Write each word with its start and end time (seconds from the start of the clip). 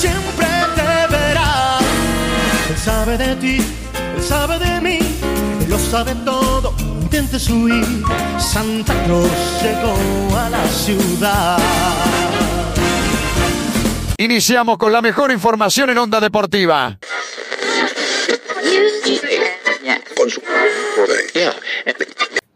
siempre 0.00 0.46
te 0.74 1.14
verá. 1.14 1.78
Él 2.70 2.76
sabe 2.76 3.18
de 3.18 3.36
ti, 3.36 3.56
él 4.16 4.22
sabe 4.22 4.58
de 4.58 4.80
mí, 4.80 4.98
él 5.62 5.68
lo 5.68 5.78
sabe 5.78 6.14
todo. 6.24 6.74
Intentes 7.02 7.50
huir, 7.50 7.84
Santa 8.38 8.94
Claus 9.04 9.30
llegó 9.62 10.36
a 10.38 10.48
la 10.48 10.66
ciudad. 10.68 11.58
Iniciamos 14.16 14.78
con 14.78 14.92
la 14.92 15.02
mejor 15.02 15.30
información 15.32 15.90
en 15.90 15.98
Onda 15.98 16.20
Deportiva. 16.20 16.98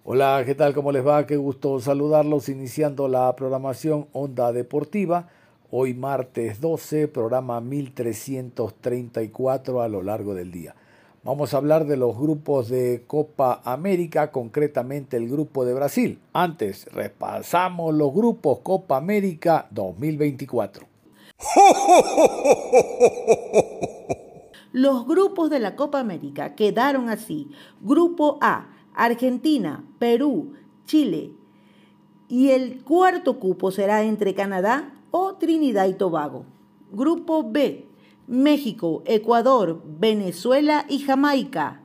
Hola, 0.05 0.43
¿qué 0.47 0.55
tal? 0.55 0.73
¿Cómo 0.73 0.93
les 0.93 1.05
va? 1.07 1.27
Qué 1.27 1.37
gusto 1.37 1.81
saludarlos 1.81 2.49
iniciando 2.49 3.09
la 3.09 3.35
programación 3.35 4.07
Onda 4.13 4.53
Deportiva. 4.53 5.27
Hoy 5.71 5.95
martes 5.95 6.61
12, 6.61 7.09
programa 7.09 7.59
1334 7.61 9.81
a 9.81 9.89
lo 9.89 10.03
largo 10.03 10.35
del 10.35 10.53
día. 10.53 10.75
Vamos 11.25 11.55
a 11.55 11.57
hablar 11.57 11.87
de 11.87 11.97
los 11.97 12.19
grupos 12.19 12.69
de 12.69 13.05
Copa 13.07 13.63
América, 13.65 14.31
concretamente 14.31 15.17
el 15.17 15.27
grupo 15.29 15.65
de 15.65 15.73
Brasil. 15.73 16.21
Antes, 16.35 16.85
repasamos 16.93 17.95
los 17.95 18.13
grupos 18.13 18.59
Copa 18.61 18.99
América 18.99 19.67
2024. 19.71 20.87
Los 24.73 25.07
grupos 25.07 25.49
de 25.51 25.61
la 25.61 25.77
Copa 25.77 25.99
América 25.99 26.55
quedaron 26.55 27.09
así. 27.09 27.49
Grupo 27.81 28.37
A, 28.43 28.69
Argentina, 28.93 29.83
Perú, 29.99 30.53
Chile. 30.85 31.31
Y 32.29 32.51
el 32.51 32.85
cuarto 32.85 33.41
cupo 33.41 33.71
será 33.71 34.03
entre 34.03 34.35
Canadá 34.35 34.91
o 35.17 35.37
Trinidad 35.37 35.87
y 35.87 35.95
Tobago. 35.95 36.45
Grupo 36.91 37.49
B, 37.49 37.87
México, 38.27 39.05
Ecuador, 39.07 39.81
Venezuela 39.87 40.87
y 40.89 40.99
Jamaica. 40.99 41.83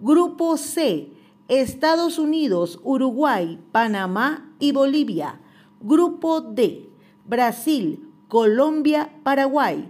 Grupo 0.00 0.56
C, 0.56 1.12
Estados 1.46 2.18
Unidos, 2.18 2.80
Uruguay, 2.82 3.60
Panamá 3.70 4.52
y 4.58 4.72
Bolivia. 4.72 5.40
Grupo 5.80 6.40
D, 6.40 6.90
Brasil, 7.24 8.00
Colombia, 8.26 9.12
Paraguay. 9.22 9.88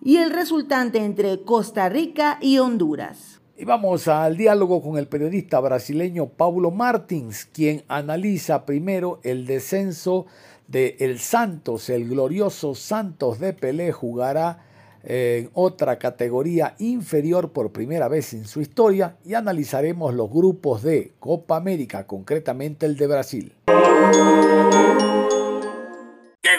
Y 0.00 0.16
el 0.16 0.30
resultante 0.30 1.04
entre 1.04 1.42
Costa 1.42 1.90
Rica 1.90 2.38
y 2.40 2.56
Honduras. 2.56 3.42
Y 3.58 3.66
vamos 3.66 4.08
al 4.08 4.38
diálogo 4.38 4.80
con 4.80 4.96
el 4.96 5.06
periodista 5.06 5.60
brasileño 5.60 6.30
Paulo 6.30 6.70
Martins, 6.70 7.44
quien 7.44 7.84
analiza 7.88 8.64
primero 8.64 9.20
el 9.22 9.44
descenso 9.44 10.24
de 10.68 10.96
El 11.00 11.18
Santos, 11.18 11.90
el 11.90 12.08
glorioso 12.08 12.74
Santos 12.74 13.38
de 13.38 13.52
Pelé 13.52 13.92
jugará 13.92 14.64
en 15.04 15.50
otra 15.54 15.98
categoría 15.98 16.74
inferior 16.78 17.50
por 17.50 17.72
primera 17.72 18.08
vez 18.08 18.34
en 18.34 18.46
su 18.46 18.60
historia 18.60 19.16
y 19.24 19.34
analizaremos 19.34 20.14
los 20.14 20.30
grupos 20.30 20.82
de 20.82 21.12
Copa 21.18 21.56
América, 21.56 22.06
concretamente 22.06 22.86
el 22.86 22.96
de 22.96 23.06
Brasil. 23.06 23.52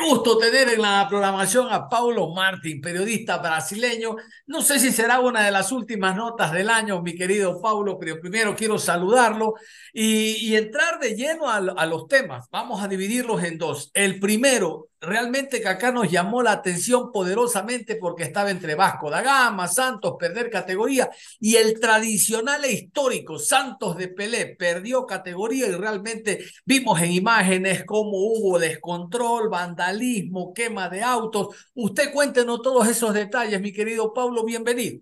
Gusto 0.03 0.38
tener 0.38 0.68
en 0.68 0.81
la 0.81 1.08
programación 1.08 1.72
a 1.72 1.88
Paulo 1.88 2.34
Martín, 2.34 2.81
periodista 2.81 3.38
brasileño. 3.38 4.18
No 4.47 4.62
sé 4.62 4.78
si 4.78 4.91
será 4.91 5.22
una 5.22 5.46
de 5.46 5.52
las 5.52 5.72
últimas 5.72 6.14
notas 6.14 6.52
del 6.52 6.69
año, 6.69 7.02
mi 7.02 7.16
querido 7.16 7.62
Paulo, 7.62 7.97
pero 7.97 8.19
primero 8.19 8.53
quiero 8.53 8.78
saludarlo 8.78 9.53
y, 9.94 10.53
entrar 10.56 11.00
de 11.00 11.16
lleno 11.16 11.50
a, 11.50 11.86
los 11.86 12.08
temas. 12.08 12.50
Vamos 12.52 12.84
a 12.84 12.90
dividirlos 12.90 13.42
en 13.44 13.58
dos. 13.58 13.92
El 13.94 14.19
primero, 14.19 14.90
realmente 15.03 15.68
acá 15.68 15.91
nos 15.91 16.09
llamó 16.09 16.41
la 16.41 16.53
atención 16.53 17.12
poderosamente 17.12 17.96
porque 17.97 18.24
estaba 18.24 18.50
entre 18.50 18.75
Vasco 18.75 19.09
da 19.09 19.22
Gama, 19.22 19.68
Santos, 19.68 20.16
perder 20.18 20.50
categoría 20.50 21.09
y 21.40 21.58
el 21.58 21.80
tradicional 21.80 22.64
e 22.66 22.72
histórico 22.72 23.38
Santos 23.38 23.97
de 23.97 24.08
Pelé 24.08 24.56
perdió 24.58 25.06
categoría 25.06 25.68
y 25.68 25.72
realmente 25.72 26.44
vimos 26.66 27.02
en 27.02 27.12
imágenes 27.12 27.84
cómo 27.86 28.12
hubo 28.12 28.58
descontrol, 28.58 29.50
vandalismo, 29.50 30.53
quema 30.53 30.90
de 30.90 31.03
autos. 31.03 31.69
Usted 31.74 32.12
cuéntenos 32.12 32.62
todos 32.62 32.88
esos 32.88 33.13
detalles, 33.13 33.62
mi 33.62 33.74
querido 33.74 34.13
Pablo, 34.13 34.44
bienvenido. 34.44 35.02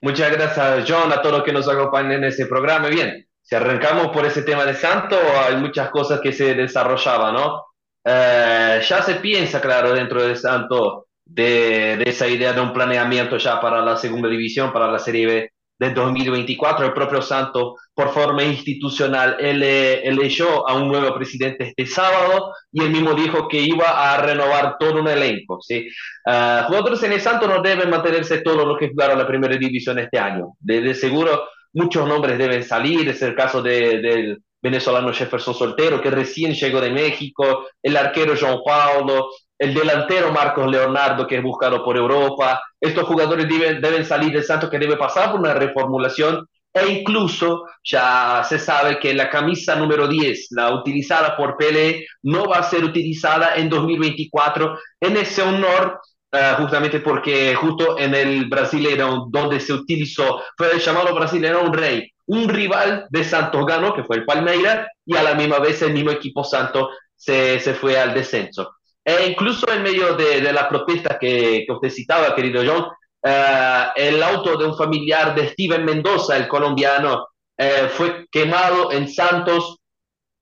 Muchas 0.00 0.30
gracias, 0.30 0.84
John, 0.88 1.12
a 1.12 1.20
todos 1.20 1.38
los 1.38 1.44
que 1.44 1.52
nos 1.52 1.68
acompañan 1.68 2.12
en 2.12 2.24
este 2.24 2.46
programa. 2.46 2.88
Bien, 2.88 3.26
si 3.42 3.54
arrancamos 3.56 4.08
por 4.08 4.24
ese 4.26 4.42
tema 4.42 4.64
de 4.64 4.74
Santos, 4.74 5.18
hay 5.46 5.56
muchas 5.56 5.90
cosas 5.90 6.20
que 6.20 6.32
se 6.32 6.54
desarrollaban, 6.54 7.34
¿no? 7.34 7.67
Eh, 8.04 8.80
ya 8.88 9.02
se 9.02 9.16
piensa, 9.16 9.60
claro, 9.60 9.92
dentro 9.92 10.22
de 10.22 10.36
Santos 10.36 11.04
de, 11.24 11.96
de, 11.98 12.04
esa 12.10 12.26
idea 12.26 12.52
de 12.52 12.60
un 12.60 12.72
planeamiento 12.72 13.36
ya 13.36 13.60
para 13.60 13.82
la 13.82 13.96
segunda 13.96 14.28
división, 14.28 14.72
para 14.72 14.90
la 14.90 14.98
Serie 14.98 15.26
B 15.26 15.52
de 15.78 15.90
2024. 15.90 16.86
El 16.86 16.92
propio 16.92 17.22
Santos, 17.22 17.74
por 17.94 18.10
forma 18.10 18.42
institucional, 18.42 19.36
él 19.40 19.62
eligió 19.62 20.68
a 20.68 20.74
un 20.74 20.88
nuevo 20.88 21.14
presidente 21.14 21.68
este 21.68 21.86
sábado 21.86 22.52
y 22.72 22.82
él 22.82 22.90
mismo 22.90 23.14
dijo 23.14 23.48
que 23.48 23.60
iba 23.60 24.12
a 24.12 24.20
renovar 24.20 24.76
todo 24.78 25.00
un 25.00 25.08
elenco. 25.08 25.60
¿sí? 25.60 25.88
Uh, 26.26 26.64
jugadores 26.66 27.02
en 27.02 27.12
el 27.12 27.20
Santos 27.20 27.48
no 27.48 27.62
deben 27.62 27.90
mantenerse 27.90 28.40
todos 28.40 28.66
los 28.66 28.78
que 28.78 28.88
jugaron 28.88 29.18
la 29.18 29.26
primera 29.26 29.56
división 29.56 29.98
este 29.98 30.18
año. 30.18 30.54
De, 30.58 30.80
de 30.80 30.94
seguro, 30.94 31.48
muchos 31.72 32.06
nombres 32.08 32.38
deben 32.38 32.62
salir. 32.62 33.08
Es 33.08 33.22
el 33.22 33.34
caso 33.34 33.62
de, 33.62 34.00
del 34.00 34.38
venezolano 34.60 35.12
Jefferson 35.12 35.54
Soltero, 35.54 36.00
que 36.00 36.10
recién 36.10 36.54
llegó 36.54 36.80
de 36.80 36.90
México, 36.90 37.66
el 37.82 37.96
arquero 37.96 38.34
João 38.34 38.62
Paulo, 38.64 39.30
el 39.58 39.74
delantero 39.74 40.32
Marcos 40.32 40.70
Leonardo, 40.70 41.26
que 41.26 41.36
es 41.36 41.42
buscado 41.42 41.84
por 41.84 41.96
Europa. 41.96 42.60
Estos 42.80 43.04
jugadores 43.04 43.48
deben, 43.48 43.80
deben 43.80 44.04
salir 44.04 44.32
del 44.32 44.44
Santos, 44.44 44.70
que 44.70 44.78
debe 44.78 44.96
pasar 44.96 45.30
por 45.30 45.40
una 45.40 45.54
reformulación, 45.54 46.46
e 46.72 46.86
incluso 46.86 47.64
ya 47.82 48.42
se 48.44 48.58
sabe 48.58 48.98
que 48.98 49.14
la 49.14 49.28
camisa 49.30 49.74
número 49.74 50.06
10, 50.06 50.48
la 50.50 50.74
utilizada 50.74 51.36
por 51.36 51.56
Pelé, 51.56 52.06
no 52.22 52.44
va 52.44 52.58
a 52.58 52.62
ser 52.62 52.84
utilizada 52.84 53.56
en 53.56 53.68
2024 53.68 54.78
en 55.00 55.16
ese 55.16 55.42
honor 55.42 56.00
Uh, 56.30 56.60
justamente 56.60 57.00
porque 57.00 57.54
justo 57.54 57.98
en 57.98 58.14
el 58.14 58.50
Brasileirão 58.50 59.30
donde 59.30 59.58
se 59.60 59.72
utilizó, 59.72 60.42
fue 60.58 60.78
llamado 60.78 61.14
Brasileirão 61.14 61.64
un 61.64 61.72
rey, 61.72 62.12
un 62.28 62.48
rival 62.48 63.06
de 63.10 63.24
Santos 63.24 63.66
ganó, 63.66 63.94
que 63.94 64.04
fue 64.04 64.16
el 64.16 64.24
Palmeiras, 64.24 64.86
y 65.04 65.16
a 65.16 65.22
la 65.22 65.34
misma 65.34 65.58
vez 65.58 65.80
el 65.82 65.92
mismo 65.92 66.10
equipo 66.10 66.44
Santos 66.44 66.88
se, 67.14 67.58
se 67.60 67.74
fue 67.74 67.98
al 67.98 68.14
descenso. 68.14 68.76
E 69.04 69.26
incluso 69.26 69.70
en 69.72 69.82
medio 69.82 70.14
de, 70.14 70.40
de 70.40 70.52
las 70.52 70.64
protestas 70.64 71.18
que, 71.18 71.64
que, 71.66 71.72
usted 71.72 71.90
citaba, 71.90 72.34
querido 72.34 72.62
John, 72.64 72.84
uh, 72.84 73.90
el 73.96 74.22
auto 74.22 74.56
de 74.56 74.66
un 74.66 74.76
familiar 74.76 75.34
de 75.34 75.48
Steven 75.48 75.84
Mendoza, 75.84 76.36
el 76.36 76.48
colombiano, 76.48 77.28
uh, 77.58 77.88
fue 77.88 78.26
quemado 78.30 78.92
en 78.92 79.08
Santos, 79.08 79.78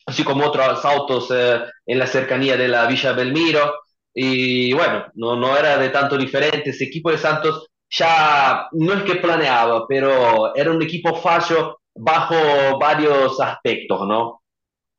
así 0.05 0.25
como 0.25 0.47
otros 0.47 0.85
autos 0.85 1.29
en 1.31 1.99
la 1.99 2.07
cercanía 2.07 2.57
de 2.57 2.69
la 2.69 2.87
Villa 2.87 3.13
Belmiro 3.13 3.73
y 4.19 4.73
bueno, 4.73 5.05
no, 5.15 5.37
no 5.37 5.59
era 5.59 5.77
de 5.77 5.91
tanto 5.91 6.17
diferente. 6.17 6.71
Ese 6.71 6.85
equipo 6.85 7.11
de 7.11 7.19
Santos 7.19 7.67
ya 7.91 8.69
no 8.73 8.93
es 8.95 9.03
que 9.05 9.17
planeaba, 9.17 9.87
pero 9.89 10.55
era 10.55 10.71
un 10.71 10.83
equipo 10.83 11.15
fallo 11.17 11.79
bajo 11.95 12.79
varios 12.79 13.41
aspectos, 13.41 14.07
¿no? 14.07 14.43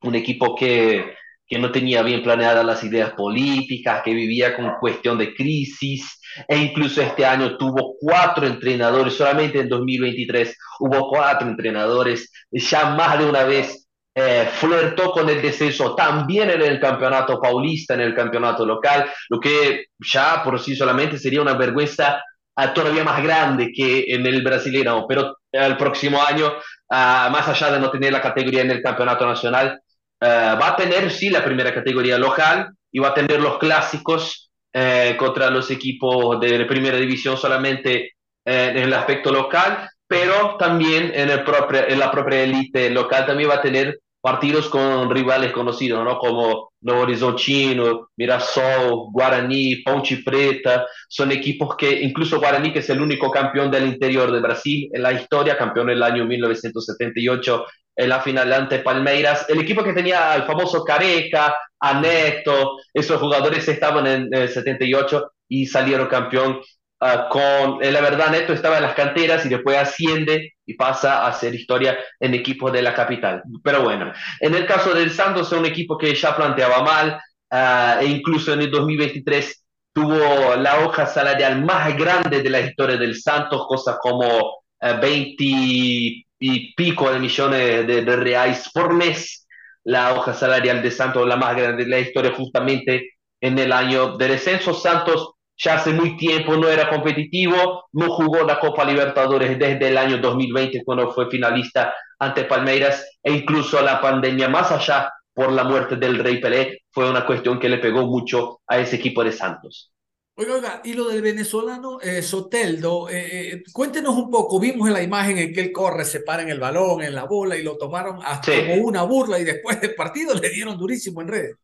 Un 0.02 0.16
equipo 0.16 0.56
que 0.56 1.18
que 1.48 1.58
no 1.58 1.72
tenía 1.72 2.02
bien 2.04 2.22
planeadas 2.24 2.66
las 2.66 2.84
ideas 2.84 3.12
políticas, 3.12 4.02
que 4.04 4.14
vivía 4.14 4.56
con 4.56 4.76
cuestión 4.80 5.18
de 5.18 5.34
crisis, 5.34 6.20
e 6.48 6.58
incluso 6.58 7.02
este 7.02 7.26
año 7.26 7.58
tuvo 7.58 7.96
cuatro 8.00 8.46
entrenadores, 8.46 9.14
solamente 9.14 9.60
en 9.60 9.70
2023 9.70 10.56
hubo 10.82 11.10
cuatro 11.10 11.48
entrenadores, 11.48 12.32
ya 12.52 12.90
más 12.90 13.18
de 13.18 13.26
una 13.26 13.46
vez 13.46 13.88
eh, 14.14 14.50
flertó 14.52 15.12
con 15.12 15.30
el 15.30 15.42
descenso 15.42 15.96
también 15.96 16.50
en 16.50 16.62
el 16.62 16.80
campeonato 16.80 17.40
paulista, 17.40 17.94
en 17.94 18.02
el 18.02 18.14
campeonato 18.16 18.66
local, 18.66 19.10
lo 19.30 19.40
que 19.40 19.86
ya 20.00 20.44
por 20.44 20.60
sí 20.60 20.76
solamente 20.76 21.18
sería 21.18 21.42
una 21.42 21.54
vergüenza 21.54 22.22
uh, 22.58 22.74
todavía 22.74 23.04
más 23.04 23.22
grande 23.24 23.72
que 23.74 24.06
en 24.08 24.26
el 24.26 24.44
brasileño, 24.44 25.06
pero 25.08 25.38
el 25.52 25.78
próximo 25.78 26.22
año, 26.22 26.48
uh, 26.48 27.30
más 27.32 27.48
allá 27.48 27.72
de 27.72 27.80
no 27.80 27.92
tener 27.92 28.12
la 28.12 28.22
categoría 28.22 28.62
en 28.62 28.72
el 28.72 28.82
campeonato 28.82 29.26
nacional, 29.26 29.80
uh, 30.22 30.26
va 30.26 30.70
a 30.70 30.76
tener 30.76 31.10
sí 31.12 31.30
la 31.30 31.44
primera 31.44 31.74
categoría 31.74 32.18
local 32.18 32.70
y 32.92 33.00
va 33.00 33.10
a 33.10 33.14
tener 33.14 33.40
los 33.40 33.58
clásicos 33.58 34.48
eh, 34.74 35.16
contra 35.18 35.50
los 35.50 35.72
equipos 35.72 36.40
de 36.40 36.66
primera 36.66 36.98
división 36.98 37.38
solamente 37.38 38.12
eh, 38.46 38.72
en 38.76 38.78
el 38.78 38.94
aspecto 38.94 39.32
local, 39.32 39.90
pero 40.06 40.56
también 40.58 41.12
en, 41.16 41.30
el 41.30 41.44
propio, 41.44 41.88
en 41.88 41.98
la 41.98 42.12
propia 42.12 42.42
élite 42.44 42.90
local 42.92 43.26
también 43.26 43.50
va 43.50 43.56
a 43.56 43.62
tener 43.62 44.00
partidos 44.28 44.68
con 44.68 45.10
rivales 45.10 45.54
conocidos, 45.54 46.04
¿no? 46.04 46.20
Como 46.20 46.74
Novo 46.82 47.04
Horizontino, 47.04 48.10
Mirassol, 48.18 49.08
Guaraní, 49.14 49.78
Ponte 49.86 50.18
Preta, 50.18 50.86
son 51.08 51.32
equipos 51.32 51.78
que, 51.78 52.02
incluso 52.02 52.38
Guaraní, 52.38 52.74
que 52.74 52.80
es 52.80 52.90
el 52.90 53.00
único 53.00 53.32
campeón 53.32 53.72
del 53.72 53.86
interior 53.88 54.30
de 54.30 54.42
Brasil 54.42 54.90
en 54.92 55.02
la 55.02 55.14
historia, 55.14 55.58
campeón 55.58 55.90
en 55.90 55.96
el 55.96 56.04
año 56.04 56.26
1978 56.26 57.66
en 57.96 58.10
la 58.10 58.20
final 58.20 58.52
ante 58.52 58.80
Palmeiras, 58.80 59.46
el 59.48 59.62
equipo 59.62 59.82
que 59.82 59.94
tenía 59.94 60.34
al 60.34 60.46
famoso 60.46 60.84
Careca, 60.84 61.56
a 61.80 62.02
Neto, 62.02 62.76
esos 62.94 63.22
jugadores 63.22 63.66
estaban 63.70 64.06
en 64.08 64.28
el 64.34 64.50
78 64.50 65.32
y 65.48 65.66
salieron 65.68 66.08
campeón 66.08 66.60
Uh, 67.00 67.30
con, 67.30 67.84
eh, 67.84 67.92
la 67.92 68.02
verdad, 68.02 68.32
Neto 68.32 68.54
estaba 68.54 68.78
en 68.78 68.84
las 68.84 68.96
canteras 68.96 69.46
y 69.46 69.50
después 69.50 69.78
asciende 69.78 70.54
y 70.68 70.74
pasa 70.74 71.24
a 71.24 71.30
hacer 71.30 71.56
historia 71.56 71.98
en 72.20 72.34
equipo 72.34 72.70
de 72.70 72.82
la 72.82 72.94
capital. 72.94 73.42
Pero 73.64 73.82
bueno, 73.82 74.12
en 74.42 74.54
el 74.54 74.66
caso 74.66 74.94
del 74.94 75.10
Santos, 75.10 75.52
es 75.52 75.58
un 75.58 75.66
equipo 75.66 75.98
que 75.98 76.14
ya 76.14 76.36
planteaba 76.36 76.84
mal 76.84 77.20
uh, 77.52 78.04
e 78.04 78.06
incluso 78.06 78.54
en 78.54 78.62
el 78.62 78.70
2023 78.70 79.64
tuvo 79.94 80.56
la 80.58 80.86
hoja 80.86 81.08
salarial 81.08 81.64
más 81.64 81.98
grande 81.98 82.44
de 82.44 82.50
la 82.50 82.60
historia 82.60 82.98
del 82.98 83.16
Santos, 83.16 83.66
cosas 83.66 83.98
como 84.00 84.28
uh, 84.28 85.02
20 85.02 85.36
y 85.40 86.76
pico 86.76 87.12
de 87.12 87.20
millones 87.20 87.88
de, 87.88 88.02
de 88.04 88.16
reales 88.16 88.70
por 88.74 88.94
mes. 88.94 89.48
La 89.86 90.14
hoja 90.14 90.34
salarial 90.34 90.84
de 90.84 90.92
Santos, 90.92 91.26
la 91.26 91.38
más 91.38 91.56
grande 91.56 91.86
de 91.86 91.90
la 91.90 92.00
historia, 92.00 92.34
justamente 92.36 93.14
en 93.40 93.58
el 93.58 93.72
año 93.72 94.18
de 94.18 94.28
descenso. 94.28 94.74
Santos 94.74 95.36
ya 95.58 95.76
hace 95.76 95.92
muy 95.92 96.18
tiempo 96.18 96.56
no 96.56 96.68
era 96.68 96.90
competitivo, 96.90 97.86
no 97.94 98.12
jugó 98.12 98.44
la 98.44 98.60
Copa 98.60 98.86
Libertadores 98.86 99.58
desde 99.58 99.88
el 99.88 99.98
año 99.98 100.20
2020 100.20 100.84
cuando 100.86 101.12
fue 101.12 101.30
finalista 101.30 101.94
ante 102.20 102.46
Palmeiras 102.46 103.06
e 103.24 103.32
incluso 103.32 103.82
la 103.82 104.00
pandemia 104.00 104.50
más 104.50 104.72
allá 104.72 105.12
por 105.34 105.52
la 105.52 105.64
muerte 105.64 105.96
del 105.96 106.20
Rey 106.20 106.40
Pelé 106.40 106.82
fue 106.92 107.10
una 107.10 107.26
cuestión 107.26 107.60
que 107.60 107.70
le 107.70 107.78
pegó 107.78 108.06
mucho 108.06 108.62
a 108.68 108.80
ese 108.80 108.96
equipo 108.96 109.24
de 109.24 109.32
Santos. 109.32 109.92
Oiga, 110.40 110.54
oiga, 110.54 110.82
y 110.84 110.94
lo 110.94 111.08
del 111.08 111.24
venezolano 111.24 112.00
eh, 112.00 112.22
Soteldo, 112.22 113.10
eh, 113.10 113.54
eh, 113.54 113.64
cuéntenos 113.74 114.16
un 114.16 114.30
poco, 114.30 114.60
vimos 114.60 114.88
en 114.88 114.94
la 114.94 115.02
imagen 115.02 115.40
en 115.40 115.52
que 115.52 115.62
él 115.62 115.72
corre, 115.72 116.06
se 116.06 116.20
para 116.20 116.44
en 116.44 116.50
el 116.50 116.60
balón, 116.60 117.02
en 117.02 117.16
la 117.16 117.26
bola 117.26 117.56
y 117.58 117.64
lo 117.64 117.76
tomaron 117.76 118.20
hasta 118.24 118.52
sí. 118.52 118.60
como 118.60 118.86
una 118.86 119.02
burla 119.02 119.40
y 119.40 119.44
después 119.44 119.82
del 119.82 119.96
partido 119.96 120.36
le 120.36 120.50
dieron 120.50 120.78
durísimo 120.78 121.22
en 121.22 121.28
redes. 121.28 121.56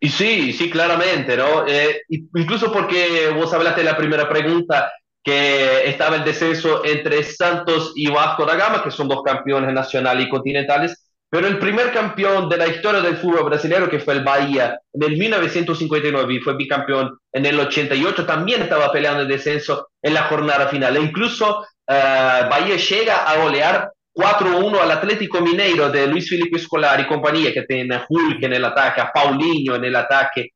Y 0.00 0.08
sí, 0.08 0.52
sí, 0.54 0.70
claramente, 0.70 1.36
¿no? 1.36 1.66
Eh, 1.66 2.02
incluso 2.08 2.72
porque 2.72 3.28
vos 3.34 3.52
hablaste 3.52 3.82
de 3.82 3.90
la 3.90 3.96
primera 3.96 4.26
pregunta, 4.28 4.90
que 5.22 5.88
estaba 5.88 6.16
el 6.16 6.24
descenso 6.24 6.82
entre 6.84 7.22
Santos 7.22 7.92
y 7.94 8.08
Vasco 8.10 8.46
da 8.46 8.56
Gama, 8.56 8.82
que 8.82 8.90
son 8.90 9.08
dos 9.08 9.22
campeones 9.22 9.72
nacionales 9.74 10.26
y 10.26 10.30
continentales, 10.30 11.10
pero 11.28 11.46
el 11.46 11.58
primer 11.58 11.92
campeón 11.92 12.48
de 12.48 12.56
la 12.56 12.66
historia 12.66 13.00
del 13.00 13.16
fútbol 13.16 13.44
brasileño, 13.44 13.88
que 13.88 14.00
fue 14.00 14.14
el 14.14 14.24
Bahía, 14.24 14.80
en 14.92 15.02
el 15.02 15.16
1959 15.16 16.34
y 16.34 16.40
fue 16.40 16.56
bicampeón 16.56 17.16
en 17.32 17.46
el 17.46 17.60
88, 17.60 18.26
también 18.26 18.62
estaba 18.62 18.90
peleando 18.90 19.22
el 19.22 19.28
descenso 19.28 19.90
en 20.02 20.14
la 20.14 20.24
jornada 20.24 20.66
final. 20.66 20.96
E 20.96 21.00
incluso 21.00 21.60
uh, 21.60 22.48
Bahía 22.50 22.76
llega 22.76 23.30
a 23.30 23.36
golear 23.36 23.92
4-1 24.20 24.80
al 24.80 24.90
Atlético 24.90 25.40
Mineiro 25.40 25.88
de 25.88 26.06
Luis 26.06 26.28
Felipe 26.28 26.58
Scolari 26.58 27.04
y 27.04 27.06
compañía, 27.06 27.52
que 27.52 27.62
tiene 27.62 27.94
a 27.94 28.04
Hulk 28.06 28.42
el 28.42 28.64
a 28.64 29.10
Paulinho 29.14 29.76
el 29.76 29.96
ataque, 29.96 30.50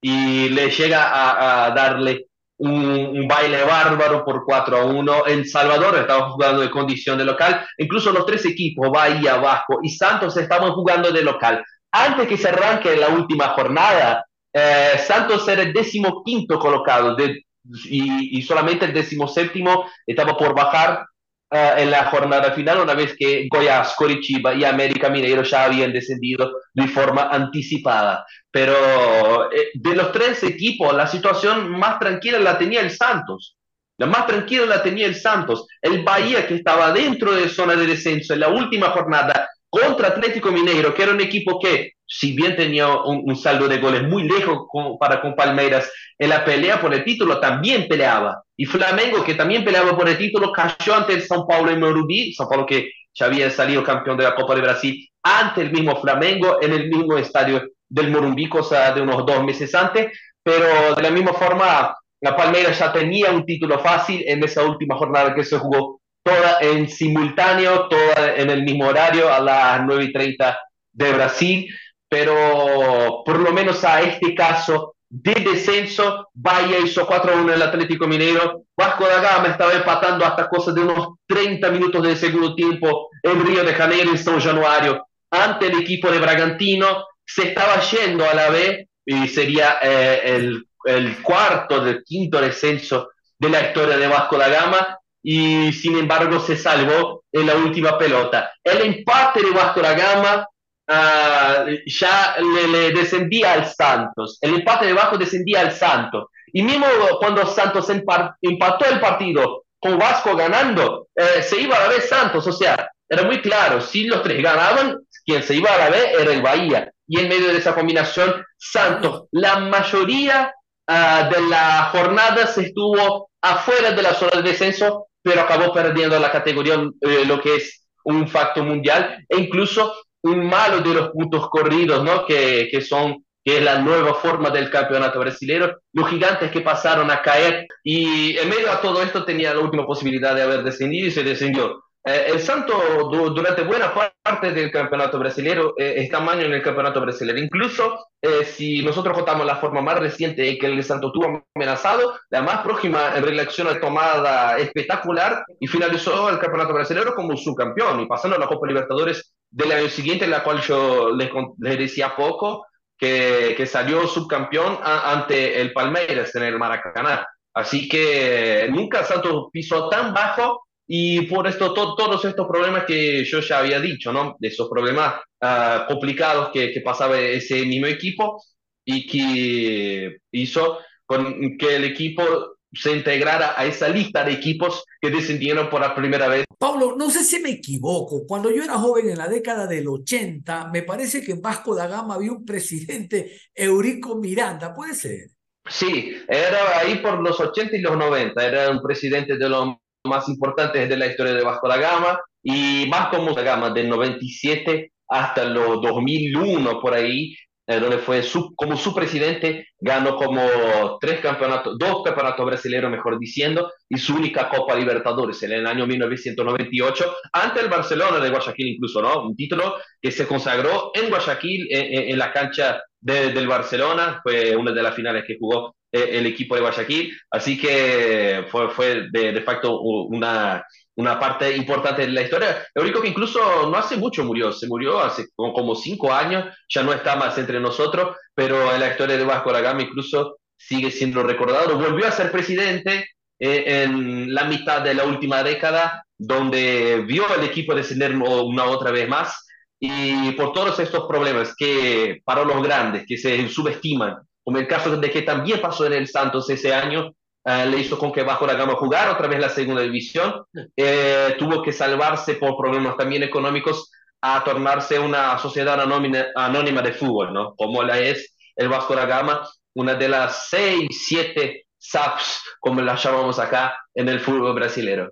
y 0.00 0.50
le 0.50 0.70
llega 0.70 1.08
a, 1.08 1.66
a 1.66 1.70
darle 1.70 2.26
un, 2.58 2.84
un, 3.16 3.28
baile 3.28 3.64
bárbaro 3.64 4.24
por 4.24 4.44
4 4.44 4.86
1. 4.86 5.26
En 5.26 5.44
Salvador 5.46 5.96
estaba 5.96 6.30
jugando 6.30 6.60
de 6.60 6.70
condición 6.70 7.16
de 7.16 7.24
local, 7.24 7.66
incluso 7.78 8.12
los 8.12 8.26
tres 8.26 8.44
equipos, 8.44 8.90
Bahía, 8.90 9.36
Vasco 9.36 9.78
y 9.82 9.88
Santos, 9.88 10.36
estaban 10.36 10.72
jugando 10.72 11.10
de 11.10 11.22
local. 11.22 11.64
Antes 11.90 12.28
que 12.28 12.36
se 12.36 12.48
arranque 12.48 12.94
la 12.96 13.08
última 13.08 13.48
jornada, 13.48 14.24
eh, 14.52 14.98
Santos 14.98 15.48
era 15.48 15.62
el 15.62 15.72
décimo 15.72 16.22
quinto 16.22 16.58
colocado 16.58 17.14
de, 17.14 17.44
y, 17.84 18.38
y 18.38 18.42
solamente 18.42 18.84
el 18.84 18.92
décimo 18.92 19.26
séptimo 19.26 19.86
estaba 20.06 20.36
por 20.36 20.54
bajar 20.54 21.06
Uh, 21.50 21.78
en 21.78 21.90
la 21.90 22.04
jornada 22.10 22.52
final, 22.52 22.80
una 22.80 22.92
vez 22.92 23.16
que 23.18 23.48
Goiás, 23.50 23.94
Coritiba 23.96 24.52
y 24.52 24.64
América 24.64 25.08
Mineiro 25.08 25.42
ya 25.42 25.64
habían 25.64 25.94
descendido 25.94 26.52
de 26.74 26.88
forma 26.88 27.30
anticipada. 27.30 28.26
Pero 28.50 29.50
eh, 29.50 29.70
de 29.72 29.96
los 29.96 30.12
tres 30.12 30.42
equipos, 30.42 30.92
la 30.92 31.06
situación 31.06 31.70
más 31.70 31.98
tranquila 31.98 32.38
la 32.38 32.58
tenía 32.58 32.82
el 32.82 32.90
Santos. 32.90 33.56
La 33.96 34.04
más 34.04 34.26
tranquila 34.26 34.66
la 34.66 34.82
tenía 34.82 35.06
el 35.06 35.14
Santos. 35.14 35.66
El 35.80 36.04
Bahía, 36.04 36.46
que 36.46 36.56
estaba 36.56 36.92
dentro 36.92 37.32
de 37.32 37.48
zona 37.48 37.74
de 37.76 37.86
descenso 37.86 38.34
en 38.34 38.40
la 38.40 38.48
última 38.48 38.90
jornada 38.90 39.48
contra 39.70 40.08
Atlético 40.08 40.52
Mineiro, 40.52 40.92
que 40.94 41.02
era 41.02 41.12
un 41.12 41.20
equipo 41.22 41.58
que, 41.58 41.92
si 42.08 42.34
bien 42.34 42.56
tenía 42.56 42.88
un, 42.88 43.36
saldo 43.36 43.68
de 43.68 43.78
goles 43.78 44.02
muy 44.02 44.22
lejos 44.22 44.66
para 44.98 45.20
con 45.20 45.36
Palmeiras, 45.36 45.92
en 46.18 46.30
la 46.30 46.42
pelea 46.42 46.80
por 46.80 46.94
el 46.94 47.04
título 47.04 47.38
también 47.38 47.86
peleaba. 47.86 48.42
Y 48.56 48.64
Flamengo, 48.64 49.22
que 49.22 49.34
también 49.34 49.62
peleaba 49.62 49.94
por 49.94 50.08
el 50.08 50.16
título, 50.16 50.50
cayó 50.50 50.94
ante 50.94 51.12
el 51.12 51.28
São 51.28 51.46
Paulo 51.46 51.70
en 51.70 51.80
Morumbi, 51.80 52.34
São 52.34 52.48
Paulo 52.48 52.64
que 52.64 52.90
ya 53.14 53.26
había 53.26 53.50
salido 53.50 53.84
campeón 53.84 54.16
de 54.16 54.24
la 54.24 54.34
Copa 54.34 54.54
de 54.54 54.62
Brasil, 54.62 55.08
ante 55.22 55.60
el 55.60 55.70
mismo 55.70 56.00
Flamengo, 56.00 56.58
en 56.62 56.72
el 56.72 56.88
mismo 56.88 57.18
estadio 57.18 57.62
del 57.86 58.10
Morumbi, 58.10 58.48
cosa 58.48 58.90
de 58.92 59.02
unos 59.02 59.26
dos 59.26 59.44
meses 59.44 59.74
antes, 59.74 60.10
pero 60.42 60.94
de 60.94 61.02
la 61.02 61.10
misma 61.10 61.34
forma, 61.34 61.94
la 62.22 62.34
Palmeiras 62.34 62.78
ya 62.78 62.90
tenía 62.90 63.30
un 63.30 63.44
título 63.44 63.78
fácil 63.80 64.24
en 64.26 64.42
esa 64.42 64.64
última 64.64 64.96
jornada 64.96 65.34
que 65.34 65.44
se 65.44 65.58
jugó 65.58 66.00
toda 66.22 66.58
en 66.60 66.88
simultáneo, 66.88 67.86
toda 67.88 68.34
en 68.34 68.48
el 68.48 68.62
mismo 68.62 68.86
horario, 68.86 69.30
a 69.30 69.40
las 69.40 69.84
9 69.84 70.04
y 70.04 70.12
30 70.12 70.58
de 70.92 71.12
Brasil, 71.12 71.68
pero 72.08 73.22
por 73.24 73.38
lo 73.38 73.52
menos 73.52 73.84
a 73.84 74.00
este 74.02 74.34
caso 74.34 74.94
de 75.10 75.34
descenso, 75.34 76.28
Bahía 76.34 76.78
hizo 76.80 77.08
4-1 77.08 77.54
el 77.54 77.62
Atlético 77.62 78.06
Mineiro, 78.06 78.64
Vasco 78.76 79.06
da 79.06 79.20
Gama 79.20 79.48
estaba 79.48 79.72
empatando 79.72 80.24
hasta 80.24 80.48
cosas 80.48 80.74
de 80.74 80.82
unos 80.82 81.16
30 81.26 81.70
minutos 81.70 82.02
de 82.02 82.16
segundo 82.16 82.54
tiempo 82.54 83.08
en 83.22 83.44
Río 83.44 83.64
de 83.64 83.74
Janeiro, 83.74 84.10
en 84.10 84.18
São 84.18 84.40
Januario, 84.40 85.06
ante 85.30 85.66
el 85.66 85.80
equipo 85.80 86.10
de 86.10 86.18
Bragantino, 86.18 87.04
se 87.24 87.48
estaba 87.48 87.80
yendo 87.80 88.28
a 88.28 88.34
la 88.34 88.50
B 88.50 88.88
y 89.04 89.28
sería 89.28 89.78
eh, 89.82 90.20
el, 90.24 90.66
el 90.84 91.22
cuarto, 91.22 91.80
del 91.82 92.04
quinto 92.04 92.40
descenso 92.40 93.10
de 93.38 93.48
la 93.48 93.62
historia 93.62 93.96
de 93.96 94.08
Vasco 94.08 94.36
da 94.36 94.48
Gama, 94.48 94.98
y 95.22 95.72
sin 95.72 95.98
embargo 95.98 96.40
se 96.40 96.56
salvó 96.56 97.24
en 97.32 97.46
la 97.46 97.56
última 97.56 97.98
pelota. 97.98 98.50
El 98.62 98.82
empate 98.82 99.42
de 99.42 99.50
Vasco 99.50 99.80
da 99.80 99.94
Gama 99.94 100.46
uh, 100.88 101.70
ya 101.86 102.36
le, 102.38 102.90
descendía 102.92 103.52
al 103.52 103.66
Santos, 103.66 104.38
el 104.40 104.54
empate 104.54 104.86
de 104.86 104.92
Vasco 104.92 105.18
descendía 105.18 105.60
al 105.60 105.72
Santos. 105.72 106.26
Y 106.52 106.62
mismo 106.62 106.86
cuando 107.20 107.46
Santos 107.46 107.88
empató 107.90 108.84
el 108.90 109.00
partido 109.00 109.64
con 109.78 109.98
Vasco 109.98 110.34
ganando, 110.34 111.08
eh, 111.14 111.42
se 111.42 111.60
iba 111.60 111.76
a 111.76 111.82
la 111.82 111.88
vez 111.88 112.08
Santos, 112.08 112.46
o 112.46 112.52
sea, 112.52 112.90
era 113.08 113.22
muy 113.24 113.42
claro, 113.42 113.80
si 113.80 114.04
los 114.04 114.22
tres 114.22 114.42
ganaban, 114.42 114.98
quien 115.24 115.42
se 115.42 115.54
iba 115.54 115.72
a 115.72 115.78
la 115.78 115.90
vez 115.90 116.14
era 116.18 116.32
el 116.32 116.42
Bahía. 116.42 116.90
Y 117.06 117.20
en 117.20 117.28
medio 117.28 117.48
de 117.48 117.58
esa 117.58 117.74
combinación, 117.74 118.42
Santos, 118.56 119.26
la 119.30 119.58
mayoría 119.58 120.52
uh, 120.88 121.32
de 121.32 121.40
la 121.48 121.90
jornada 121.92 122.46
se 122.46 122.62
estuvo 122.62 123.30
afuera 123.42 123.92
de 123.92 124.02
la 124.02 124.14
zona 124.14 124.40
de 124.40 124.50
descenso 124.50 125.08
pero 125.22 125.42
acabó 125.42 125.72
perdiendo 125.72 126.18
la 126.18 126.30
categoría, 126.30 126.74
eh, 127.00 127.24
lo 127.26 127.40
que 127.40 127.56
es 127.56 127.86
un 128.04 128.28
facto 128.28 128.64
mundial, 128.64 129.24
e 129.28 129.36
incluso 129.36 129.94
un 130.22 130.46
malo 130.46 130.80
de 130.80 130.94
los 130.94 131.10
puntos 131.10 131.48
corridos, 131.48 132.02
¿no? 132.02 132.26
Que, 132.26 132.68
que 132.70 132.80
son 132.80 133.24
que 133.44 133.56
es 133.56 133.64
la 133.64 133.78
nueva 133.78 134.12
forma 134.14 134.50
del 134.50 134.68
campeonato 134.68 135.18
brasileño, 135.20 135.74
los 135.94 136.10
gigantes 136.10 136.50
que 136.50 136.60
pasaron 136.60 137.10
a 137.10 137.22
caer 137.22 137.66
y 137.82 138.36
en 138.36 138.46
medio 138.46 138.70
a 138.70 138.80
todo 138.82 139.02
esto 139.02 139.24
tenía 139.24 139.54
la 139.54 139.60
última 139.60 139.86
posibilidad 139.86 140.34
de 140.34 140.42
haber 140.42 140.62
descendido 140.62 141.06
y 141.06 141.10
se 141.10 141.24
descendió. 141.24 141.82
Eh, 142.04 142.26
el 142.32 142.40
Santo 142.40 142.74
durante 143.10 143.62
buena 143.64 143.92
parte 144.22 144.52
del 144.52 144.70
campeonato 144.70 145.18
brasileño 145.18 145.74
eh, 145.76 145.94
está 145.96 146.20
mal 146.20 146.40
en 146.40 146.52
el 146.52 146.62
campeonato 146.62 147.00
brasileño. 147.00 147.42
Incluso 147.42 148.06
eh, 148.22 148.44
si 148.44 148.82
nosotros 148.82 149.14
contamos 149.16 149.46
la 149.46 149.56
forma 149.56 149.80
más 149.80 149.98
reciente 149.98 150.48
en 150.48 150.58
que 150.58 150.66
el 150.66 150.84
Santo 150.84 151.10
tuvo 151.12 151.44
amenazado, 151.54 152.18
la 152.30 152.42
más 152.42 152.60
próxima 152.62 153.10
relación 153.12 153.68
a 153.68 153.80
tomada 153.80 154.58
espectacular 154.58 155.44
y 155.60 155.66
finalizó 155.66 156.30
el 156.30 156.38
campeonato 156.38 156.72
brasileño 156.72 157.14
como 157.14 157.36
subcampeón 157.36 158.00
y 158.00 158.06
pasando 158.06 158.36
a 158.36 158.40
la 158.40 158.46
Copa 158.46 158.66
Libertadores 158.66 159.34
del 159.50 159.72
año 159.72 159.88
siguiente, 159.88 160.24
en 160.24 160.30
la 160.30 160.42
cual 160.42 160.60
yo 160.60 161.10
les, 161.10 161.78
decía 161.78 162.14
poco, 162.16 162.66
que, 162.96 163.54
que 163.56 163.66
salió 163.66 164.06
subcampeón 164.06 164.78
ante 164.82 165.60
el 165.60 165.72
Palmeiras 165.72 166.34
en 166.34 166.42
el 166.44 166.58
Maracaná. 166.58 167.26
Así 167.54 167.88
que 167.88 168.68
nunca 168.70 169.04
Santos 169.04 169.46
pisó 169.52 169.88
tan 169.88 170.12
bajo 170.12 170.68
y 170.90 171.22
por 171.22 171.46
esto, 171.46 171.74
todos 171.74 172.24
estos 172.24 172.46
problemas 172.46 172.84
que 172.84 173.22
yo 173.24 173.40
ya 173.40 173.58
había 173.58 173.78
dicho, 173.78 174.10
¿no? 174.10 174.36
De 174.38 174.48
esos 174.48 174.70
problemas 174.70 175.16
ah, 175.42 175.84
complicados 175.86 176.50
que, 176.50 176.72
que, 176.72 176.80
pasaba 176.80 177.20
ese 177.20 177.66
mismo 177.66 177.86
equipo 177.86 178.42
y 178.86 179.06
que 179.06 180.18
hizo 180.32 180.78
con 181.04 181.58
que 181.58 181.76
el 181.76 181.84
equipo 181.84 182.57
se 182.72 182.94
integrara 182.94 183.54
a 183.56 183.64
esa 183.66 183.88
lista 183.88 184.24
de 184.24 184.32
equipos 184.32 184.84
que 185.00 185.10
descendieron 185.10 185.70
por 185.70 185.80
la 185.80 185.94
primera 185.94 186.28
vez. 186.28 186.44
Pablo, 186.58 186.96
no 186.96 187.10
sé 187.10 187.24
si 187.24 187.40
me 187.40 187.50
equivoco. 187.50 188.26
Cuando 188.26 188.50
yo 188.50 188.64
era 188.64 188.74
joven 188.74 189.08
en 189.10 189.18
la 189.18 189.28
década 189.28 189.66
del 189.66 189.88
80, 189.88 190.70
me 190.72 190.82
parece 190.82 191.22
que 191.22 191.32
en 191.32 191.40
Vasco 191.40 191.74
da 191.74 191.86
Gama 191.86 192.14
había 192.14 192.32
un 192.32 192.44
presidente, 192.44 193.40
Eurico 193.54 194.16
Miranda, 194.16 194.74
¿puede 194.74 194.94
ser? 194.94 195.30
Sí, 195.68 196.16
era 196.28 196.78
ahí 196.78 196.96
por 196.96 197.20
los 197.20 197.38
80 197.38 197.76
y 197.76 197.80
los 197.80 197.96
90, 197.96 198.46
era 198.46 198.70
un 198.70 198.80
presidente 198.80 199.36
de 199.36 199.48
los 199.48 199.76
más 200.04 200.28
importantes 200.28 200.88
de 200.88 200.96
la 200.96 201.06
historia 201.06 201.34
de 201.34 201.44
Vasco 201.44 201.68
da 201.68 201.76
Gama 201.76 202.20
y 202.42 202.86
más 202.88 203.08
como 203.08 203.34
da 203.34 203.42
Gama 203.42 203.70
del 203.70 203.88
97 203.88 204.92
hasta 205.08 205.44
los 205.44 205.80
2001 205.82 206.80
por 206.80 206.94
ahí, 206.94 207.34
eh, 207.70 207.78
donde 207.78 207.98
fue 207.98 208.22
su, 208.22 208.54
como 208.54 208.78
su 208.78 208.94
presidente, 208.94 209.68
ganó 209.78 210.16
como 210.16 210.98
tres 210.98 211.20
campeonatos, 211.20 211.76
dos 211.78 212.02
campeonatos 212.02 212.46
brasileños, 212.46 212.90
mejor 212.90 213.18
diciendo, 213.18 213.70
y 213.90 213.98
su 213.98 214.16
única 214.16 214.48
Copa 214.48 214.74
Libertadores 214.74 215.42
en 215.42 215.52
el 215.52 215.66
año 215.66 215.86
1998, 215.86 217.16
ante 217.34 217.60
el 217.60 217.68
Barcelona 217.68 218.20
de 218.20 218.30
Guayaquil 218.30 218.68
incluso, 218.68 219.02
¿no? 219.02 219.22
Un 219.22 219.36
título 219.36 219.74
que 220.00 220.10
se 220.10 220.26
consagró 220.26 220.92
en 220.94 221.10
Guayaquil, 221.10 221.68
en, 221.70 222.10
en 222.10 222.18
la 222.18 222.32
cancha 222.32 222.82
del 222.98 223.46
Barcelona, 223.46 224.20
fue 224.22 224.56
una 224.56 224.72
de 224.72 224.82
las 224.82 224.94
finales 224.94 225.24
que 225.26 225.36
jugó 225.38 225.76
eh, 225.92 226.18
el 226.18 226.24
equipo 226.24 226.54
de 226.54 226.62
Guayaquil, 226.62 227.12
así 227.30 227.58
que 227.58 228.46
fue, 228.50 228.70
fue 228.70 229.08
de 229.10 229.42
facto 229.42 229.78
una, 229.82 230.64
una 230.98 231.18
parte 231.18 231.56
importante 231.56 232.02
de 232.02 232.12
la 232.12 232.22
historia. 232.22 232.66
Eurico 232.74 233.00
que 233.00 233.08
incluso 233.08 233.70
no 233.70 233.76
hace 233.76 233.96
mucho 233.96 234.24
murió, 234.24 234.52
se 234.52 234.66
murió 234.66 235.00
hace 235.00 235.26
como, 235.36 235.76
cinco 235.76 236.12
años, 236.12 236.52
ya 236.68 236.82
no 236.82 236.92
está 236.92 237.14
más 237.14 237.38
entre 237.38 237.60
nosotros, 237.60 238.16
pero 238.34 238.74
en 238.74 238.80
la 238.80 238.88
historia 238.88 239.16
de 239.16 239.24
Vasco 239.24 239.52
da 239.52 239.60
Gama 239.60 239.82
incluso 239.82 240.38
sigue 240.56 240.90
siendo 240.90 241.22
recordado. 241.22 241.78
Volvió 241.78 242.08
a 242.08 242.10
ser 242.10 242.32
presidente 242.32 243.06
eh, 243.38 243.84
en 243.84 244.34
la 244.34 244.44
mitad 244.44 244.82
de 244.82 244.94
la 244.94 245.04
última 245.04 245.44
década, 245.44 246.02
donde 246.16 247.04
vio 247.06 247.28
al 247.28 247.44
equipo 247.44 247.76
descender 247.76 248.16
una 248.16 248.64
otra 248.64 248.90
vez 248.90 249.08
más. 249.08 249.46
Y 249.78 250.32
por 250.32 250.52
todos 250.52 250.80
estos 250.80 251.06
problemas 251.06 251.54
que 251.56 252.20
para 252.24 252.42
los 252.42 252.60
grandes, 252.60 253.04
que 253.06 253.16
se 253.16 253.48
subestiman, 253.48 254.16
como 254.42 254.58
el 254.58 254.66
caso 254.66 254.96
de 254.96 255.10
que 255.12 255.22
también 255.22 255.60
pasó 255.60 255.86
en 255.86 255.92
el 255.92 256.08
Santos 256.08 256.50
ese 256.50 256.74
año, 256.74 257.12
eh, 257.44 257.66
le 257.66 257.78
hizo 257.78 257.98
con 257.98 258.12
que 258.12 258.22
bajo 258.22 258.46
la 258.46 258.54
gama 258.54 258.74
jugar 258.74 259.08
otra 259.10 259.28
vez 259.28 259.40
la 259.40 259.48
segunda 259.48 259.82
división, 259.82 260.44
eh, 260.76 261.34
tuvo 261.38 261.62
que 261.62 261.72
salvarse 261.72 262.34
por 262.34 262.56
problemas 262.56 262.96
también 262.96 263.22
económicos 263.22 263.90
a 264.20 264.42
tornarse 264.42 264.98
una 264.98 265.38
sociedad 265.38 265.80
anónima, 265.80 266.82
de 266.82 266.92
fútbol, 266.92 267.32
¿no? 267.32 267.54
Como 267.54 267.82
la 267.82 267.98
es 268.00 268.34
el 268.56 268.68
Vasco 268.68 268.94
da 268.94 269.06
Gama, 269.06 269.48
una 269.74 269.94
de 269.94 270.08
las 270.08 270.48
seis, 270.48 270.88
siete 270.90 271.66
SAPs, 271.78 272.42
como 272.60 272.80
la 272.82 272.96
llamamos 272.96 273.38
acá, 273.38 273.78
en 273.94 274.08
el 274.08 274.20
fútbol 274.20 274.54
brasileño. 274.54 275.08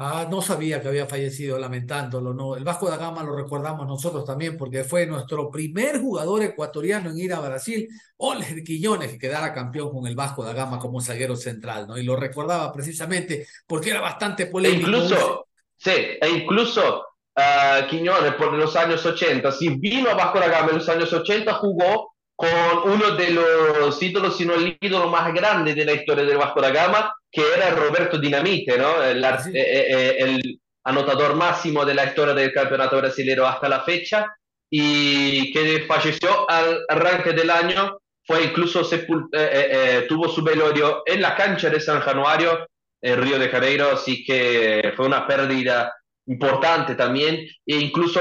Ah, 0.00 0.28
no 0.30 0.40
sabía 0.40 0.80
que 0.80 0.86
había 0.86 1.06
fallecido, 1.06 1.58
lamentándolo. 1.58 2.32
No, 2.32 2.54
el 2.54 2.62
Vasco 2.62 2.88
da 2.88 2.96
Gama 2.96 3.24
lo 3.24 3.34
recordamos 3.34 3.84
nosotros 3.84 4.24
también 4.24 4.56
porque 4.56 4.84
fue 4.84 5.06
nuestro 5.06 5.50
primer 5.50 6.00
jugador 6.00 6.44
ecuatoriano 6.44 7.10
en 7.10 7.18
ir 7.18 7.32
a 7.32 7.40
Brasil, 7.40 7.88
Oler 8.18 8.62
Quiñones, 8.62 9.10
que 9.10 9.18
quedara 9.18 9.52
campeón 9.52 9.90
con 9.90 10.06
el 10.06 10.14
Vasco 10.14 10.44
da 10.44 10.52
Gama 10.52 10.78
como 10.78 11.00
zaguero 11.00 11.34
central, 11.34 11.88
¿no? 11.88 11.98
Y 11.98 12.04
lo 12.04 12.14
recordaba 12.14 12.72
precisamente 12.72 13.48
porque 13.66 13.90
era 13.90 14.00
bastante 14.00 14.46
polémico. 14.46 14.86
E 14.86 14.88
incluso, 14.88 15.48
sí, 15.76 15.90
e 15.90 16.28
incluso 16.28 17.04
uh, 17.36 17.88
Quiñones 17.90 18.34
por 18.34 18.52
los 18.52 18.76
años 18.76 19.04
80, 19.04 19.50
si 19.50 19.70
vino 19.80 20.10
a 20.10 20.14
Vasco 20.14 20.38
da 20.38 20.46
Gama 20.46 20.68
en 20.68 20.76
los 20.76 20.88
años 20.88 21.12
80, 21.12 21.54
jugó 21.54 22.14
con 22.36 22.48
uno 22.92 23.16
de 23.16 23.30
los 23.30 24.00
ídolos, 24.00 24.36
sino 24.36 24.54
el 24.54 24.78
ídolo 24.80 25.08
más 25.08 25.34
grande 25.34 25.74
de 25.74 25.84
la 25.84 25.94
historia 25.94 26.24
del 26.24 26.38
Vasco 26.38 26.60
da 26.60 26.70
Gama, 26.70 27.12
que 27.30 27.42
era 27.56 27.70
Roberto 27.70 28.18
Dinamite, 28.18 28.78
¿no? 28.78 29.02
El, 29.02 29.22
eh, 29.22 29.38
eh, 29.54 29.86
eh, 29.88 30.16
el, 30.18 30.60
anotador 30.84 31.34
máximo 31.34 31.84
de 31.84 31.92
la 31.92 32.06
historia 32.06 32.32
del 32.32 32.50
campeonato 32.50 32.96
brasileño 32.96 33.44
hasta 33.44 33.68
la 33.68 33.82
fecha 33.82 34.34
y 34.70 35.52
que 35.52 35.84
falleció 35.86 36.48
al 36.48 36.82
arranque 36.88 37.34
del 37.34 37.50
año, 37.50 37.98
fue 38.24 38.44
incluso 38.44 38.88
tuvo 40.08 40.28
su 40.30 40.42
velorio 40.42 41.02
en 41.04 41.20
la 41.20 41.36
cancha 41.36 41.68
de 41.68 41.80
San 41.80 42.00
Januario, 42.00 42.66
en 43.02 43.20
Río 43.20 43.38
de 43.38 43.50
Janeiro, 43.50 43.90
así 43.92 44.24
que 44.24 44.94
fue 44.96 45.04
una 45.04 45.26
pérdida 45.26 45.92
importante 46.26 46.94
también, 46.94 47.34
e 47.66 47.74
incluso 47.74 48.20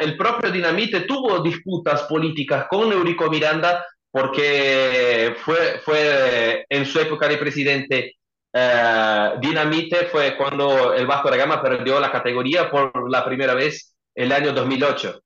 el 0.00 0.16
propio 0.16 0.50
Dinamite 0.50 1.00
tuvo 1.00 1.40
disputas 1.40 2.04
políticas 2.04 2.66
con 2.70 2.90
Eurico 2.92 3.28
Miranda 3.28 3.84
porque 4.10 5.34
fue, 5.44 5.80
fue 5.84 6.64
en 6.70 6.86
su 6.86 6.98
época 6.98 7.28
de 7.28 7.36
presidente 7.36 8.16
eh, 8.58 9.32
Dinamite 9.38 10.06
fue 10.06 10.34
cuando 10.36 10.94
el 10.94 11.06
Vasco 11.06 11.30
da 11.30 11.36
Gama 11.36 11.60
perdió 11.60 12.00
la 12.00 12.10
categoría 12.10 12.70
por 12.70 13.10
la 13.10 13.22
primera 13.24 13.52
vez 13.52 13.94
el 14.14 14.32
año 14.32 14.52
2008. 14.52 15.20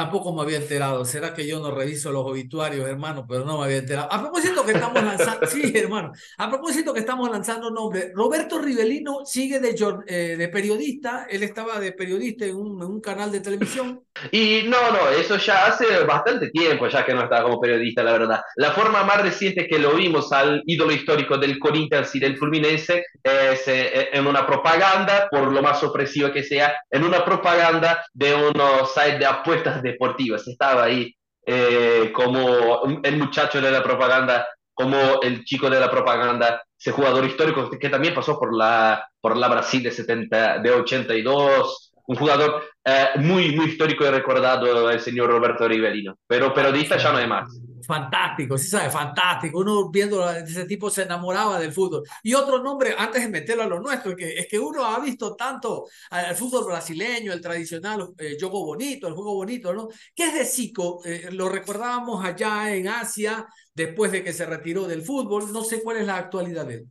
Tampoco 0.00 0.32
me 0.32 0.40
había 0.40 0.56
enterado. 0.56 1.04
¿Será 1.04 1.34
que 1.34 1.46
yo 1.46 1.60
no 1.60 1.72
reviso 1.72 2.10
los 2.10 2.24
obituarios, 2.24 2.88
hermano? 2.88 3.26
Pero 3.28 3.44
no 3.44 3.58
me 3.58 3.66
había 3.66 3.76
enterado. 3.76 4.10
A 4.10 4.18
propósito 4.18 4.64
que 4.64 4.72
estamos 4.72 5.02
lanzando, 5.02 5.46
sí, 5.46 5.72
hermano. 5.76 6.12
A 6.38 6.48
propósito 6.48 6.94
que 6.94 7.00
estamos 7.00 7.30
lanzando 7.30 7.70
nombre, 7.70 8.10
Roberto 8.14 8.58
Rivelino 8.58 9.26
sigue 9.26 9.60
de, 9.60 9.76
eh, 10.06 10.36
de 10.38 10.48
periodista. 10.48 11.26
Él 11.28 11.42
estaba 11.42 11.78
de 11.78 11.92
periodista 11.92 12.46
en 12.46 12.56
un, 12.56 12.82
en 12.82 12.88
un, 12.88 13.00
canal 13.02 13.30
de 13.30 13.40
televisión. 13.40 14.00
Y 14.32 14.62
no, 14.68 14.90
no, 14.90 15.10
eso 15.10 15.36
ya 15.36 15.66
hace 15.66 15.84
bastante 16.04 16.48
tiempo, 16.48 16.88
ya 16.88 17.04
que 17.04 17.12
no 17.12 17.24
estaba 17.24 17.42
como 17.42 17.60
periodista, 17.60 18.02
la 18.02 18.12
verdad. 18.12 18.40
La 18.56 18.70
forma 18.70 19.04
más 19.04 19.20
reciente 19.20 19.68
que 19.68 19.78
lo 19.78 19.92
vimos 19.92 20.32
al 20.32 20.62
ídolo 20.64 20.92
histórico 20.92 21.36
del 21.36 21.58
Corinthians 21.58 22.14
y 22.14 22.20
del 22.20 22.38
Fluminense 22.38 23.04
es 23.22 23.68
eh, 23.68 24.08
en 24.14 24.26
una 24.26 24.46
propaganda, 24.46 25.28
por 25.30 25.52
lo 25.52 25.60
más 25.60 25.84
opresiva 25.84 26.32
que 26.32 26.42
sea, 26.42 26.74
en 26.90 27.04
una 27.04 27.22
propaganda 27.22 28.02
de 28.14 28.34
unos 28.34 28.94
sites 28.94 29.18
de 29.18 29.26
apuestas 29.26 29.82
deportivas. 29.92 30.46
Estaba 30.46 30.84
ahí 30.84 31.14
eh, 31.46 32.10
como 32.12 33.00
el 33.02 33.16
muchacho 33.16 33.60
de 33.60 33.70
la 33.70 33.82
propaganda, 33.82 34.46
como 34.74 35.20
el 35.22 35.44
chico 35.44 35.68
de 35.68 35.80
la 35.80 35.90
propaganda, 35.90 36.62
ese 36.78 36.92
jugador 36.92 37.24
histórico 37.24 37.68
que 37.70 37.88
también 37.88 38.14
pasó 38.14 38.38
por 38.38 38.56
la, 38.56 39.06
por 39.20 39.36
la 39.36 39.48
Brasil 39.48 39.82
de, 39.82 39.90
70, 39.90 40.58
de 40.58 40.70
82, 40.70 41.92
un 42.06 42.16
jugador 42.16 42.64
eh, 42.84 43.08
muy, 43.16 43.54
muy 43.54 43.66
histórico 43.66 44.04
y 44.04 44.10
recordado, 44.10 44.90
el 44.90 45.00
señor 45.00 45.30
Roberto 45.30 45.68
Rivelino, 45.68 46.16
pero 46.26 46.54
periodista 46.54 46.96
ya 46.96 47.12
no 47.12 47.18
hay 47.18 47.26
más 47.26 47.60
fantástico, 47.90 48.56
sí 48.56 48.68
sabe, 48.68 48.90
fantástico. 48.90 49.58
Uno 49.58 49.90
viendo 49.90 50.28
ese 50.30 50.64
tipo 50.64 50.90
se 50.90 51.02
enamoraba 51.02 51.58
del 51.58 51.72
fútbol. 51.72 52.04
Y 52.22 52.34
otro 52.34 52.62
nombre, 52.62 52.94
antes 52.96 53.22
de 53.22 53.28
meterlo 53.28 53.64
a 53.64 53.66
lo 53.66 53.80
nuestro, 53.80 54.14
que, 54.16 54.38
es 54.38 54.46
que 54.48 54.58
uno 54.58 54.84
ha 54.84 55.00
visto 55.00 55.34
tanto 55.36 55.86
al 56.10 56.36
fútbol 56.36 56.66
brasileño, 56.66 57.32
el 57.32 57.40
tradicional 57.40 58.12
eh, 58.18 58.36
juego 58.40 58.64
bonito, 58.64 59.08
el 59.08 59.14
juego 59.14 59.34
bonito, 59.34 59.72
¿no? 59.74 59.88
¿Qué 60.14 60.28
es 60.28 60.34
de 60.34 60.44
Zico? 60.44 61.02
Eh, 61.04 61.28
lo 61.32 61.48
recordábamos 61.48 62.24
allá 62.24 62.74
en 62.74 62.88
Asia, 62.88 63.46
después 63.74 64.12
de 64.12 64.22
que 64.24 64.32
se 64.32 64.46
retiró 64.46 64.86
del 64.86 65.02
fútbol. 65.02 65.52
No 65.52 65.64
sé 65.64 65.82
cuál 65.82 65.98
es 65.98 66.06
la 66.06 66.16
actualidad 66.16 66.66
de 66.66 66.74
él. 66.74 66.90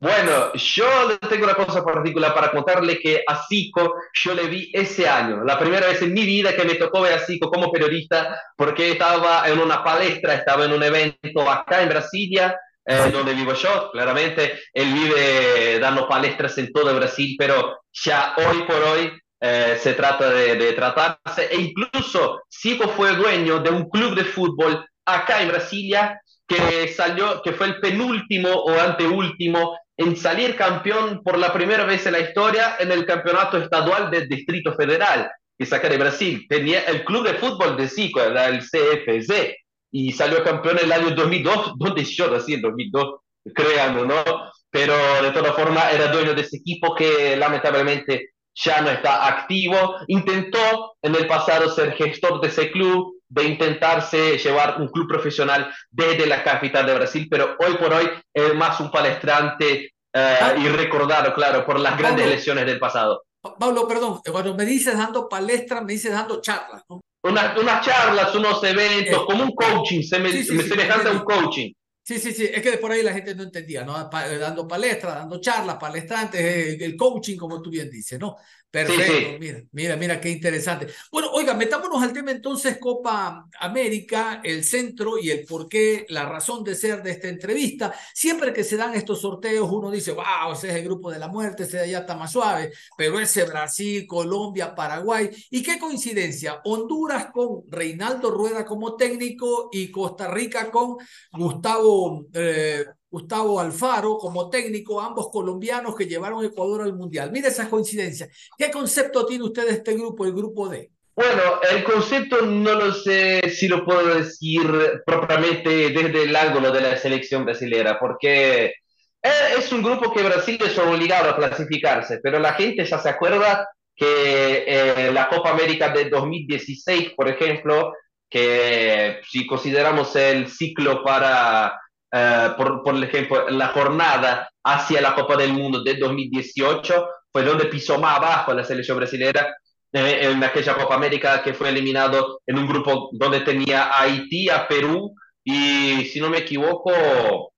Bueno, 0.00 0.52
yo 0.54 1.18
tengo 1.28 1.44
una 1.44 1.56
cosa 1.56 1.84
particular 1.84 2.32
para 2.32 2.52
contarle 2.52 3.00
que 3.00 3.24
a 3.26 3.42
Zico 3.48 3.94
yo 4.12 4.32
le 4.32 4.46
vi 4.46 4.70
ese 4.72 5.08
año, 5.08 5.42
la 5.42 5.58
primera 5.58 5.88
vez 5.88 6.00
en 6.02 6.12
mi 6.12 6.24
vida 6.24 6.54
que 6.54 6.64
me 6.64 6.76
tocó 6.76 7.00
ver 7.00 7.14
a 7.14 7.18
Zico 7.18 7.50
como 7.50 7.72
periodista, 7.72 8.40
porque 8.56 8.92
estaba 8.92 9.48
en 9.48 9.58
una 9.58 9.82
palestra, 9.82 10.34
estaba 10.34 10.66
en 10.66 10.72
un 10.72 10.84
evento 10.84 11.50
acá 11.50 11.82
en 11.82 11.88
Brasilia, 11.88 12.56
eh, 12.86 13.10
donde 13.12 13.34
vivo 13.34 13.54
yo, 13.54 13.90
claramente, 13.90 14.60
él 14.72 14.92
vive 14.92 15.80
dando 15.80 16.06
palestras 16.06 16.56
en 16.58 16.72
todo 16.72 16.94
Brasil, 16.94 17.34
pero 17.36 17.80
ya 17.92 18.34
hoy 18.36 18.62
por 18.68 18.80
hoy 18.80 19.10
eh, 19.40 19.78
se 19.80 19.94
trata 19.94 20.30
de, 20.30 20.54
de, 20.54 20.74
tratarse, 20.74 21.48
e 21.50 21.56
incluso 21.56 22.42
Zico 22.48 22.86
fue 22.90 23.16
dueño 23.16 23.58
de 23.58 23.70
un 23.70 23.90
club 23.90 24.14
de 24.14 24.24
fútbol 24.24 24.86
acá 25.04 25.42
en 25.42 25.48
Brasilia, 25.48 26.20
que 26.46 26.86
salió, 26.86 27.42
que 27.42 27.52
fue 27.52 27.66
el 27.66 27.80
penúltimo 27.80 28.48
o 28.48 28.80
anteúltimo 28.80 29.76
en 29.98 30.16
salir 30.16 30.54
campeón 30.54 31.22
por 31.24 31.36
la 31.36 31.52
primera 31.52 31.84
vez 31.84 32.06
en 32.06 32.12
la 32.12 32.20
historia 32.20 32.76
en 32.78 32.92
el 32.92 33.04
campeonato 33.04 33.58
estadual 33.58 34.10
del 34.10 34.28
Distrito 34.28 34.72
Federal, 34.72 35.28
que 35.58 35.66
saca 35.66 35.88
de 35.88 35.98
Brasil. 35.98 36.46
Tenía 36.48 36.82
el 36.84 37.04
club 37.04 37.26
de 37.26 37.34
fútbol 37.34 37.76
de 37.76 37.88
Zico, 37.88 38.22
era 38.22 38.46
el 38.46 38.60
CFZ, 38.60 39.56
y 39.90 40.12
salió 40.12 40.44
campeón 40.44 40.78
en 40.78 40.84
el 40.84 40.92
año 40.92 41.10
2002, 41.10 41.72
donde 41.76 42.04
yo 42.16 42.30
nací 42.30 42.54
en 42.54 42.62
2002, 42.62 43.16
creando, 43.52 44.06
¿no? 44.06 44.22
Pero 44.70 44.94
de 45.20 45.32
todas 45.32 45.56
formas 45.56 45.92
era 45.92 46.12
dueño 46.12 46.32
de 46.32 46.42
ese 46.42 46.58
equipo 46.58 46.94
que 46.94 47.36
lamentablemente 47.36 48.30
ya 48.54 48.80
no 48.80 48.90
está 48.90 49.26
activo. 49.26 49.96
Intentó 50.06 50.96
en 51.02 51.16
el 51.16 51.26
pasado 51.26 51.70
ser 51.70 51.94
gestor 51.94 52.40
de 52.40 52.48
ese 52.48 52.70
club, 52.70 53.17
de 53.28 53.44
intentarse 53.44 54.38
llevar 54.38 54.80
un 54.80 54.88
club 54.88 55.08
profesional 55.08 55.72
desde 55.90 56.26
la 56.26 56.42
capital 56.42 56.86
de 56.86 56.94
Brasil, 56.94 57.28
pero 57.30 57.56
hoy 57.58 57.74
por 57.74 57.92
hoy 57.92 58.08
es 58.32 58.54
más 58.54 58.80
un 58.80 58.90
palestrante 58.90 59.92
uh, 60.14 60.60
y 60.60 60.68
recordado, 60.68 61.34
claro, 61.34 61.64
por 61.64 61.78
las 61.78 61.98
grandes 61.98 62.24
Pablo, 62.24 62.36
lesiones 62.36 62.66
del 62.66 62.78
pasado. 62.78 63.24
Pablo, 63.58 63.86
perdón, 63.86 64.20
cuando 64.30 64.54
me 64.54 64.64
dices 64.64 64.96
dando 64.96 65.28
palestras, 65.28 65.84
me 65.84 65.92
dices 65.92 66.12
dando 66.12 66.40
charlas, 66.40 66.82
¿no? 66.88 67.00
Una, 67.22 67.54
unas 67.60 67.84
charlas, 67.84 68.34
unos 68.34 68.62
eventos, 68.62 69.22
eh, 69.22 69.24
como 69.26 69.42
un 69.42 69.54
coaching, 69.54 70.02
se 70.02 70.18
me, 70.18 70.30
sí, 70.30 70.44
sí, 70.44 70.52
me 70.52 70.62
sí, 70.62 70.68
semejante 70.70 71.08
a 71.08 71.12
un 71.12 71.24
coaching. 71.24 71.72
Sí, 72.02 72.18
sí, 72.18 72.32
sí, 72.32 72.48
es 72.50 72.62
que 72.62 72.78
por 72.78 72.90
ahí 72.90 73.02
la 73.02 73.12
gente 73.12 73.34
no 73.34 73.42
entendía, 73.42 73.84
¿no? 73.84 74.08
Dando 74.08 74.66
palestras, 74.66 75.16
dando 75.16 75.40
charlas, 75.40 75.76
palestrantes, 75.76 76.80
el 76.80 76.96
coaching, 76.96 77.36
como 77.36 77.60
tú 77.60 77.68
bien 77.68 77.90
dices, 77.90 78.18
¿no? 78.18 78.36
Perfecto, 78.70 79.02
sí, 79.02 79.26
sí. 79.30 79.36
mira, 79.40 79.62
mira, 79.72 79.96
mira 79.96 80.20
qué 80.20 80.28
interesante. 80.28 80.88
Bueno, 81.10 81.30
oiga, 81.32 81.54
metámonos 81.54 82.02
al 82.02 82.12
tema 82.12 82.32
entonces 82.32 82.76
Copa 82.78 83.46
América, 83.60 84.42
el 84.44 84.62
centro 84.62 85.16
y 85.18 85.30
el 85.30 85.46
por 85.46 85.68
qué, 85.70 86.04
la 86.10 86.26
razón 86.28 86.64
de 86.64 86.74
ser 86.74 87.02
de 87.02 87.12
esta 87.12 87.28
entrevista. 87.28 87.94
Siempre 88.12 88.52
que 88.52 88.64
se 88.64 88.76
dan 88.76 88.94
estos 88.94 89.22
sorteos, 89.22 89.70
uno 89.70 89.90
dice, 89.90 90.12
wow, 90.12 90.52
ese 90.52 90.68
es 90.68 90.74
el 90.74 90.84
grupo 90.84 91.10
de 91.10 91.18
la 91.18 91.28
muerte, 91.28 91.62
ese 91.62 91.78
de 91.78 91.84
allá 91.84 92.00
está 92.00 92.14
más 92.14 92.30
suave, 92.30 92.70
pero 92.96 93.18
ese 93.18 93.44
Brasil, 93.44 94.06
Colombia, 94.06 94.74
Paraguay. 94.74 95.30
Y 95.50 95.62
qué 95.62 95.78
coincidencia, 95.78 96.60
Honduras 96.64 97.28
con 97.32 97.62
Reinaldo 97.68 98.30
Rueda 98.30 98.66
como 98.66 98.96
técnico 98.96 99.70
y 99.72 99.90
Costa 99.90 100.28
Rica 100.28 100.70
con 100.70 100.98
Gustavo 101.32 102.26
eh, 102.34 102.84
Gustavo 103.10 103.58
Alfaro 103.58 104.18
como 104.18 104.50
técnico, 104.50 105.00
ambos 105.00 105.30
colombianos 105.30 105.94
que 105.96 106.06
llevaron 106.06 106.44
Ecuador 106.44 106.82
al 106.82 106.94
Mundial. 106.94 107.30
Mire 107.32 107.48
esa 107.48 107.68
coincidencia. 107.68 108.28
¿Qué 108.56 108.70
concepto 108.70 109.24
tiene 109.24 109.44
usted 109.44 109.66
de 109.66 109.72
este 109.72 109.94
grupo, 109.94 110.24
el 110.24 110.32
grupo 110.32 110.68
D? 110.68 110.90
Bueno, 111.14 111.60
el 111.68 111.82
concepto 111.82 112.42
no 112.42 112.74
lo 112.74 112.92
sé 112.92 113.50
si 113.50 113.66
lo 113.66 113.84
puedo 113.84 114.14
decir 114.14 114.62
propiamente 115.04 115.90
desde 115.90 116.22
el 116.22 116.36
ángulo 116.36 116.70
de 116.70 116.80
la 116.80 116.96
selección 116.96 117.44
brasilera, 117.44 117.98
porque 117.98 118.72
es 119.20 119.72
un 119.72 119.82
grupo 119.82 120.12
que 120.12 120.22
Brasil 120.22 120.58
es 120.64 120.78
obligado 120.78 121.30
a 121.30 121.36
clasificarse, 121.36 122.20
pero 122.22 122.38
la 122.38 122.52
gente 122.52 122.84
ya 122.84 122.98
se 122.98 123.08
acuerda 123.08 123.68
que 123.96 124.64
eh, 124.66 125.10
la 125.12 125.28
Copa 125.28 125.50
América 125.50 125.88
de 125.88 126.08
2016, 126.08 127.14
por 127.16 127.28
ejemplo, 127.28 127.94
que 128.30 129.18
si 129.28 129.44
consideramos 129.44 130.14
el 130.14 130.48
ciclo 130.48 131.02
para 131.02 131.80
Uh, 132.10 132.56
por, 132.56 132.82
por, 132.82 133.04
ejemplo, 133.04 133.50
la 133.50 133.68
jornada 133.68 134.50
hacia 134.64 135.02
la 135.02 135.14
Copa 135.14 135.36
del 135.36 135.52
Mundo 135.52 135.82
de 135.82 135.96
2018 135.96 137.06
fue 137.30 137.42
donde 137.42 137.66
pisó 137.66 137.98
más 137.98 138.16
abajo 138.16 138.54
la 138.54 138.64
selección 138.64 138.96
brasileña 138.96 139.46
eh, 139.92 140.20
en 140.22 140.42
aquella 140.42 140.74
Copa 140.74 140.94
América 140.94 141.42
que 141.42 141.52
fue 141.52 141.68
eliminado 141.68 142.40
en 142.46 142.58
un 142.58 142.66
grupo 142.66 143.10
donde 143.12 143.40
tenía 143.40 143.84
a 143.84 144.02
Haití, 144.02 144.48
a 144.48 144.66
Perú 144.66 145.14
y, 145.44 146.06
si 146.06 146.18
no 146.18 146.30
me 146.30 146.38
equivoco, 146.38 147.52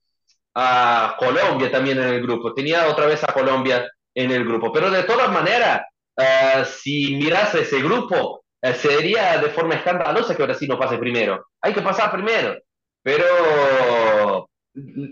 a 0.55 1.17
Colombia 1.19 1.71
también 1.71 1.99
en 1.99 2.09
el 2.09 2.23
grupo. 2.23 2.53
Tenía 2.53 2.89
otra 2.89 3.07
vez 3.07 3.23
a 3.23 3.33
Colombia 3.33 3.89
en 4.15 4.33
el 4.33 4.45
grupo. 4.45 4.73
Pero 4.73 4.91
de 4.91 5.05
todas 5.05 5.31
maneras, 5.31 5.83
uh, 6.17 6.65
si 6.65 7.15
miras 7.17 7.55
ese 7.55 7.81
grupo, 7.81 8.45
uh, 8.63 8.73
sería 8.75 9.39
de 9.39 9.51
forma 9.51 9.75
escandalosa 9.77 10.37
que 10.37 10.43
Brasil 10.43 10.69
no 10.69 10.79
pase 10.79 10.99
primero. 10.99 11.47
Hay 11.61 11.73
que 11.73 11.83
pasar 11.83 12.11
primero 12.11 12.57
pero 13.03 13.25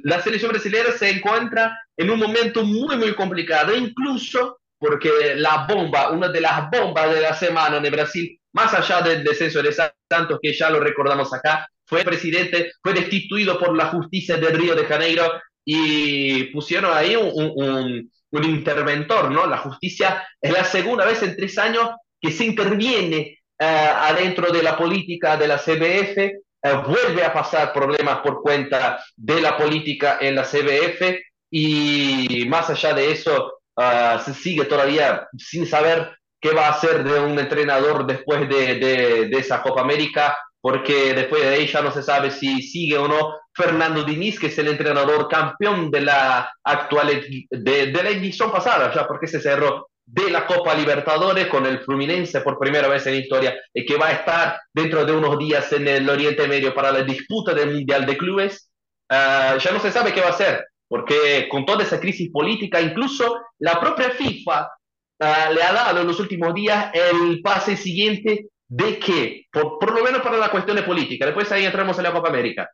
la 0.04 0.20
selección 0.22 0.52
brasileña 0.52 0.92
se 0.92 1.10
encuentra 1.10 1.78
en 1.96 2.10
un 2.10 2.18
momento 2.18 2.64
muy, 2.64 2.96
muy 2.96 3.14
complicado, 3.14 3.76
incluso 3.76 4.59
porque 4.78 5.11
la 5.37 5.66
bomba, 5.68 6.11
una 6.11 6.28
de 6.28 6.40
las 6.40 6.70
bombas 6.70 7.12
de 7.12 7.20
la 7.20 7.35
semana 7.35 7.78
en 7.78 7.92
Brasil, 7.92 8.38
más 8.52 8.72
allá 8.74 9.02
del 9.02 9.24
descenso 9.24 9.62
de 9.62 9.72
Santos, 9.72 10.38
que 10.40 10.52
ya 10.52 10.70
lo 10.70 10.81
recordamos 10.81 11.33
acá, 11.35 11.68
fue 11.85 12.04
presidente, 12.04 12.72
fue 12.83 12.92
destituido 12.92 13.59
por 13.59 13.76
la 13.76 13.87
justicia 13.87 14.37
del 14.37 14.57
Río 14.57 14.74
de 14.74 14.85
Janeiro 14.85 15.24
y 15.64 16.44
pusieron 16.44 16.96
ahí 16.96 17.16
un, 17.16 17.31
un, 17.35 18.11
un 18.31 18.44
interventor, 18.44 19.31
¿no? 19.31 19.46
La 19.46 19.59
justicia 19.59 20.26
es 20.40 20.52
la 20.52 20.64
segunda 20.64 21.04
vez 21.04 21.22
en 21.22 21.37
tres 21.37 21.59
años 21.59 21.90
que 22.20 22.31
se 22.31 22.44
interviene 22.44 23.38
uh, 23.61 23.64
adentro 23.64 24.52
de 24.52 24.62
la 24.62 24.76
política 24.76 25.37
de 25.37 25.48
la 25.48 25.59
CBF 25.59 26.33
eh, 26.62 26.73
vuelve 26.87 27.25
a 27.25 27.33
pasar 27.33 27.73
problemas 27.73 28.18
por 28.18 28.42
cuenta 28.42 29.03
de 29.16 29.40
la 29.40 29.57
política 29.57 30.18
en 30.21 30.35
la 30.35 30.42
CBF 30.42 31.21
y 31.51 32.44
más 32.49 32.68
allá 32.71 32.94
de 32.94 33.12
eso, 33.12 33.61
uh, 33.77 34.18
se 34.25 34.35
sigue 34.35 34.64
todavía 34.64 35.29
sin 35.37 35.66
saber 35.66 36.16
qué 36.40 36.51
va 36.53 36.66
a 36.66 36.73
hacer 36.73 37.05
de 37.05 37.21
un 37.21 37.38
entrenador 37.38 38.07
después 38.07 38.49
de, 38.49 38.75
de, 38.75 39.29
de, 39.29 39.38
esa 39.38 39.62
Copa 39.62 39.81
América, 39.81 40.37
porque 40.61 41.14
después 41.14 41.42
de 41.42 41.49
ahí 41.49 41.66
ya 41.66 41.81
no 41.81 41.90
se 41.90 42.03
sabe 42.03 42.31
si 42.31 42.62
sigue 42.62 42.99
o 42.99 43.09
no. 43.09 43.35
Fernando 43.55 44.05
Diniz, 44.05 44.38
que 44.38 44.49
es 44.49 44.59
el 44.59 44.68
entrenador 44.68 45.29
campeón 45.29 45.90
de 45.90 46.03
la 46.03 46.53
actual 46.62 47.25
de, 47.51 47.87
de 47.87 48.03
la 48.03 48.11
edición 48.11 48.53
pasada, 48.53 48.92
ya 48.94 49.07
porque 49.07 49.27
se 49.27 49.40
cerró 49.40 49.88
de 50.11 50.31
la 50.31 50.47
Copa 50.47 50.75
Libertadores 50.75 51.49
con 51.49 51.66
el 51.66 51.81
Fluminense 51.81 52.40
por 52.40 52.59
primera 52.59 52.88
vez 52.88 53.07
en 53.07 53.16
historia 53.16 53.55
y 53.75 53.85
que 53.85 53.97
va 53.97 54.09
a 54.09 54.12
estar 54.12 54.61
dentro 54.73 55.05
de 55.05 55.12
unos 55.12 55.38
días 55.38 55.71
en 55.73 55.87
el 55.87 56.09
Oriente 56.09 56.49
Medio 56.49 56.75
para 56.75 56.90
la 56.90 57.03
disputa 57.03 57.53
del 57.53 57.75
Mundial 57.75 58.07
de 58.07 58.16
Clubes, 58.16 58.71
uh, 59.11 59.59
ya 59.59 59.71
no 59.71 59.81
se 59.81 59.92
sabe 59.92 60.14
qué 60.14 60.23
va 60.23 60.29
a 60.29 60.31
hacer, 60.31 60.66
porque 60.88 61.47
con 61.51 61.66
toda 61.66 61.85
esa 61.85 62.01
crisis 62.01 62.31
política, 62.33 62.81
incluso 62.81 63.38
la 63.59 63.79
propia 63.79 64.11
FIFA 64.11 64.62
uh, 64.64 65.53
le 65.53 65.62
ha 65.62 65.73
dado 65.75 66.01
en 66.01 66.07
los 66.07 66.18
últimos 66.21 66.55
días 66.55 66.90
el 66.94 67.42
pase 67.42 67.77
siguiente 67.77 68.47
de 68.66 68.99
que, 68.99 69.44
por, 69.53 69.79
por 69.79 69.94
lo 69.94 70.03
menos 70.03 70.23
para 70.23 70.38
la 70.38 70.51
cuestión 70.51 70.77
de 70.77 70.85
política, 70.85 71.27
después 71.27 71.53
ahí 71.53 71.66
entramos 71.66 71.99
en 71.99 72.05
la 72.05 72.12
Copa 72.12 72.31
América, 72.31 72.71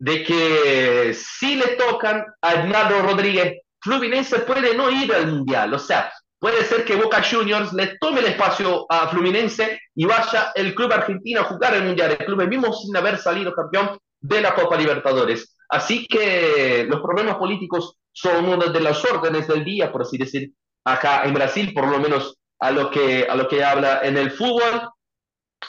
de 0.00 0.24
que 0.24 1.14
si 1.14 1.54
le 1.54 1.76
tocan 1.76 2.24
a 2.40 2.52
Hernando 2.54 3.02
Rodríguez, 3.02 3.60
Fluminense 3.80 4.40
puede 4.40 4.76
no 4.76 4.90
ir 4.90 5.12
al 5.14 5.28
Mundial, 5.28 5.74
o 5.74 5.78
sea, 5.78 6.12
puede 6.42 6.64
ser 6.64 6.84
que 6.84 6.96
Boca 6.96 7.22
Juniors 7.22 7.72
le 7.72 7.96
tome 8.00 8.18
el 8.18 8.26
espacio 8.26 8.84
a 8.88 9.06
Fluminense 9.06 9.78
y 9.94 10.04
vaya 10.06 10.50
el 10.56 10.74
club 10.74 10.92
argentino 10.92 11.40
a 11.40 11.44
jugar 11.44 11.72
el 11.76 11.84
Mundial, 11.84 12.16
el 12.18 12.26
club 12.26 12.48
mismo 12.48 12.72
sin 12.72 12.96
haber 12.96 13.16
salido 13.18 13.54
campeón 13.54 13.96
de 14.20 14.40
la 14.40 14.52
Copa 14.52 14.76
Libertadores. 14.76 15.56
Así 15.68 16.04
que 16.08 16.84
los 16.88 17.00
problemas 17.00 17.36
políticos 17.36 17.96
son 18.10 18.46
una 18.46 18.66
de 18.66 18.80
las 18.80 19.04
órdenes 19.04 19.46
del 19.46 19.64
día, 19.64 19.92
por 19.92 20.02
así 20.02 20.18
decir, 20.18 20.50
acá 20.84 21.22
en 21.22 21.32
Brasil, 21.32 21.72
por 21.72 21.86
lo 21.86 22.00
menos 22.00 22.36
a 22.58 22.72
lo 22.72 22.90
que, 22.90 23.24
a 23.30 23.36
lo 23.36 23.46
que 23.46 23.62
habla 23.62 24.00
en 24.02 24.16
el 24.16 24.32
fútbol. 24.32 24.90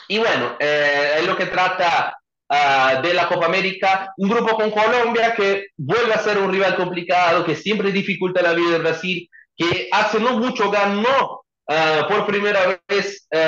Y 0.08 0.18
bueno, 0.18 0.56
eh, 0.58 1.18
es 1.18 1.24
lo 1.24 1.36
que 1.36 1.46
trata 1.46 2.18
uh, 2.48 3.00
de 3.00 3.14
la 3.14 3.28
Copa 3.28 3.46
América, 3.46 4.12
un 4.16 4.28
grupo 4.28 4.56
con 4.56 4.72
Colombia 4.72 5.36
que 5.36 5.68
vuelve 5.76 6.14
a 6.14 6.18
ser 6.18 6.38
un 6.38 6.50
rival 6.50 6.74
complicado, 6.74 7.44
que 7.44 7.54
siempre 7.54 7.92
dificulta 7.92 8.42
la 8.42 8.54
vida 8.54 8.72
de 8.72 8.78
Brasil, 8.80 9.30
que 9.56 9.88
hace 9.92 10.20
no 10.20 10.38
mucho 10.38 10.70
ganó 10.70 11.42
uh, 11.68 12.08
por 12.08 12.26
primera 12.26 12.80
vez 12.88 13.26
uh, 13.34 13.38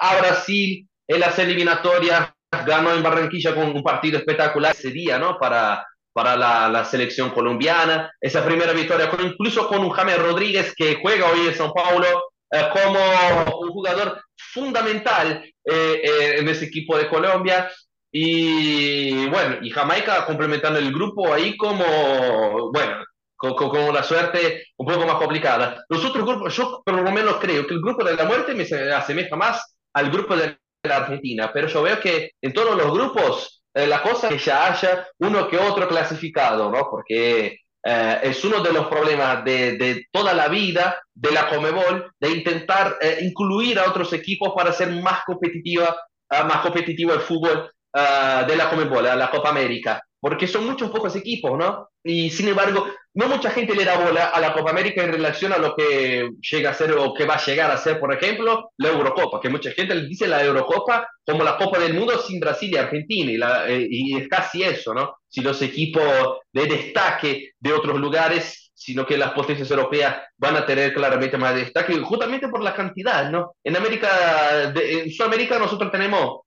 a 0.00 0.16
Brasil 0.20 0.86
en 1.06 1.20
las 1.20 1.38
eliminatorias, 1.38 2.30
ganó 2.66 2.92
en 2.92 3.02
Barranquilla 3.02 3.54
con 3.54 3.74
un 3.74 3.82
partido 3.82 4.18
espectacular 4.18 4.74
ese 4.74 4.90
día, 4.90 5.18
¿no? 5.18 5.38
Para, 5.38 5.84
para 6.12 6.36
la, 6.36 6.84
selección 6.84 7.30
colombiana, 7.30 8.12
esa 8.20 8.44
primera 8.44 8.72
victoria, 8.72 9.10
con, 9.10 9.26
incluso 9.26 9.66
con 9.66 9.80
un 9.80 9.90
James 9.90 10.18
Rodríguez 10.18 10.72
que 10.76 10.98
juega 11.02 11.30
hoy 11.30 11.48
en 11.48 11.54
São 11.54 11.72
Paulo 11.74 12.06
uh, 12.50 12.72
como 12.72 13.60
un 13.60 13.70
jugador 13.70 14.22
fundamental 14.36 15.44
eh, 15.64 16.00
eh, 16.04 16.34
en 16.38 16.48
ese 16.48 16.66
equipo 16.66 16.96
de 16.96 17.08
Colombia. 17.08 17.70
Y 18.12 19.26
bueno, 19.26 19.56
y 19.60 19.70
Jamaica 19.70 20.24
complementando 20.24 20.78
el 20.78 20.92
grupo 20.92 21.34
ahí 21.34 21.56
como, 21.56 21.84
bueno, 22.72 23.04
con, 23.54 23.68
con, 23.68 23.80
una 23.80 24.02
suerte 24.02 24.68
un 24.76 24.86
poco 24.86 25.06
más 25.06 25.16
complicada. 25.16 25.84
Los 25.88 26.04
otros 26.04 26.24
grupos, 26.24 26.56
yo 26.56 26.82
por 26.84 26.94
lo 26.94 27.10
menos 27.10 27.36
creo 27.36 27.66
que 27.66 27.74
el 27.74 27.80
grupo 27.80 28.04
de 28.04 28.14
la 28.14 28.24
muerte 28.24 28.54
me 28.54 28.64
asemeja 28.92 29.36
más 29.36 29.76
al 29.92 30.10
grupo 30.10 30.36
de 30.36 30.56
la 30.82 30.96
Argentina, 30.96 31.50
pero 31.52 31.68
yo 31.68 31.82
veo 31.82 32.00
que 32.00 32.32
en 32.40 32.52
todos 32.52 32.76
los 32.76 32.92
grupos 32.92 33.62
eh, 33.74 33.86
la 33.86 34.02
cosa 34.02 34.28
es 34.28 34.34
que 34.34 34.50
ya 34.50 34.72
haya 34.72 35.06
uno 35.18 35.48
que 35.48 35.58
otro 35.58 35.88
clasificado, 35.88 36.70
¿no? 36.70 36.88
Porque 36.90 37.58
eh, 37.84 38.20
es 38.22 38.44
uno 38.44 38.60
de 38.60 38.72
los 38.72 38.86
problemas 38.86 39.44
de, 39.44 39.76
de, 39.76 40.06
toda 40.10 40.32
la 40.32 40.48
vida 40.48 41.00
de 41.14 41.32
la 41.32 41.48
Comebol, 41.48 42.12
de 42.18 42.30
intentar 42.30 42.96
eh, 43.00 43.18
incluir 43.22 43.78
a 43.78 43.88
otros 43.88 44.12
equipos 44.12 44.52
para 44.56 44.70
hacer 44.70 44.90
más 44.90 45.24
competitiva, 45.24 45.96
uh, 46.30 46.46
más 46.46 46.58
competitivo 46.58 47.12
el 47.12 47.20
fútbol 47.20 47.70
uh, 47.94 48.46
de 48.46 48.56
la 48.56 48.70
Comebol, 48.70 49.04
la 49.04 49.30
Copa 49.30 49.50
América 49.50 50.02
porque 50.24 50.46
son 50.46 50.64
muchos 50.64 50.90
pocos 50.90 51.14
equipos, 51.16 51.52
¿no? 51.58 51.90
Y 52.04 52.28
sin 52.30 52.48
embargo, 52.48 52.86
no 53.14 53.28
mucha 53.28 53.50
gente 53.50 53.74
le 53.74 53.84
da 53.84 53.96
bola 53.96 54.26
a 54.26 54.38
la 54.38 54.52
Copa 54.52 54.70
América 54.70 55.02
en 55.02 55.12
relación 55.12 55.52
a 55.54 55.58
lo 55.58 55.74
que 55.74 56.28
llega 56.52 56.70
a 56.70 56.74
ser 56.74 56.92
o 56.92 57.14
que 57.14 57.24
va 57.24 57.36
a 57.36 57.44
llegar 57.44 57.70
a 57.70 57.78
ser, 57.78 57.98
por 57.98 58.12
ejemplo, 58.12 58.72
la 58.76 58.88
Eurocopa, 58.90 59.40
que 59.40 59.48
mucha 59.48 59.70
gente 59.70 59.94
le 59.94 60.06
dice 60.06 60.26
la 60.28 60.44
Eurocopa 60.44 61.08
como 61.24 61.42
la 61.42 61.56
Copa 61.56 61.78
del 61.78 61.94
Mundo 61.94 62.18
sin 62.18 62.40
Brasil 62.40 62.70
y 62.70 62.76
Argentina, 62.76 63.32
y, 63.32 63.36
la, 63.38 63.68
eh, 63.68 63.86
y 63.88 64.18
es 64.18 64.28
casi 64.28 64.62
eso, 64.62 64.92
¿no? 64.92 65.16
Si 65.28 65.40
los 65.40 65.62
equipos 65.62 66.40
de 66.52 66.66
destaque 66.66 67.52
de 67.58 67.72
otros 67.72 67.98
lugares 67.98 68.60
sino 68.76 69.06
que 69.06 69.16
las 69.16 69.32
potencias 69.32 69.70
europeas 69.70 70.16
van 70.36 70.56
a 70.56 70.66
tener 70.66 70.92
claramente 70.92 71.38
más 71.38 71.54
destaque, 71.54 71.94
justamente 72.00 72.48
por 72.48 72.62
la 72.62 72.74
cantidad, 72.74 73.30
¿no? 73.30 73.54
En 73.64 73.76
América, 73.76 74.72
de, 74.72 75.04
en 75.04 75.10
Sudamérica 75.10 75.58
nosotros 75.58 75.90
tenemos 75.90 76.40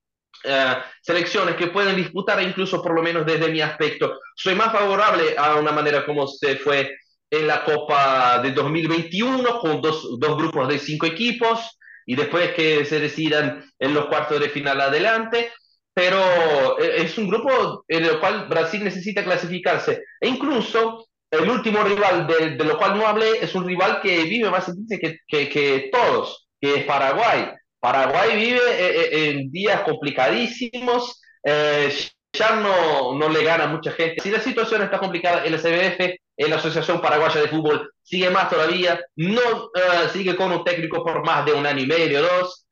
uh, 0.44 0.82
selecciones 1.02 1.56
que 1.56 1.68
pueden 1.68 1.96
disputar, 1.96 2.42
incluso 2.42 2.82
por 2.82 2.94
lo 2.94 3.02
menos 3.02 3.26
desde 3.26 3.48
mi 3.48 3.60
aspecto, 3.60 4.18
soy 4.34 4.54
más 4.54 4.72
favorable 4.72 5.34
a 5.36 5.56
una 5.56 5.72
manera 5.72 6.04
como 6.04 6.26
se 6.26 6.56
fue 6.56 6.96
en 7.30 7.46
la 7.46 7.64
Copa 7.64 8.40
de 8.42 8.52
2021, 8.52 9.58
con 9.60 9.80
dos, 9.80 10.18
dos 10.18 10.36
grupos 10.36 10.68
de 10.68 10.78
cinco 10.78 11.06
equipos, 11.06 11.78
y 12.06 12.16
después 12.16 12.52
que 12.54 12.84
se 12.86 13.00
decidan 13.00 13.70
en 13.78 13.92
los 13.92 14.06
cuartos 14.06 14.40
de 14.40 14.48
final 14.48 14.80
adelante, 14.80 15.52
pero 15.92 16.78
eh, 16.78 17.02
es 17.02 17.18
un 17.18 17.28
grupo 17.28 17.84
en 17.86 18.04
el 18.04 18.18
cual 18.18 18.46
Brasil 18.48 18.82
necesita 18.82 19.24
clasificarse, 19.24 20.04
e 20.20 20.28
incluso 20.28 21.06
el 21.30 21.50
último 21.50 21.82
rival 21.82 22.26
de, 22.26 22.50
de, 22.56 22.64
lo 22.64 22.78
cual 22.78 22.96
no 22.96 23.06
hablé 23.06 23.38
es 23.42 23.54
un 23.54 23.66
rival 23.66 24.00
que 24.00 24.24
vive 24.24 24.50
más 24.50 24.72
que, 24.88 25.18
que, 25.26 25.48
que 25.48 25.90
todos, 25.92 26.48
que 26.58 26.76
es 26.76 26.84
Paraguay. 26.84 27.50
Paraguay 27.80 28.36
vive 28.36 28.60
eh, 28.70 28.90
eh, 28.90 29.30
en 29.30 29.50
días 29.50 29.82
complicadísimos, 29.82 31.20
eh, 31.44 31.92
ya 32.32 32.56
no, 32.56 33.14
no 33.14 33.28
le 33.28 33.44
gana 33.44 33.66
mucha 33.66 33.92
gente. 33.92 34.22
Si 34.22 34.30
la 34.30 34.40
situación 34.40 34.82
está 34.82 34.98
complicada, 34.98 35.44
el 35.44 35.58
CBF, 35.58 36.16
en 36.36 36.50
la 36.50 36.56
Asociación 36.56 37.00
Paraguaya 37.00 37.40
de 37.40 37.48
Fútbol, 37.48 37.90
sigue 38.02 38.30
más 38.30 38.48
todavía, 38.48 39.00
no 39.16 39.70
sigue 40.12 40.36
con 40.36 40.52
un 40.52 40.62
técnico 40.62 41.04
por 41.04 41.24
más 41.24 41.44
de 41.44 41.52
un 41.52 41.66
año 41.66 41.82
y 41.82 41.86
medio, 41.86 42.22
dos, 42.22 42.64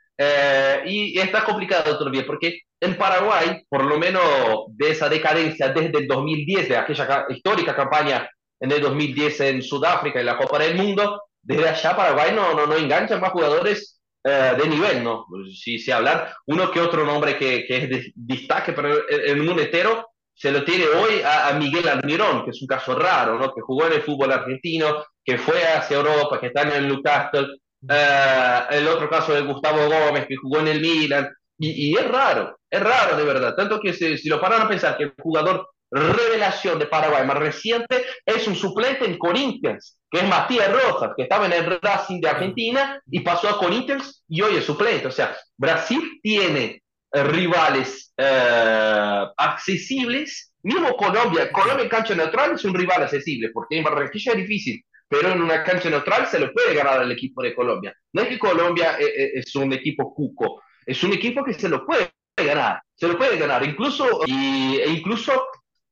y 0.86 1.18
está 1.18 1.44
complicado 1.44 1.98
todavía, 1.98 2.24
porque 2.24 2.60
en 2.78 2.96
Paraguay, 2.96 3.64
por 3.68 3.84
lo 3.84 3.98
menos 3.98 4.22
de 4.68 4.92
esa 4.92 5.08
decadencia 5.08 5.70
desde 5.70 5.98
el 5.98 6.06
2010, 6.06 6.68
de 6.68 6.76
aquella 6.76 7.26
histórica 7.28 7.74
campaña 7.74 8.30
en 8.60 8.70
el 8.70 8.80
2010 8.80 9.40
en 9.40 9.62
Sudáfrica 9.62 10.20
en 10.20 10.26
la 10.26 10.38
Copa 10.38 10.60
del 10.60 10.76
Mundo, 10.76 11.22
desde 11.42 11.68
allá 11.68 11.96
Paraguay 11.96 12.32
no, 12.34 12.54
no, 12.54 12.66
no 12.66 12.76
engancha 12.76 13.18
más 13.18 13.32
jugadores 13.32 13.95
eh, 14.28 14.56
de 14.60 14.68
nivel, 14.68 15.04
¿no? 15.04 15.24
Si, 15.54 15.78
si 15.78 15.92
hablar, 15.92 16.34
uno 16.46 16.68
que 16.70 16.80
otro 16.80 17.04
nombre 17.04 17.38
que, 17.38 17.64
que 17.64 17.86
de 17.86 18.12
destaque, 18.16 18.72
pero 18.72 19.08
el, 19.08 19.20
el 19.20 19.42
munetero 19.42 20.04
se 20.34 20.50
lo 20.50 20.64
tiene 20.64 20.84
hoy 20.86 21.22
a, 21.24 21.52
Miguel 21.52 21.88
Almirón, 21.88 22.44
que 22.44 22.50
es 22.50 22.60
un 22.60 22.66
caso 22.66 22.94
raro, 22.94 23.38
¿no? 23.38 23.54
Que 23.54 23.60
jugó 23.60 23.86
en 23.86 23.94
el 23.94 24.02
fútbol 24.02 24.32
argentino, 24.32 25.04
que 25.24 25.38
fue 25.38 25.62
hacia 25.62 25.96
Europa, 25.98 26.40
que 26.40 26.48
está 26.48 26.62
en 26.62 26.72
el 26.72 26.88
Newcastle. 26.88 27.46
Uh, 27.82 28.66
el 28.70 28.88
otro 28.88 29.08
caso 29.08 29.32
de 29.32 29.42
Gustavo 29.42 29.88
Gómez, 29.88 30.26
que 30.26 30.36
jugó 30.36 30.58
en 30.58 30.68
el 30.68 30.80
Milan. 30.80 31.30
Y, 31.58 31.90
y 31.90 31.94
es 31.94 32.06
raro, 32.06 32.58
es 32.68 32.80
raro 32.82 33.16
de 33.16 33.24
verdad. 33.24 33.54
Tanto 33.54 33.80
que 33.80 33.92
si, 33.92 34.18
si 34.18 34.28
lo 34.28 34.40
paran 34.40 34.62
a 34.62 34.68
pensar 34.68 34.96
que 34.98 35.04
el 35.04 35.14
jugador 35.16 35.68
revelación 35.90 36.78
de 36.78 36.86
Paraguay 36.86 37.26
más 37.26 37.38
reciente 37.38 38.04
es 38.24 38.46
un 38.48 38.56
suplente 38.56 39.04
en 39.04 39.18
Corinthians, 39.18 39.98
que 40.10 40.18
es 40.18 40.28
Matías 40.28 40.72
Rojas, 40.72 41.12
que 41.16 41.22
estaba 41.24 41.46
en 41.46 41.52
el 41.52 41.80
Racing 41.80 42.20
de 42.20 42.28
Argentina 42.28 43.00
y 43.10 43.20
pasó 43.20 43.48
a 43.48 43.58
Corinthians 43.58 44.24
y 44.28 44.42
hoy 44.42 44.56
es 44.56 44.64
suplente. 44.64 45.06
O 45.06 45.12
sea, 45.12 45.36
Brasil 45.56 46.20
tiene 46.22 46.82
eh, 47.12 47.22
rivales 47.22 48.12
eh, 48.16 49.24
accesibles, 49.36 50.52
mismo 50.62 50.96
Colombia. 50.96 51.50
Colombia 51.52 51.84
en 51.84 51.88
cancha 51.88 52.14
neutral 52.14 52.52
es 52.52 52.64
un 52.64 52.74
rival 52.74 53.02
accesible, 53.02 53.50
porque 53.52 53.78
en 53.78 53.84
Barranquilla 53.84 54.32
es 54.32 54.38
difícil, 54.38 54.84
pero 55.08 55.30
en 55.30 55.40
una 55.40 55.62
cancha 55.62 55.88
neutral 55.88 56.26
se 56.26 56.40
lo 56.40 56.52
puede 56.52 56.74
ganar 56.74 57.00
al 57.00 57.12
equipo 57.12 57.42
de 57.42 57.54
Colombia. 57.54 57.94
No 58.12 58.22
es 58.22 58.28
que 58.28 58.38
Colombia 58.38 58.96
eh, 58.98 59.32
es 59.34 59.54
un 59.54 59.72
equipo 59.72 60.12
cuco, 60.14 60.62
es 60.84 61.02
un 61.04 61.12
equipo 61.12 61.44
que 61.44 61.54
se 61.54 61.68
lo 61.68 61.86
puede 61.86 62.10
ganar, 62.36 62.82
se 62.94 63.08
lo 63.08 63.16
puede 63.16 63.38
ganar, 63.38 63.64
incluso, 63.64 64.20
e 64.26 64.90
incluso 64.90 65.46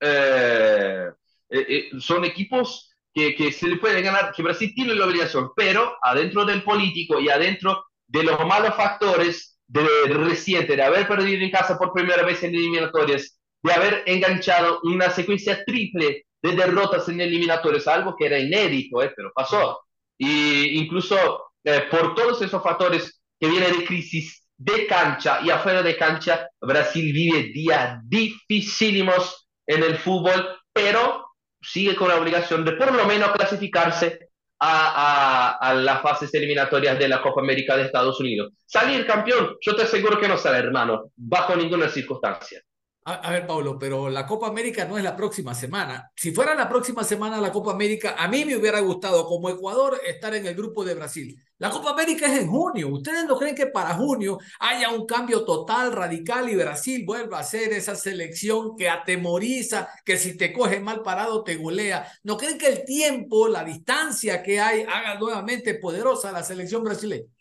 eh, 0.05 1.09
eh, 1.51 1.91
son 1.99 2.25
equipos 2.25 2.91
que, 3.13 3.35
que, 3.35 3.53
se 3.53 3.69
le 3.69 3.77
puede 3.77 4.03
ganar, 4.03 4.33
que 4.33 4.43
Brasil 4.43 4.73
tiene 4.75 4.95
la 4.95 5.07
obligación, 5.07 5.51
pero 5.55 5.97
adentro 6.03 6.45
del 6.45 6.63
político 6.63 7.21
y 7.21 7.29
adentro 7.29 7.85
de 8.07 8.25
los 8.25 8.39
malos 8.47 8.75
factores 8.75 9.59
de, 9.67 9.83
de 10.09 10.15
reciente, 10.15 10.77
de 10.77 10.83
haber 10.83 11.07
perdido 11.07 11.43
en 11.43 11.51
casa 11.51 11.79
por 11.79 11.93
primera 11.93 12.23
vez 12.25 12.43
en 12.43 12.55
eliminatorias, 12.55 13.39
de 13.63 13.73
haber 13.73 14.03
enganchado 14.07 14.81
una 14.83 15.11
secuencia 15.11 15.65
triple 15.65 16.27
de 16.43 16.53
derrotas 16.55 17.09
en 17.09 17.21
eliminatorias, 17.23 17.89
algo 17.89 18.15
que 18.17 18.27
era 18.27 18.39
inédito, 18.39 19.03
eh, 19.03 19.13
pero 19.17 19.33
pasó. 19.35 19.81
Y 20.19 20.79
incluso 20.79 21.17
eh, 21.65 21.85
por 21.91 22.15
todos 22.15 22.43
esos 22.43 22.63
factores 22.63 23.23
que 23.41 23.49
vienen 23.49 23.79
de 23.79 23.85
crisis 23.87 24.47
de 24.57 24.87
cancha 24.87 25.41
y 25.43 25.51
afuera 25.51 25.83
de 25.83 25.97
cancha, 25.97 26.47
Brasil 26.61 27.13
vive 27.13 27.45
días 27.45 27.99
dificílimos 28.05 29.44
en 29.67 29.83
el 29.83 29.97
fútbol, 29.99 30.59
pero 30.73 31.27
sigue 31.61 31.97
con 31.97 32.09
la 32.09 32.17
obligación 32.17 32.65
de 32.65 32.73
por 32.73 32.95
lo 32.95 33.05
menos 33.07 33.33
clasificarse 33.33 34.29
a, 34.61 35.59
a, 35.61 35.75
las 35.75 36.01
fases 36.01 36.33
eliminatorias 36.35 36.99
de 36.99 37.09
la 37.09 37.21
Copa 37.21 37.41
América 37.41 37.77
de 37.77 37.85
Estados 37.85 38.19
Unidos. 38.21 38.53
Salir 38.67 39.07
campeón, 39.07 39.57
yo 39.61 39.77
te 39.77 39.83
aseguro 39.83 40.19
que 40.19 40.29
no 40.29 40.39
sale, 40.39 40.59
hermano, 40.59 41.11
bajo 41.17 41.57
ninguna 41.57 41.89
circunstancia. 41.89 42.63
A, 43.07 43.31
ver, 43.33 43.47
Pablo, 43.47 43.79
pero 43.79 44.09
la 44.09 44.27
Copa 44.27 44.47
América 44.47 44.87
no 44.87 44.97
es 44.97 45.05
la 45.05 45.15
próxima 45.15 45.55
semana. 45.55 46.11
Si 46.17 46.33
fuera 46.33 46.55
la 46.55 46.71
próxima 46.71 47.05
semana 47.05 47.39
la 47.39 47.53
Copa 47.53 47.73
América, 47.73 48.15
a 48.17 48.29
mí 48.29 48.47
me 48.47 48.57
hubiera 48.57 48.81
gustado 48.81 49.27
como 49.27 49.51
Ecuador 49.51 50.01
estar 50.07 50.35
en 50.35 50.47
el 50.47 50.55
grupo 50.55 50.87
de 50.87 50.95
Brasil. 50.95 51.39
La 51.59 51.69
Copa 51.69 51.91
América 51.91 52.33
es 52.33 52.41
en 52.41 52.49
junio. 52.49 52.89
¿Ustedes 52.89 53.27
no 53.27 53.39
creen 53.39 53.55
que 53.55 53.67
para 53.67 53.95
junio 53.95 54.39
haya 54.59 54.89
un 54.89 55.05
cambio 55.05 55.45
total, 55.45 55.93
radical 55.93 56.49
y 56.49 56.57
Brasil 56.57 57.05
vuelva 57.07 57.41
a 57.41 57.45
ser 57.45 57.75
esa 57.75 57.95
selección 57.95 58.75
que 58.75 58.89
atemoriza, 58.89 59.87
que 60.03 60.17
si 60.17 60.35
te 60.39 60.51
coge 60.51 60.81
mal 60.81 61.03
parado 61.03 61.45
te 61.45 61.57
golea? 61.57 62.11
¿No 62.23 62.39
creen 62.39 62.57
que 62.57 62.69
el 62.69 62.85
tiempo, 62.87 63.49
la 63.49 63.65
distancia 63.65 64.43
que 64.43 64.61
hay, 64.61 64.81
haga 64.83 65.19
nuevamente 65.19 65.75
poderosa 65.75 66.33
la 66.33 66.43
selección 66.43 66.83
brasileña? 66.83 67.34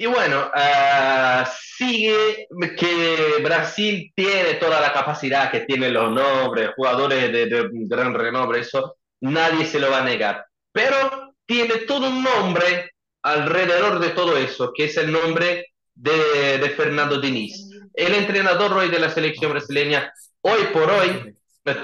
Y 0.00 0.06
bueno, 0.06 0.46
uh, 0.46 1.46
sigue 1.76 2.48
que 2.74 3.42
Brasil 3.44 4.10
tiene 4.16 4.54
toda 4.54 4.80
la 4.80 4.94
capacidad 4.94 5.50
que 5.50 5.60
tiene 5.60 5.90
los 5.90 6.10
nombres, 6.10 6.70
jugadores 6.74 7.30
de, 7.30 7.44
de, 7.44 7.68
gran 7.70 8.14
renombre, 8.14 8.60
eso 8.60 8.96
nadie 9.20 9.66
se 9.66 9.78
lo 9.78 9.90
va 9.90 9.98
a 9.98 10.04
negar. 10.04 10.46
Pero 10.72 11.34
tiene 11.44 11.80
todo 11.86 12.08
un 12.08 12.22
nombre 12.22 12.92
alrededor 13.22 13.98
de 13.98 14.08
todo 14.10 14.38
eso, 14.38 14.72
que 14.74 14.84
es 14.84 14.96
el 14.96 15.12
nombre 15.12 15.66
de, 15.94 16.56
de 16.56 16.70
Fernando 16.70 17.20
Diniz. 17.20 17.68
El 17.92 18.14
entrenador 18.14 18.72
hoy 18.72 18.88
de 18.88 19.00
la 19.00 19.10
selección 19.10 19.52
brasileña, 19.52 20.10
hoy 20.40 20.62
por 20.72 20.90
hoy, 20.90 21.36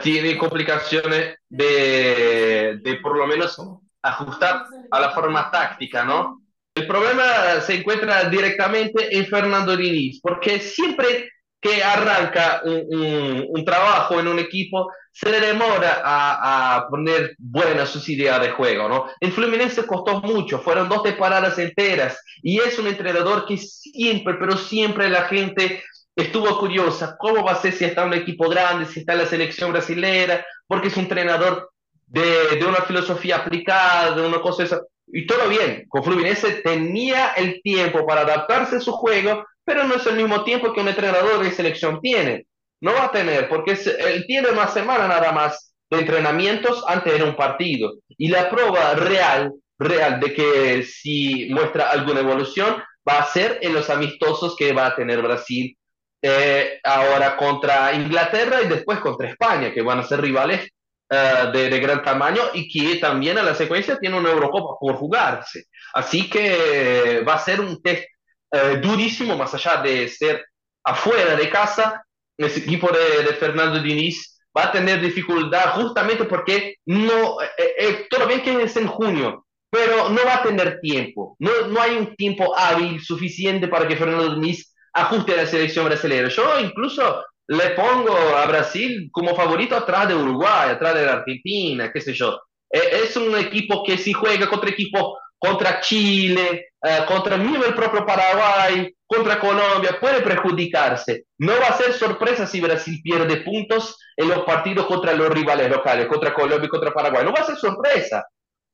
tiene 0.03 0.39
complicaciones 0.39 1.37
de, 1.51 2.79
de 2.83 2.95
por 3.03 3.15
lo 3.19 3.27
menos 3.27 3.61
ajustar 4.01 4.65
a 4.91 5.01
la 5.01 5.11
forma 5.11 5.51
táctica, 5.51 6.03
¿no? 6.03 6.46
El 6.77 6.87
problema 6.87 7.59
se 7.63 7.77
encuentra 7.77 8.29
directamente 8.29 9.17
en 9.17 9.27
Fernando 9.27 9.75
Diniz, 9.75 10.21
porque 10.21 10.61
siempre 10.61 11.31
que 11.59 11.83
arranca 11.83 12.61
un, 12.65 12.85
un, 12.91 13.47
un 13.49 13.65
trabajo 13.65 14.21
en 14.21 14.29
un 14.29 14.39
equipo, 14.39 14.93
se 15.11 15.31
le 15.31 15.41
demora 15.41 16.03
a, 16.05 16.77
a, 16.77 16.89
poner 16.89 17.35
buenas 17.39 17.89
sus 17.89 18.07
ideas 18.11 18.43
de 18.43 18.51
juego, 18.51 18.91
¿no? 18.91 19.07
En 19.21 19.33
Fluminense 19.33 19.87
costó 19.87 20.21
mucho, 20.21 20.59
fueron 20.59 20.91
dos 20.91 21.03
temporadas 21.03 21.59
enteras, 21.59 22.21
y 22.43 22.61
es 22.61 22.79
un 22.79 22.89
entrenador 22.89 23.47
que 23.47 23.57
siempre, 23.57 24.35
pero 24.35 24.59
siempre 24.59 25.09
la 25.09 25.23
gente 25.23 25.83
estuvo 26.15 26.59
curiosa, 26.59 27.17
¿cómo 27.19 27.43
va 27.43 27.53
a 27.53 27.63
ser 27.63 27.73
si 27.73 27.87
está 27.87 28.05
un 28.05 28.13
equipo 28.13 28.51
grande, 28.51 28.85
si 28.85 29.01
está 29.01 29.15
en 29.15 29.21
la 29.21 29.27
selección 29.27 29.73
brasilera? 29.73 30.45
Porque 30.67 30.89
es 30.89 30.97
un 30.99 31.05
entrenador 31.05 31.71
de, 32.07 32.59
de 32.59 32.65
una 32.67 32.83
filosofía 32.83 33.37
aplicada, 33.37 34.15
de 34.15 34.27
una 34.27 34.43
cosa 34.43 34.65
esa 34.65 34.83
y 35.07 35.27
todo 35.27 35.49
bien, 35.49 35.85
con 35.89 36.03
Fluminense 36.03 36.63
tenía 36.63 37.29
el 37.37 37.61
tiempo 37.63 38.07
para 38.07 38.23
adaptarse 38.23 38.77
a 38.77 38.81
su 38.81 38.93
juego, 38.93 39.45
pero 39.65 39.85
no 39.85 39.95
es 39.95 40.07
el 40.07 40.17
mismo 40.17 40.45
tiempo 40.45 40.73
que 40.73 40.81
un 40.81 40.89
entrenador 40.89 41.43
de 41.43 41.51
selección 41.53 42.01
tiene. 42.01 42.47
No 42.81 42.93
va 42.93 43.05
a 43.05 43.13
tener, 43.13 43.49
porque 43.49 43.73
él 43.73 44.25
tiene 44.27 44.51
una 44.51 44.69
semana 44.69 45.09
nada 45.09 45.33
más 45.33 45.75
de 45.91 46.01
entrenamientos 46.01 46.85
antes 46.87 47.19
de 47.19 47.25
un 47.25 47.37
partido. 47.37 47.95
Y 48.09 48.29
la 48.29 48.51
prueba 48.51 48.95
real, 48.95 49.53
real 49.79 50.21
de 50.21 50.35
que 50.35 50.83
si 50.83 51.49
muestra 51.51 51.91
alguna 51.91 52.21
evolución 52.21 52.77
va 53.09 53.21
a 53.21 53.27
ser 53.27 53.59
en 53.63 53.75
los 53.75 53.89
amistosos 53.89 54.57
que 54.57 54.73
va 54.73 54.87
a 54.87 54.97
tener 54.97 55.23
Brasil 55.23 55.77
eh, 56.23 56.81
ahora 56.83 57.37
contra 57.37 57.93
Inglaterra 57.95 58.63
y 58.63 58.69
después 58.69 58.99
contra 58.99 59.29
España, 59.29 59.73
que 59.73 59.83
van 59.83 60.01
a 60.01 60.03
ser 60.03 60.21
rivales 60.21 60.69
uh, 61.11 61.53
de, 61.53 61.71
de, 61.71 61.81
gran 61.81 62.03
tamaño 62.03 62.43
y 62.55 62.69
que 62.69 62.97
también 62.97 63.39
a 63.39 63.43
la 63.43 63.55
secuencia 63.55 63.99
tiene 63.99 64.19
una 64.19 64.31
Eurocopa 64.31 64.77
por 64.79 64.97
jugarse. 64.97 65.65
Así 65.95 66.29
que 66.29 67.23
va 67.27 67.35
a 67.35 67.39
ser 67.39 67.61
un 67.61 67.81
test 67.83 68.05
uh, 68.53 68.77
durísimo, 68.81 69.37
más 69.37 69.55
allá 69.55 69.83
de 69.83 70.09
ser 70.09 70.45
afuera 70.85 71.37
de 71.37 71.51
casa. 71.51 72.03
Ese 72.37 72.61
equipo 72.61 72.89
de, 72.89 73.33
Fernando 73.35 73.81
Diniz 73.81 74.39
va 74.57 74.65
a 74.65 74.73
tener 74.73 75.01
dificultad 75.01 75.75
justamente 75.75 76.25
porque 76.25 76.77
no, 76.87 77.41
eh, 77.41 77.75
eh, 77.79 78.07
todo 78.11 78.27
bien 78.27 78.43
que 78.43 78.63
es 78.63 78.77
en 78.77 78.87
junio, 78.87 79.47
pero 79.71 80.09
no 80.11 80.25
va 80.25 80.37
a 80.37 80.43
tener 80.43 80.81
tiempo. 80.81 81.37
No, 81.39 81.69
no 81.69 81.81
hay 81.81 81.97
un 81.97 82.15
tiempo 82.15 82.57
hábil 82.57 83.01
suficiente 83.03 83.69
para 83.69 83.89
que 83.89 83.97
Fernando 83.97 84.35
Diniz 84.35 84.75
ajuste 84.93 85.33
a 85.33 85.37
la 85.39 85.47
selección 85.47 85.87
brasileña. 85.87 86.29
Yo 86.29 86.61
incluso 86.61 87.25
le 87.49 87.71
pongo 87.71 88.13
a 88.37 88.47
Brasil 88.47 89.09
como 89.13 89.35
favorito 89.35 89.77
atrás 89.77 90.09
de 90.09 90.15
Uruguay, 90.15 90.71
atrás 90.71 90.95
de 90.95 91.09
Argentina, 91.09 91.91
qué 91.93 92.01
sé 92.01 92.13
yo. 92.13 92.41
Eh, 92.71 93.03
es 93.05 93.17
un 93.17 93.37
equipo 93.37 93.85
que 93.85 93.97
si 93.99 94.13
juega 94.13 94.49
contra 94.49 94.71
equipo 94.71 95.19
contra 95.39 95.81
Chile, 95.81 96.71
eh, 96.83 97.05
contra 97.07 97.37
mismo 97.37 97.65
el 97.65 97.75
propio 97.75 98.05
Paraguay, 98.05 98.95
contra 99.07 99.39
Colombia, 99.39 99.99
puede 100.01 100.21
perjudicarse. 100.23 101.27
No 101.39 101.53
va 101.61 101.69
a 101.69 101.77
ser 101.77 101.93
sorpresa 101.93 102.47
si 102.47 102.61
Brasil 102.61 103.01
pierde 103.03 103.43
puntos 103.43 103.99
en 104.17 104.29
los 104.29 104.45
partidos 104.45 104.87
contra 104.87 105.13
los 105.13 105.29
rivales 105.31 105.71
locales, 105.71 106.07
contra 106.07 106.35
Colombia 106.35 106.67
y 106.67 106.71
contra 106.71 106.93
Paraguay. 106.93 107.25
No 107.25 107.33
va 107.33 107.41
a 107.41 107.47
ser 107.47 107.57
sorpresa. 107.57 108.25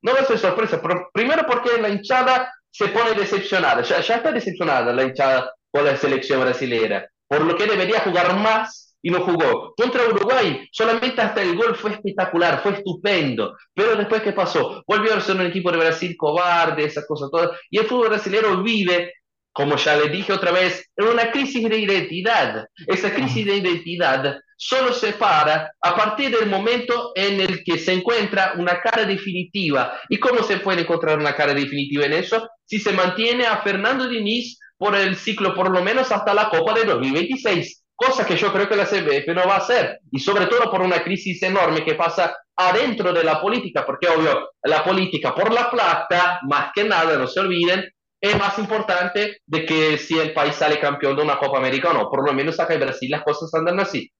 No 0.01 0.13
va 0.13 0.21
a 0.21 0.25
ser 0.25 0.37
sorpresa. 0.37 0.81
primero 1.13 1.45
porque 1.47 1.81
la 1.81 1.89
hinchada 1.89 2.51
se 2.71 2.87
pone 2.87 3.13
decepcionada. 3.13 3.81
Ya, 3.83 4.01
ya 4.01 4.15
está 4.15 4.31
decepcionada 4.31 4.91
la 4.93 5.03
hinchada 5.03 5.51
con 5.71 5.85
la 5.85 5.95
selección 5.95 6.41
brasileña. 6.41 7.05
Por 7.27 7.41
lo 7.41 7.55
que 7.55 7.65
debería 7.65 8.01
jugar 8.01 8.35
más 8.37 8.83
y 9.03 9.11
no 9.11 9.21
jugó. 9.21 9.73
Contra 9.75 10.07
Uruguay, 10.07 10.67
solamente 10.71 11.21
hasta 11.21 11.41
el 11.41 11.55
gol 11.55 11.75
fue 11.75 11.91
espectacular, 11.91 12.63
fue 12.63 12.73
estupendo. 12.73 13.55
Pero 13.73 13.95
después, 13.95 14.21
¿qué 14.21 14.31
pasó? 14.31 14.83
Volvió 14.87 15.13
a 15.13 15.21
ser 15.21 15.35
un 15.35 15.45
equipo 15.45 15.71
de 15.71 15.77
Brasil 15.77 16.15
cobarde, 16.17 16.85
esas 16.85 17.05
cosas 17.05 17.29
todas. 17.29 17.51
Y 17.69 17.79
el 17.79 17.85
fútbol 17.85 18.09
brasileño 18.09 18.63
vive, 18.63 19.13
como 19.51 19.75
ya 19.75 19.97
le 19.97 20.09
dije 20.09 20.31
otra 20.31 20.51
vez, 20.51 20.89
en 20.95 21.07
una 21.07 21.31
crisis 21.31 21.67
de 21.69 21.77
identidad. 21.77 22.65
Esa 22.87 23.13
crisis 23.13 23.45
de 23.45 23.57
identidad 23.57 24.37
solo 24.55 24.93
se 24.93 25.11
para 25.13 25.73
a 25.81 25.95
partir 25.95 26.31
del 26.31 26.49
momento 26.49 27.11
en 27.15 27.41
el 27.41 27.63
que 27.65 27.77
se 27.77 27.91
encuentra 27.91 28.53
una 28.57 28.79
cara 28.79 29.03
definitiva. 29.03 29.99
¿Y 30.07 30.17
cómo 30.17 30.41
se 30.43 30.57
puede 30.57 30.81
encontrar 30.81 31.19
una 31.19 31.35
cara 31.35 31.53
definitiva 31.53 32.05
en 32.05 32.13
eso? 32.13 32.47
Si 32.65 32.79
se 32.79 32.93
mantiene 32.93 33.45
a 33.45 33.57
Fernando 33.57 34.07
Diniz 34.07 34.57
por 34.83 34.95
el 34.97 35.15
ciclo, 35.15 35.55
por 35.55 35.71
lo 35.71 35.81
menos 35.81 36.11
hasta 36.11 36.33
la 36.33 36.49
Copa 36.49 36.73
de 36.73 36.83
2026 36.83 37.83
cosa 37.95 38.25
que 38.25 38.35
yo 38.35 38.51
creo 38.51 38.67
que 38.67 38.75
la 38.75 38.85
CBF 38.85 39.27
no 39.33 39.47
va 39.47 39.55
a 39.55 39.59
hacer, 39.59 39.99
y 40.11 40.19
sobre 40.19 40.47
todo 40.47 40.69
por 40.69 40.81
una 40.81 41.03
crisis 41.03 41.41
enorme 41.43 41.85
que 41.85 41.95
pasa 41.95 42.35
adentro 42.55 43.13
de 43.13 43.23
la 43.23 43.41
política, 43.41 43.85
porque 43.85 44.07
obvio, 44.07 44.51
la 44.63 44.83
política 44.83 45.33
por 45.33 45.53
la 45.53 45.69
plata, 45.69 46.39
más 46.43 46.71
que 46.73 46.83
nada, 46.83 47.17
no 47.17 47.27
se 47.27 47.39
olviden, 47.39 47.85
es 48.21 48.37
más 48.37 48.57
importante 48.59 49.37
de 49.45 49.65
que 49.65 49.97
si 49.97 50.17
el 50.17 50.33
país 50.33 50.55
sale 50.55 50.79
campeón 50.79 51.15
de 51.15 51.23
una 51.23 51.37
Copa 51.37 51.57
América 51.57 51.91
o 51.91 51.93
no, 51.93 52.09
por 52.09 52.25
lo 52.25 52.33
menos 52.33 52.59
acá 52.59 52.73
en 52.73 52.81
Brasil 52.81 53.09
las 53.09 53.23
cosas 53.23 53.53
andan 53.53 53.79
así. 53.79 54.11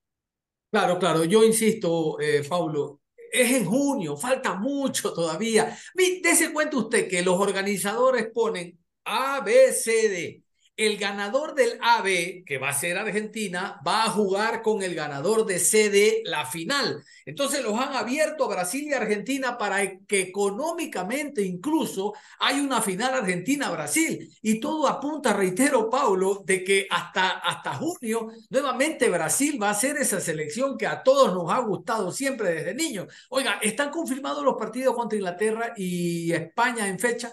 Claro, 0.71 0.97
claro, 0.97 1.23
yo 1.23 1.43
insisto, 1.43 2.19
eh, 2.19 2.43
Paulo, 2.47 3.01
es 3.31 3.51
en 3.51 3.65
junio, 3.65 4.17
falta 4.17 4.55
mucho 4.55 5.13
todavía. 5.13 5.75
Dese 5.93 6.51
cuenta 6.51 6.77
usted 6.77 7.07
que 7.07 7.21
los 7.21 7.39
organizadores 7.39 8.29
ponen 8.33 8.77
A, 9.05 9.41
B, 9.41 9.71
C, 9.71 10.09
D 10.09 10.42
el 10.75 10.97
ganador 10.97 11.53
del 11.53 11.77
AB, 11.81 12.43
que 12.45 12.57
va 12.57 12.69
a 12.69 12.73
ser 12.73 12.97
Argentina, 12.97 13.79
va 13.85 14.05
a 14.05 14.09
jugar 14.09 14.61
con 14.63 14.81
el 14.81 14.95
ganador 14.95 15.45
de 15.45 15.59
CD 15.59 16.23
la 16.25 16.45
final. 16.45 17.03
Entonces 17.25 17.63
los 17.63 17.79
han 17.79 17.93
abierto 17.93 18.45
a 18.45 18.47
Brasil 18.47 18.85
y 18.87 18.93
Argentina 18.93 19.57
para 19.57 19.99
que 20.07 20.21
económicamente 20.21 21.43
incluso 21.43 22.13
hay 22.39 22.59
una 22.59 22.81
final 22.81 23.13
Argentina-Brasil. 23.13 24.35
Y 24.41 24.59
todo 24.59 24.87
apunta, 24.87 25.33
reitero, 25.33 25.89
Paulo, 25.89 26.43
de 26.45 26.63
que 26.63 26.87
hasta, 26.89 27.29
hasta 27.39 27.75
junio 27.75 28.29
nuevamente 28.49 29.09
Brasil 29.09 29.61
va 29.61 29.69
a 29.69 29.75
ser 29.75 29.97
esa 29.97 30.19
selección 30.19 30.77
que 30.77 30.87
a 30.87 31.03
todos 31.03 31.33
nos 31.33 31.51
ha 31.51 31.59
gustado 31.59 32.11
siempre 32.11 32.51
desde 32.51 32.73
niños. 32.73 33.07
Oiga, 33.29 33.59
¿están 33.61 33.91
confirmados 33.91 34.43
los 34.43 34.55
partidos 34.55 34.95
contra 34.95 35.17
Inglaterra 35.17 35.73
y 35.77 36.31
España 36.31 36.87
en 36.87 36.97
fecha? 36.97 37.31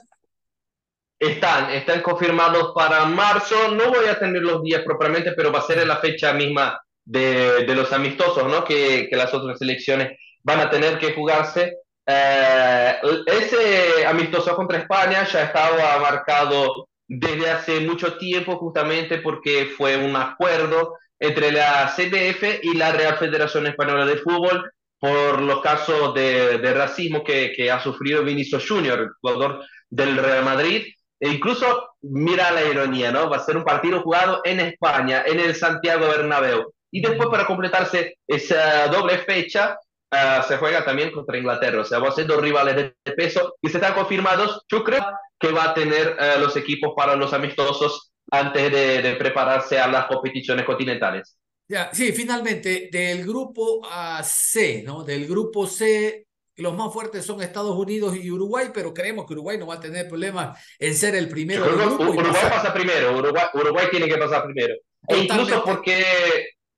Están, 1.20 1.70
están 1.70 2.00
confirmados 2.00 2.72
para 2.74 3.04
marzo. 3.04 3.72
No 3.72 3.90
voy 3.90 4.06
a 4.06 4.18
tener 4.18 4.42
los 4.42 4.62
días 4.62 4.82
propiamente, 4.82 5.32
pero 5.32 5.52
va 5.52 5.58
a 5.58 5.66
ser 5.66 5.78
en 5.78 5.88
la 5.88 5.98
fecha 5.98 6.32
misma 6.32 6.80
de, 7.04 7.66
de 7.66 7.74
los 7.74 7.92
amistosos, 7.92 8.44
¿no? 8.50 8.64
Que, 8.64 9.06
que, 9.10 9.16
las 9.16 9.32
otras 9.34 9.58
selecciones 9.58 10.18
van 10.42 10.60
a 10.60 10.70
tener 10.70 10.98
que 10.98 11.12
jugarse. 11.12 11.74
Eh, 12.06 12.94
ese 13.26 14.06
amistoso 14.06 14.56
contra 14.56 14.78
España 14.78 15.24
ya 15.24 15.44
estaba 15.44 15.98
marcado 15.98 16.88
desde 17.06 17.50
hace 17.50 17.80
mucho 17.80 18.16
tiempo, 18.16 18.56
justamente 18.56 19.18
porque 19.18 19.66
fue 19.76 19.96
un 19.98 20.16
acuerdo 20.16 20.94
entre 21.18 21.52
la 21.52 21.92
CDF 21.94 22.62
y 22.62 22.76
la 22.76 22.92
Real 22.92 23.18
Federación 23.18 23.66
Española 23.66 24.06
de 24.06 24.16
Fútbol 24.16 24.70
por 24.98 25.42
los 25.42 25.60
casos 25.60 26.14
de, 26.14 26.58
de 26.58 26.74
racismo 26.74 27.22
que, 27.22 27.52
que, 27.54 27.70
ha 27.70 27.80
sufrido 27.80 28.22
Vinicius 28.22 28.66
Junior, 28.68 29.16
jugador 29.20 29.64
del 29.88 30.16
Real 30.16 30.44
Madrid, 30.44 30.84
e 31.20 31.28
incluso, 31.28 31.90
mira 32.00 32.50
la 32.50 32.64
ironía, 32.64 33.12
¿no? 33.12 33.28
Va 33.28 33.36
a 33.36 33.44
ser 33.44 33.58
un 33.58 33.64
partido 33.64 34.00
jugado 34.00 34.40
en 34.42 34.58
España, 34.58 35.22
en 35.26 35.38
el 35.38 35.54
Santiago 35.54 36.08
Bernabéu. 36.08 36.72
Y 36.90 37.02
después, 37.02 37.28
para 37.28 37.46
completarse 37.46 38.16
esa 38.26 38.88
doble 38.88 39.18
fecha, 39.18 39.78
uh, 40.12 40.42
se 40.48 40.56
juega 40.56 40.82
también 40.82 41.12
contra 41.12 41.36
Inglaterra. 41.36 41.82
O 41.82 41.84
sea, 41.84 41.98
va 41.98 42.08
a 42.08 42.12
ser 42.12 42.26
dos 42.26 42.40
rivales 42.40 42.74
de 42.74 43.12
peso 43.12 43.54
y 43.60 43.68
se 43.68 43.76
están 43.76 43.92
confirmados. 43.92 44.64
Yo 44.70 44.82
creo 44.82 45.04
que 45.38 45.52
va 45.52 45.64
a 45.64 45.74
tener 45.74 46.16
uh, 46.16 46.40
los 46.40 46.56
equipos 46.56 46.94
para 46.96 47.14
los 47.16 47.34
amistosos 47.34 48.12
antes 48.30 48.72
de, 48.72 49.02
de, 49.02 49.14
prepararse 49.16 49.78
a 49.78 49.88
las 49.88 50.06
competiciones 50.06 50.64
continentales. 50.64 51.36
Ya, 51.68 51.90
sí, 51.92 52.12
finalmente, 52.12 52.88
del 52.90 53.26
grupo 53.26 53.82
C, 54.22 54.82
¿no? 54.84 55.04
Del 55.04 55.26
grupo 55.26 55.66
C 55.66 56.26
los 56.56 56.76
más 56.76 56.92
fuertes 56.92 57.24
son 57.24 57.42
Estados 57.42 57.76
Unidos 57.76 58.16
y 58.16 58.30
Uruguay, 58.30 58.68
pero 58.72 58.92
creemos 58.92 59.26
que 59.26 59.32
Uruguay 59.34 59.58
no 59.58 59.66
va 59.66 59.74
a 59.74 59.80
tener 59.80 60.08
problemas 60.08 60.58
en 60.78 60.94
ser 60.94 61.14
el 61.14 61.28
primero. 61.28 61.64
Del 61.64 61.76
grupo 61.76 62.04
Uruguay 62.04 62.42
pasa 62.48 62.72
primero, 62.72 63.16
Uruguay, 63.16 63.46
Uruguay, 63.54 63.86
tiene 63.90 64.08
que 64.08 64.16
pasar 64.16 64.44
primero. 64.44 64.74
E 65.08 65.18
incluso 65.18 65.64
porque, 65.64 66.04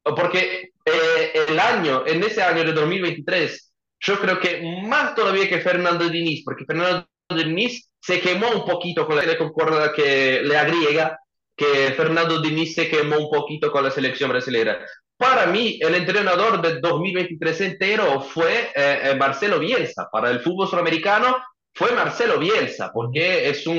porque 0.02 0.70
eh, 0.84 1.44
el 1.48 1.58
año, 1.58 2.04
en 2.06 2.22
ese 2.22 2.42
año 2.42 2.64
de 2.64 2.72
2023, 2.72 3.72
yo 4.00 4.18
creo 4.18 4.40
que 4.40 4.62
más 4.82 5.14
todavía 5.14 5.48
que 5.48 5.60
Fernando 5.60 6.08
Diniz, 6.08 6.42
porque 6.44 6.64
Fernando 6.64 7.06
Diniz 7.28 7.88
se 8.00 8.20
quemó 8.20 8.50
un 8.50 8.64
poquito 8.64 9.06
con 9.06 9.16
la 9.16 9.38
concorda 9.38 9.92
que 9.92 10.42
le 10.42 10.56
agrega 10.56 11.18
que 11.56 11.92
Fernando 11.96 12.40
Diniz 12.40 12.74
se 12.74 12.88
quemó 12.88 13.18
un 13.18 13.30
poquito 13.30 13.70
con 13.70 13.84
la 13.84 13.90
selección 13.90 14.30
brasileña. 14.30 14.78
Para 15.22 15.46
mí, 15.46 15.78
el 15.80 15.94
entrenador 15.94 16.60
del 16.60 16.80
2023 16.80 17.60
entero 17.60 18.22
fue 18.22 18.72
eh, 18.74 19.00
eh, 19.04 19.14
Marcelo 19.14 19.60
Bielsa. 19.60 20.08
Para 20.10 20.30
el 20.30 20.40
fútbol 20.40 20.66
sudamericano 20.66 21.36
fue 21.72 21.92
Marcelo 21.92 22.40
Bielsa, 22.40 22.90
porque 22.92 23.48
es 23.48 23.64
un, 23.68 23.78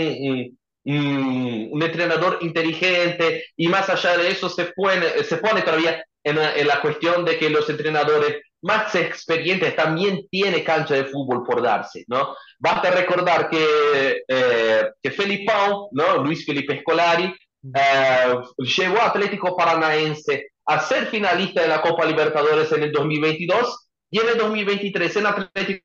un, 0.85 1.69
un, 1.73 1.83
entrenador 1.83 2.37
inteligente 2.39 3.43
y 3.57 3.67
más 3.67 3.89
allá 3.89 4.17
de 4.17 4.29
eso 4.29 4.47
se 4.47 4.71
pone, 4.73 5.21
se 5.25 5.35
pone 5.35 5.63
todavía 5.63 6.01
en 6.23 6.37
la, 6.37 6.55
en 6.55 6.65
la, 6.65 6.79
cuestión 6.79 7.25
de 7.25 7.37
que 7.37 7.49
los 7.49 7.69
entrenadores 7.69 8.37
más 8.61 8.95
experientes 8.95 9.75
también 9.75 10.25
tienen 10.31 10.63
cancha 10.63 10.95
de 10.95 11.03
fútbol 11.03 11.43
por 11.43 11.61
darse, 11.61 12.05
¿no? 12.07 12.37
Basta 12.57 12.89
recordar 12.89 13.49
que, 13.49 14.23
eh, 14.25 14.91
que 15.01 15.11
Felipão, 15.11 15.89
¿no? 15.91 16.23
Luis 16.23 16.45
Felipe 16.45 16.79
Scolari, 16.79 17.35
eh, 17.75 18.35
llevó 18.59 19.01
a 19.01 19.07
Atlético 19.07 19.57
Paranaense 19.57 20.52
a 20.65 20.79
ser 20.79 21.07
finalista 21.07 21.61
de 21.61 21.67
la 21.67 21.81
Copa 21.81 22.05
Libertadores 22.05 22.71
en 22.71 22.83
el 22.83 22.91
2022 22.91 23.87
y 24.09 24.19
en 24.19 24.29
el 24.29 24.37
2023 24.37 25.15
en 25.17 25.25
Atlético 25.25 25.83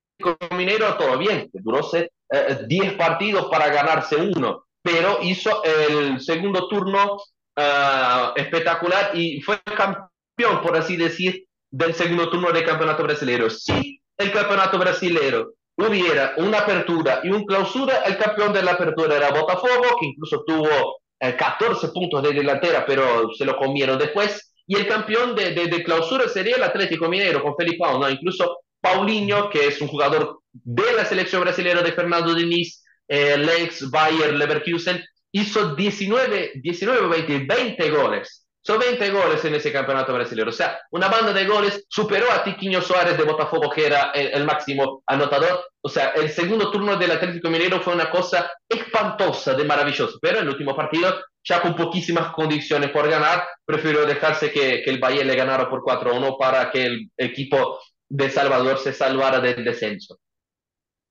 Minero 0.57 0.97
todo 0.97 1.17
bien, 1.19 1.49
duró 1.53 1.81
10 1.91 2.11
eh, 2.31 2.97
partidos 2.97 3.47
para 3.47 3.69
ganarse 3.69 4.17
uno, 4.17 4.65
pero 4.83 5.19
hizo 5.23 5.63
el 5.65 6.21
segundo 6.21 6.69
turno 6.69 7.17
uh, 7.57 8.33
espectacular 8.37 9.11
y 9.15 9.41
fue 9.41 9.61
campeón, 9.63 10.63
por 10.63 10.77
así 10.77 10.97
decir, 10.97 11.45
del 11.71 11.95
segundo 11.95 12.31
turno 12.31 12.53
del 12.53 12.65
campeonato 12.65 13.03
brasileño. 13.03 13.51
Si 13.51 14.01
el 14.17 14.33
campeonato 14.33 14.79
brasileño 14.79 15.47
hubiera 15.77 16.35
una 16.39 16.59
apertura 16.59 17.21
y 17.23 17.31
un 17.31 17.45
clausura, 17.45 18.03
el 18.05 18.19
campeón 18.19 18.53
de 18.53 18.63
la 18.63 18.73
apertura 18.73 19.17
era 19.17 19.31
Botafogo, 19.31 19.97
que 20.01 20.07
incluso 20.07 20.43
tuvo 20.45 20.99
eh, 21.21 21.37
14 21.37 21.89
puntos 21.89 22.23
de 22.23 22.33
delantera, 22.33 22.85
pero 22.85 23.33
se 23.33 23.45
lo 23.45 23.57
comieron 23.57 23.99
después. 23.99 24.48
Y 24.69 24.77
el 24.77 24.87
campeón 24.87 25.35
de, 25.35 25.53
de, 25.53 25.83
clausura 25.83 26.29
sería 26.29 26.57
el 26.57 26.63
Atlético 26.63 27.09
Minero 27.09 27.43
con 27.43 27.57
Felipe 27.57 27.83
¿no? 27.85 28.09
Incluso 28.09 28.59
Paulinho, 28.81 29.49
que 29.49 29.67
es 29.67 29.81
un 29.81 29.89
jugador 29.89 30.41
de 30.53 30.93
la 30.95 31.07
selección 31.07 31.41
brasileña 31.41 31.83
de 31.83 31.93
Fernando 31.93 32.35
Diniz, 32.35 32.85
eh, 33.09 33.39
Lex, 33.39 33.91
Bayer, 33.91 34.35
Leverkusen, 34.35 35.03
hizo 35.33 35.75
19, 35.75 36.53
19 36.63 37.09
20, 37.09 37.47
20 37.47 37.91
goles. 37.91 38.47
Son 38.63 38.79
20 38.79 39.11
goles 39.11 39.45
en 39.45 39.55
ese 39.55 39.73
campeonato 39.73 40.13
brasileño. 40.13 40.51
O 40.51 40.53
sea, 40.53 40.79
una 40.91 41.09
banda 41.09 41.33
de 41.33 41.47
goles 41.47 41.87
superó 41.89 42.31
a 42.31 42.45
Tiquinho 42.45 42.83
Suárez 42.83 43.17
de 43.17 43.25
Botafogo, 43.25 43.71
que 43.71 43.87
era 43.87 44.11
el, 44.15 44.29
el, 44.29 44.45
máximo 44.45 45.03
anotador. 45.07 45.71
O 45.81 45.89
sea, 45.89 46.09
el 46.11 46.29
segundo 46.29 46.71
turno 46.71 46.97
del 46.97 47.13
Atlético 47.13 47.49
Mineiro 47.49 47.81
fue 47.81 47.95
una 47.95 48.11
cosa 48.11 48.51
espantosa, 48.69 49.55
de 49.55 49.65
maravilloso. 49.65 50.19
Pero 50.21 50.41
el 50.41 50.49
último 50.49 50.77
partido, 50.77 51.19
ya 51.43 51.63
con 51.63 51.75
poquísimas 51.75 52.33
condiciones 52.33 52.91
por 52.91 53.09
ganar, 53.09 53.47
prefirió 53.65 54.05
dejarse 54.05 54.51
que, 54.51 54.83
que 54.83 54.91
el 54.91 54.99
Valle 54.99 55.25
le 55.25 55.37
ganara 55.37 55.71
por 55.71 55.83
4-1 55.83 56.37
para 56.39 56.71
que 56.71 56.85
el 56.85 57.11
equipo 57.17 57.79
de 58.09 58.31
Salvador 58.31 58.79
se 58.79 58.93
salvara 58.93 59.41
del 59.41 59.65
descenso. 59.65 60.19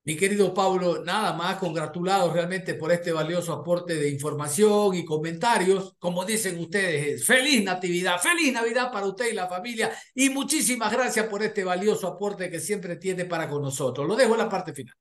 Mi 0.07 0.15
querido 0.15 0.53
Pablo, 0.53 1.03
nada 1.03 1.33
más 1.33 1.57
congratulados 1.57 2.31
realmente 2.31 2.75
por 2.75 2.93
este 2.93 3.11
valioso 3.11 3.51
aporte 3.51 3.93
de 3.95 4.09
información 4.09 4.95
y 4.95 5.03
comentarios. 5.03 5.95
Como 5.99 6.23
dicen 6.23 6.57
ustedes, 6.59 7.25
feliz 7.25 7.61
Natividad, 7.61 8.17
feliz 8.17 8.53
Navidad 8.53 8.89
para 8.89 9.05
usted 9.05 9.29
y 9.29 9.35
la 9.35 9.49
familia 9.49 9.91
y 10.15 10.29
muchísimas 10.29 10.93
gracias 10.93 11.25
por 11.25 11.43
este 11.43 11.65
valioso 11.65 12.07
aporte 12.07 12.49
que 12.49 12.61
siempre 12.61 12.95
tiene 12.95 13.25
para 13.25 13.49
con 13.49 13.61
nosotros. 13.61 14.07
Lo 14.07 14.15
dejo 14.15 14.31
en 14.31 14.37
la 14.37 14.47
parte 14.47 14.73
final. 14.73 14.95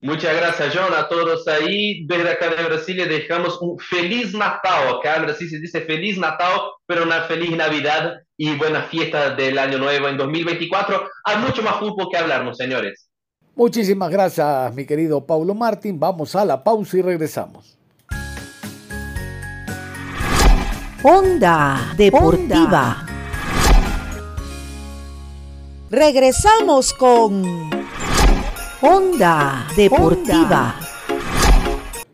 Muchas 0.00 0.36
gracias, 0.36 0.72
John, 0.72 0.94
a 0.94 1.08
todos 1.08 1.48
ahí. 1.48 2.06
Desde 2.06 2.30
acá 2.30 2.54
de 2.54 2.62
Brasil 2.62 2.96
le 2.98 3.06
dejamos 3.06 3.60
un 3.60 3.80
feliz 3.80 4.32
Natal. 4.32 4.94
Acá 4.94 5.16
en 5.16 5.22
Brasil 5.22 5.50
se 5.50 5.58
dice 5.58 5.80
feliz 5.80 6.18
Natal, 6.18 6.60
pero 6.86 7.02
una 7.02 7.22
feliz 7.22 7.50
Navidad 7.50 8.14
y 8.36 8.54
buena 8.54 8.82
fiesta 8.84 9.30
del 9.30 9.58
año 9.58 9.78
nuevo 9.78 10.06
en 10.06 10.18
2024. 10.18 11.10
Hay 11.24 11.38
mucho 11.38 11.64
más 11.64 11.80
fútbol 11.80 12.06
que 12.12 12.16
hablarnos, 12.16 12.56
señores. 12.56 13.05
Muchísimas 13.56 14.10
gracias, 14.10 14.74
mi 14.74 14.84
querido 14.84 15.24
Paulo 15.24 15.54
Martín. 15.54 15.98
Vamos 15.98 16.36
a 16.36 16.44
la 16.44 16.62
pausa 16.62 16.98
y 16.98 17.00
regresamos. 17.00 17.78
Onda 21.02 21.94
Deportiva. 21.96 23.06
Regresamos 25.88 26.92
con 26.92 27.70
Onda 28.82 29.66
Deportiva. 29.74 30.74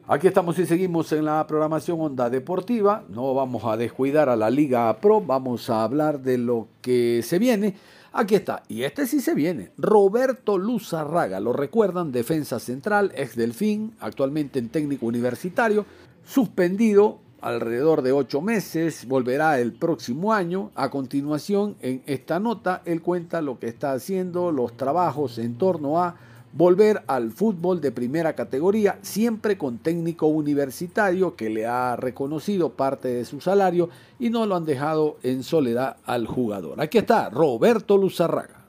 Aquí 0.07 0.28
estamos 0.28 0.57
y 0.61 0.66
seguimos 0.66 1.11
en 1.11 1.24
la 1.24 1.44
programación 1.48 2.00
Onda 2.00 2.31
Deportiva. 2.31 3.02
No 3.09 3.35
vamos 3.35 3.64
a 3.64 3.76
descuidar 3.76 4.28
a 4.28 4.37
la 4.37 4.48
Liga 4.48 4.96
Pro, 4.98 5.20
vamos 5.20 5.68
a 5.70 5.83
hablar 5.83 6.20
de 6.20 6.38
lo 6.38 6.68
que 6.81 7.20
se 7.24 7.40
viene. 7.40 7.74
Aquí 8.14 8.35
está, 8.35 8.62
y 8.68 8.83
este 8.83 9.07
sí 9.07 9.20
se 9.20 9.35
viene. 9.35 9.70
Roberto 9.79 10.59
Luzarraga, 10.59 11.40
lo 11.40 11.55
recuerdan, 11.55 12.12
defensa 12.12 12.61
central, 12.61 13.11
ex 13.16 13.37
Delfín, 13.37 13.94
actualmente 14.01 14.59
en 14.59 14.68
técnico 14.68 15.07
universitario, 15.07 15.87
suspendido 16.22 17.20
alrededor 17.40 18.03
de 18.03 18.12
ocho 18.12 18.42
meses, 18.42 19.07
volverá 19.09 19.59
el 19.61 19.72
próximo 19.72 20.35
año. 20.35 20.70
A 20.75 20.90
continuación, 20.90 21.77
en 21.81 22.03
esta 22.05 22.38
nota, 22.38 22.83
él 22.85 23.01
cuenta 23.01 23.40
lo 23.40 23.59
que 23.59 23.68
está 23.68 23.92
haciendo, 23.92 24.53
los 24.53 24.77
trabajos 24.77 25.38
en 25.38 25.57
torno 25.57 26.03
a 26.03 26.16
volver 26.52 27.02
al 27.06 27.30
fútbol 27.30 27.80
de 27.80 27.92
primera 27.92 28.34
categoría, 28.34 28.98
siempre 29.02 29.56
con 29.56 29.78
técnico 29.78 30.26
universitario 30.26 31.34
que 31.34 31.50
le 31.50 31.66
ha 31.66 31.96
reconocido 31.96 32.70
parte 32.70 33.08
de 33.08 33.24
su 33.24 33.40
salario 33.40 33.88
y 34.18 34.30
no 34.30 34.46
lo 34.46 34.56
han 34.56 34.64
dejado 34.64 35.16
en 35.22 35.42
soledad 35.42 35.96
al 36.04 36.26
jugador. 36.26 36.80
Aquí 36.80 36.98
está 36.98 37.30
Roberto 37.30 37.96
Luzarraga. 37.96 38.66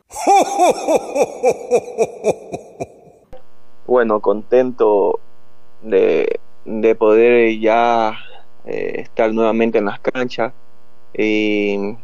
Bueno, 3.85 4.21
contento 4.21 5.19
de, 5.81 6.39
de 6.65 6.95
poder 6.95 7.59
ya 7.59 8.17
eh, 8.65 9.01
estar 9.01 9.33
nuevamente 9.33 9.77
en 9.77 9.85
las 9.85 9.99
canchas. 9.99 10.53
Y 11.15 11.95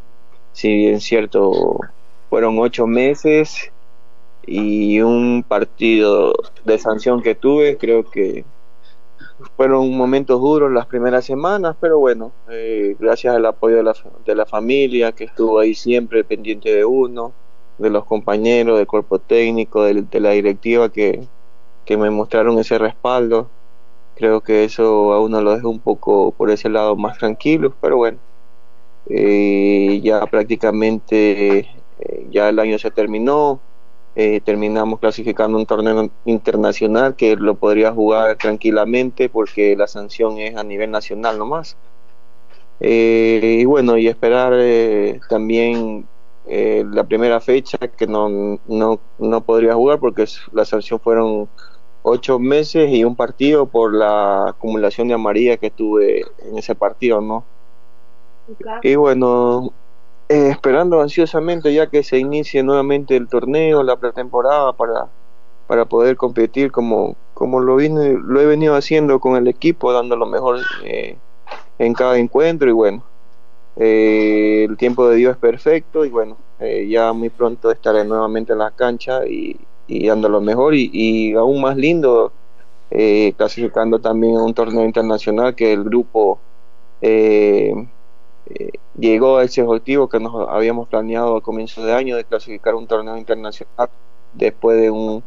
si 0.51 0.75
bien 0.75 0.99
cierto, 0.99 1.79
fueron 2.29 2.59
ocho 2.59 2.85
meses 2.85 3.71
y 4.49 4.99
un 5.01 5.43
partido 5.47 6.33
de 6.65 6.79
sanción 6.79 7.21
que 7.21 7.35
tuve, 7.35 7.77
creo 7.77 8.03
que 8.03 8.45
fueron 9.55 9.95
momentos 9.95 10.41
duros 10.41 10.71
las 10.71 10.87
primeras 10.87 11.23
semanas, 11.25 11.75
pero 11.79 11.99
bueno, 11.99 12.31
eh, 12.49 12.95
gracias 12.99 13.35
al 13.35 13.45
apoyo 13.45 13.77
de 13.77 13.83
la, 13.83 13.93
de 14.25 14.35
la 14.35 14.45
familia 14.47 15.11
que 15.11 15.25
estuvo 15.25 15.59
ahí 15.59 15.75
siempre 15.75 16.23
pendiente 16.23 16.73
de 16.73 16.83
uno, 16.83 17.31
de 17.77 17.91
los 17.91 18.05
compañeros, 18.05 18.77
del 18.77 18.87
cuerpo 18.87 19.19
técnico, 19.19 19.83
de, 19.83 20.01
de 20.01 20.19
la 20.19 20.31
directiva 20.31 20.89
que, 20.89 21.27
que 21.85 21.97
me 21.97 22.09
mostraron 22.09 22.57
ese 22.57 22.79
respaldo, 22.79 23.49
creo 24.15 24.41
que 24.41 24.63
eso 24.63 25.13
a 25.13 25.21
uno 25.21 25.41
lo 25.41 25.53
deja 25.53 25.67
un 25.67 25.79
poco 25.79 26.31
por 26.31 26.49
ese 26.49 26.69
lado 26.69 26.95
más 26.95 27.19
tranquilo, 27.19 27.73
pero 27.79 27.97
bueno, 27.97 28.17
eh, 29.07 30.01
ya 30.03 30.25
prácticamente 30.25 31.59
eh, 31.99 32.27
ya 32.31 32.49
el 32.49 32.59
año 32.59 32.79
se 32.79 32.91
terminó, 32.91 33.59
eh, 34.21 34.41
terminamos 34.41 34.99
clasificando 34.99 35.57
un 35.57 35.65
torneo 35.65 36.09
internacional 36.25 37.15
que 37.15 37.37
lo 37.37 37.55
podría 37.55 37.93
jugar 37.93 38.35
tranquilamente 38.35 39.29
porque 39.29 39.77
la 39.77 39.87
sanción 39.87 40.37
es 40.39 40.57
a 40.57 40.63
nivel 40.65 40.91
nacional 40.91 41.37
nomás. 41.37 41.77
Eh, 42.81 43.59
y 43.61 43.63
bueno, 43.63 43.97
y 43.97 44.09
esperar 44.09 44.51
eh, 44.57 45.21
también 45.29 46.05
eh, 46.47 46.83
la 46.91 47.05
primera 47.05 47.39
fecha 47.39 47.77
que 47.77 48.07
no, 48.07 48.59
no, 48.67 48.99
no 49.19 49.41
podría 49.41 49.75
jugar 49.75 49.99
porque 49.99 50.25
la 50.51 50.65
sanción 50.65 50.99
fueron 50.99 51.47
ocho 52.03 52.39
meses 52.39 52.91
y 52.91 53.05
un 53.05 53.15
partido 53.15 53.67
por 53.67 53.93
la 53.93 54.49
acumulación 54.49 55.07
de 55.07 55.13
amarilla 55.13 55.55
que 55.55 55.71
tuve 55.71 56.25
en 56.39 56.57
ese 56.57 56.75
partido, 56.75 57.21
¿no? 57.21 57.45
Y 58.83 58.95
bueno, 58.95 59.71
eh, 60.29 60.49
esperando 60.49 61.01
ansiosamente 61.01 61.73
ya 61.73 61.87
que 61.87 62.03
se 62.03 62.17
inicie 62.17 62.63
nuevamente 62.63 63.15
el 63.15 63.27
torneo, 63.27 63.83
la 63.83 63.97
pretemporada 63.97 64.73
para, 64.73 65.07
para 65.67 65.85
poder 65.85 66.15
competir 66.15 66.71
como, 66.71 67.15
como 67.33 67.59
lo, 67.59 67.75
vine, 67.75 68.13
lo 68.13 68.39
he 68.39 68.45
venido 68.45 68.75
haciendo 68.75 69.19
con 69.19 69.35
el 69.35 69.47
equipo, 69.47 69.91
dando 69.91 70.15
lo 70.15 70.25
mejor 70.25 70.59
eh, 70.83 71.17
en 71.79 71.93
cada 71.93 72.17
encuentro 72.17 72.69
y 72.69 72.73
bueno, 72.73 73.03
eh, 73.75 74.67
el 74.69 74.77
tiempo 74.77 75.07
de 75.09 75.17
Dios 75.17 75.31
es 75.33 75.37
perfecto 75.37 76.05
y 76.05 76.09
bueno, 76.09 76.37
ya 76.87 77.13
muy 77.13 77.29
pronto 77.29 77.71
estaré 77.71 78.03
nuevamente 78.03 78.53
en 78.53 78.59
la 78.59 78.71
cancha 78.71 79.25
y, 79.25 79.57
y 79.87 80.07
dando 80.07 80.29
lo 80.29 80.41
mejor 80.41 80.75
y, 80.75 80.89
y 80.93 81.33
aún 81.33 81.61
más 81.61 81.77
lindo 81.77 82.33
clasificando 83.37 83.99
también 83.99 84.35
a 84.35 84.43
un 84.43 84.53
torneo 84.53 84.83
internacional 84.83 85.55
que 85.55 85.71
el 85.71 85.83
grupo 85.83 86.39
eh, 87.01 87.73
eh, 88.49 88.71
llegó 88.97 89.37
a 89.37 89.43
ese 89.43 89.61
objetivo 89.61 90.09
que 90.09 90.19
nos 90.19 90.47
habíamos 90.49 90.87
planeado 90.87 91.37
a 91.37 91.41
comienzo 91.41 91.83
de 91.85 91.93
año 91.93 92.15
de 92.15 92.23
clasificar 92.23 92.75
un 92.75 92.87
torneo 92.87 93.17
internacional 93.17 93.89
después 94.33 94.79
de 94.79 94.91
un 94.91 95.23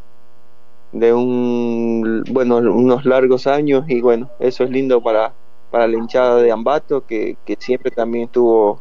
de 0.92 1.14
un 1.14 2.22
bueno 2.30 2.56
unos 2.58 3.04
largos 3.04 3.46
años 3.46 3.85
y 3.88 4.00
bueno 4.00 4.30
eso 4.38 4.64
es 4.64 4.70
lindo 4.70 5.02
para 5.02 5.32
para 5.70 5.87
la 5.87 5.96
hinchada 5.96 6.37
de 6.37 6.52
Ambato 6.52 7.06
que, 7.06 7.37
que 7.46 7.56
siempre 7.58 7.90
también 7.90 8.28
tuvo 8.28 8.80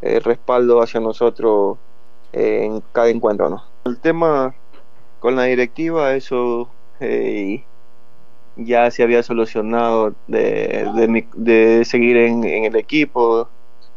eh, 0.00 0.18
respaldo 0.20 0.82
hacia 0.82 0.98
nosotros 0.98 1.78
eh, 2.32 2.64
en 2.64 2.82
cada 2.92 3.10
encuentro 3.10 3.48
no 3.48 3.62
el 3.84 4.00
tema 4.00 4.54
con 5.20 5.36
la 5.36 5.44
directiva 5.44 6.14
eso 6.14 6.68
eh, 6.98 7.62
ya 8.56 8.90
se 8.90 9.02
había 9.02 9.22
solucionado 9.22 10.14
de, 10.26 11.24
de, 11.36 11.84
seguir 11.84 12.16
en 12.16 12.44
el 12.44 12.76
equipo 12.76 13.48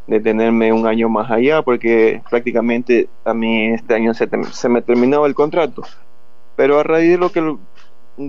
de 0.08 0.20
tenerme 0.20 0.72
un 0.72 0.86
año 0.86 1.10
más 1.10 1.32
allá, 1.32 1.62
porque 1.62 2.22
prácticamente 2.30 3.10
a 3.24 3.34
mí 3.34 3.68
este 3.68 3.96
año 3.96 4.14
se, 4.14 4.30
se 4.52 4.70
me 4.70 4.82
terminaba 4.82 5.28
el 5.28 5.36
contrato. 5.36 5.84
Pero 6.56 6.80
a 6.80 6.84
raíz 6.84 7.12
de 7.12 7.18
lo 7.18 7.32
que 7.32 7.58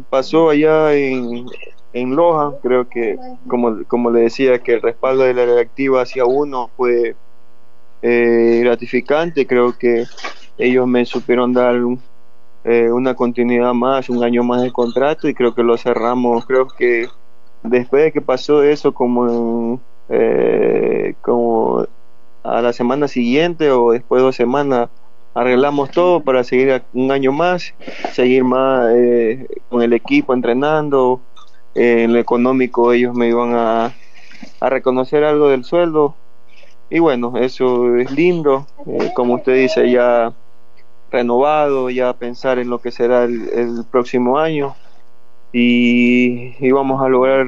pasó 0.08 0.50
allá 0.50 0.94
en, 0.94 1.46
en 1.92 2.16
Loja, 2.16 2.56
creo 2.62 2.88
que, 2.88 3.18
como, 3.46 3.84
como 3.84 4.10
le 4.10 4.20
decía, 4.20 4.58
que 4.58 4.74
el 4.74 4.82
respaldo 4.82 5.22
de 5.24 5.34
la 5.34 5.46
directiva 5.46 6.02
hacia 6.02 6.24
uno 6.24 6.70
fue 6.76 7.14
eh, 8.02 8.60
gratificante, 8.62 9.46
creo 9.46 9.76
que 9.76 10.04
ellos 10.58 10.86
me 10.86 11.04
supieron 11.04 11.52
dar 11.52 11.76
eh, 12.64 12.90
una 12.90 13.14
continuidad 13.14 13.74
más, 13.74 14.08
un 14.08 14.22
año 14.24 14.42
más 14.42 14.62
de 14.62 14.72
contrato 14.72 15.28
y 15.28 15.34
creo 15.34 15.54
que 15.54 15.62
lo 15.62 15.76
cerramos, 15.76 16.46
creo 16.46 16.66
que 16.66 17.08
después 17.62 18.04
de 18.04 18.12
que 18.12 18.20
pasó 18.20 18.62
eso 18.62 18.92
como 18.92 19.28
en 19.28 19.80
eh, 20.08 21.14
como 21.22 21.86
a 22.42 22.62
la 22.62 22.72
semana 22.72 23.08
siguiente 23.08 23.70
o 23.72 23.90
después 23.90 24.20
de 24.20 24.24
dos 24.26 24.36
semanas 24.36 24.88
arreglamos 25.34 25.90
todo 25.90 26.20
para 26.20 26.44
seguir 26.44 26.82
un 26.94 27.10
año 27.10 27.32
más, 27.32 27.74
seguir 28.12 28.44
más 28.44 28.90
eh, 28.94 29.46
con 29.68 29.82
el 29.82 29.92
equipo 29.92 30.32
entrenando, 30.32 31.20
eh, 31.74 32.04
en 32.04 32.14
lo 32.14 32.18
económico 32.18 32.92
ellos 32.92 33.14
me 33.14 33.28
iban 33.28 33.54
a, 33.54 33.92
a, 34.60 34.70
reconocer 34.70 35.24
algo 35.24 35.48
del 35.48 35.64
sueldo. 35.64 36.14
Y 36.88 37.00
bueno, 37.00 37.36
eso 37.36 37.96
es 37.96 38.10
lindo, 38.12 38.66
como 39.14 39.34
usted 39.34 39.56
dice 39.56 39.90
ya 39.90 40.32
renovado, 41.10 41.90
ya 41.90 42.12
pensar 42.14 42.58
en 42.58 42.70
lo 42.70 42.80
que 42.80 42.92
será 42.92 43.24
el, 43.24 43.48
el 43.48 43.84
próximo 43.90 44.38
año. 44.38 44.74
Y, 45.52 46.54
y 46.60 46.70
vamos 46.70 47.02
a 47.02 47.08
lograr 47.08 47.46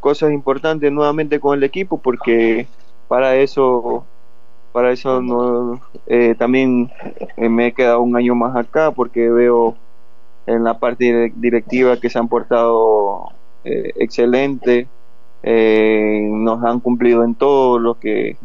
cosas 0.00 0.32
importantes 0.32 0.90
nuevamente 0.90 1.38
con 1.38 1.56
el 1.56 1.64
equipo 1.64 1.98
porque 1.98 2.66
para 3.08 3.36
eso 3.36 4.04
para 4.72 4.92
eso 4.92 5.20
no, 5.20 5.80
eh, 6.06 6.34
también 6.38 6.90
eh, 7.36 7.48
me 7.48 7.68
he 7.68 7.72
quedado 7.72 8.02
un 8.02 8.16
año 8.16 8.34
más 8.34 8.56
acá 8.56 8.92
porque 8.92 9.28
veo 9.28 9.76
en 10.46 10.64
la 10.64 10.78
parte 10.78 11.32
directiva 11.36 11.98
que 11.98 12.08
se 12.08 12.18
han 12.18 12.28
portado 12.28 13.30
eh, 13.64 13.92
excelente, 13.96 14.88
nos 15.42 16.62
han 16.64 16.80
cumplido 16.80 17.24
en 17.24 17.34
todo 17.34 17.78
lo 17.78 17.98
que, 17.98 18.36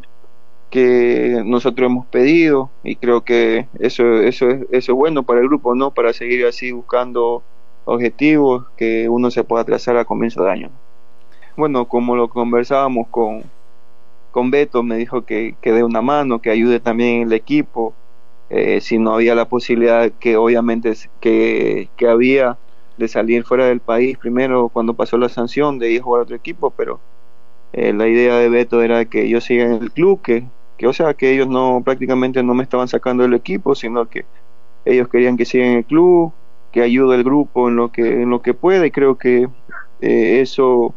que 0.69 1.41
nosotros 1.45 1.87
hemos 1.89 2.05
pedido 2.07 2.69
y 2.83 2.95
creo 2.95 3.21
que 3.23 3.67
eso, 3.79 4.03
eso, 4.21 4.49
es, 4.49 4.61
eso 4.71 4.91
es 4.91 4.97
bueno 4.97 5.23
para 5.23 5.41
el 5.41 5.47
grupo, 5.47 5.75
¿no? 5.75 5.91
Para 5.91 6.13
seguir 6.13 6.45
así 6.45 6.71
buscando 6.71 7.43
objetivos 7.85 8.65
que 8.77 9.09
uno 9.09 9.29
se 9.31 9.43
pueda 9.43 9.63
trazar 9.63 9.97
a 9.97 10.05
comienzo 10.05 10.43
de 10.43 10.51
año. 10.51 10.69
Bueno, 11.57 11.85
como 11.85 12.15
lo 12.17 12.27
conversábamos 12.29 13.07
con, 13.07 13.43
con 14.31 14.51
Beto, 14.51 14.83
me 14.83 14.97
dijo 14.97 15.25
que, 15.25 15.55
que 15.61 15.71
dé 15.71 15.83
una 15.83 16.01
mano, 16.01 16.39
que 16.39 16.49
ayude 16.49 16.81
también 16.81 17.21
el 17.21 17.33
equipo, 17.33 17.93
eh, 18.49 18.81
si 18.81 18.97
no 18.99 19.13
había 19.15 19.35
la 19.35 19.47
posibilidad 19.47 20.11
que 20.19 20.35
obviamente 20.37 20.93
que, 21.21 21.89
que, 21.95 22.07
había 22.07 22.57
de 22.97 23.07
salir 23.07 23.43
fuera 23.43 23.65
del 23.65 23.79
país 23.79 24.17
primero 24.17 24.69
cuando 24.69 24.93
pasó 24.93 25.17
la 25.17 25.29
sanción 25.29 25.79
de 25.79 25.91
ir 25.91 26.01
a 26.01 26.03
jugar 26.03 26.19
a 26.19 26.23
otro 26.23 26.35
equipo, 26.35 26.71
pero 26.71 26.99
eh, 27.73 27.93
la 27.93 28.07
idea 28.07 28.35
de 28.35 28.49
Beto 28.49 28.81
era 28.81 29.05
que 29.05 29.27
yo 29.29 29.39
siga 29.41 29.63
en 29.65 29.81
el 29.81 29.91
club, 29.91 30.21
que, 30.21 30.43
que 30.77 30.87
o 30.87 30.93
sea 30.93 31.13
que 31.13 31.33
ellos 31.33 31.47
no 31.47 31.81
prácticamente 31.83 32.43
no 32.43 32.53
me 32.53 32.63
estaban 32.63 32.87
sacando 32.89 33.23
del 33.23 33.33
equipo, 33.33 33.75
sino 33.75 34.07
que 34.09 34.25
ellos 34.83 35.07
querían 35.07 35.37
que 35.37 35.45
siga 35.45 35.65
en 35.65 35.77
el 35.77 35.85
club, 35.85 36.33
que 36.71 36.81
ayude 36.81 37.15
el 37.15 37.23
grupo 37.23 37.69
en 37.69 37.77
lo 37.77 37.91
que 37.91 38.21
en 38.23 38.29
lo 38.29 38.41
que 38.41 38.53
pueda 38.53 38.85
y 38.85 38.91
creo 38.91 39.17
que 39.17 39.47
eh, 40.01 40.41
eso 40.41 40.93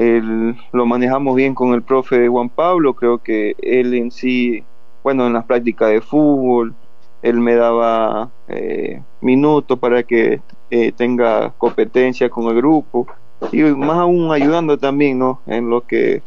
el, 0.00 0.56
lo 0.72 0.86
manejamos 0.86 1.36
bien 1.36 1.54
con 1.54 1.74
el 1.74 1.82
profe 1.82 2.26
Juan 2.26 2.48
Pablo, 2.48 2.94
creo 2.94 3.18
que 3.18 3.54
él 3.60 3.92
en 3.92 4.10
sí, 4.10 4.64
bueno, 5.02 5.26
en 5.26 5.34
las 5.34 5.44
prácticas 5.44 5.90
de 5.90 6.00
fútbol, 6.00 6.74
él 7.20 7.38
me 7.38 7.54
daba 7.54 8.30
eh, 8.48 9.02
minutos 9.20 9.78
para 9.78 10.02
que 10.02 10.40
eh, 10.70 10.92
tenga 10.92 11.50
competencia 11.58 12.30
con 12.30 12.46
el 12.46 12.56
grupo 12.56 13.06
y 13.52 13.62
más 13.62 13.98
aún 13.98 14.32
ayudando 14.32 14.78
también, 14.78 15.18
¿no? 15.18 15.40
En 15.46 15.68
lo 15.68 15.82
que 15.82 16.22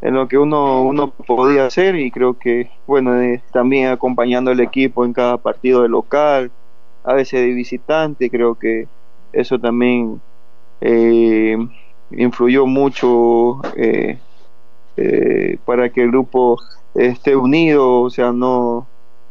en 0.00 0.14
lo 0.14 0.26
que 0.26 0.38
uno 0.38 0.82
uno 0.82 1.10
podía 1.10 1.66
hacer 1.66 1.96
y 1.96 2.10
creo 2.10 2.38
que 2.38 2.70
bueno 2.86 3.20
eh, 3.20 3.42
también 3.52 3.90
acompañando 3.90 4.50
al 4.50 4.60
equipo 4.60 5.04
en 5.04 5.12
cada 5.12 5.38
partido 5.38 5.82
de 5.82 5.88
local 5.88 6.52
a 7.02 7.14
veces 7.14 7.40
de 7.40 7.52
visitante 7.52 8.30
creo 8.30 8.54
que 8.54 8.86
eso 9.32 9.58
también 9.58 10.20
eh, 10.80 11.56
influyó 12.10 12.66
mucho 12.66 13.60
eh, 13.76 14.18
eh, 14.96 15.58
para 15.64 15.90
que 15.90 16.02
el 16.02 16.10
grupo 16.10 16.58
esté 16.94 17.36
unido, 17.36 18.00
o 18.00 18.10
sea, 18.10 18.32
no, 18.32 18.86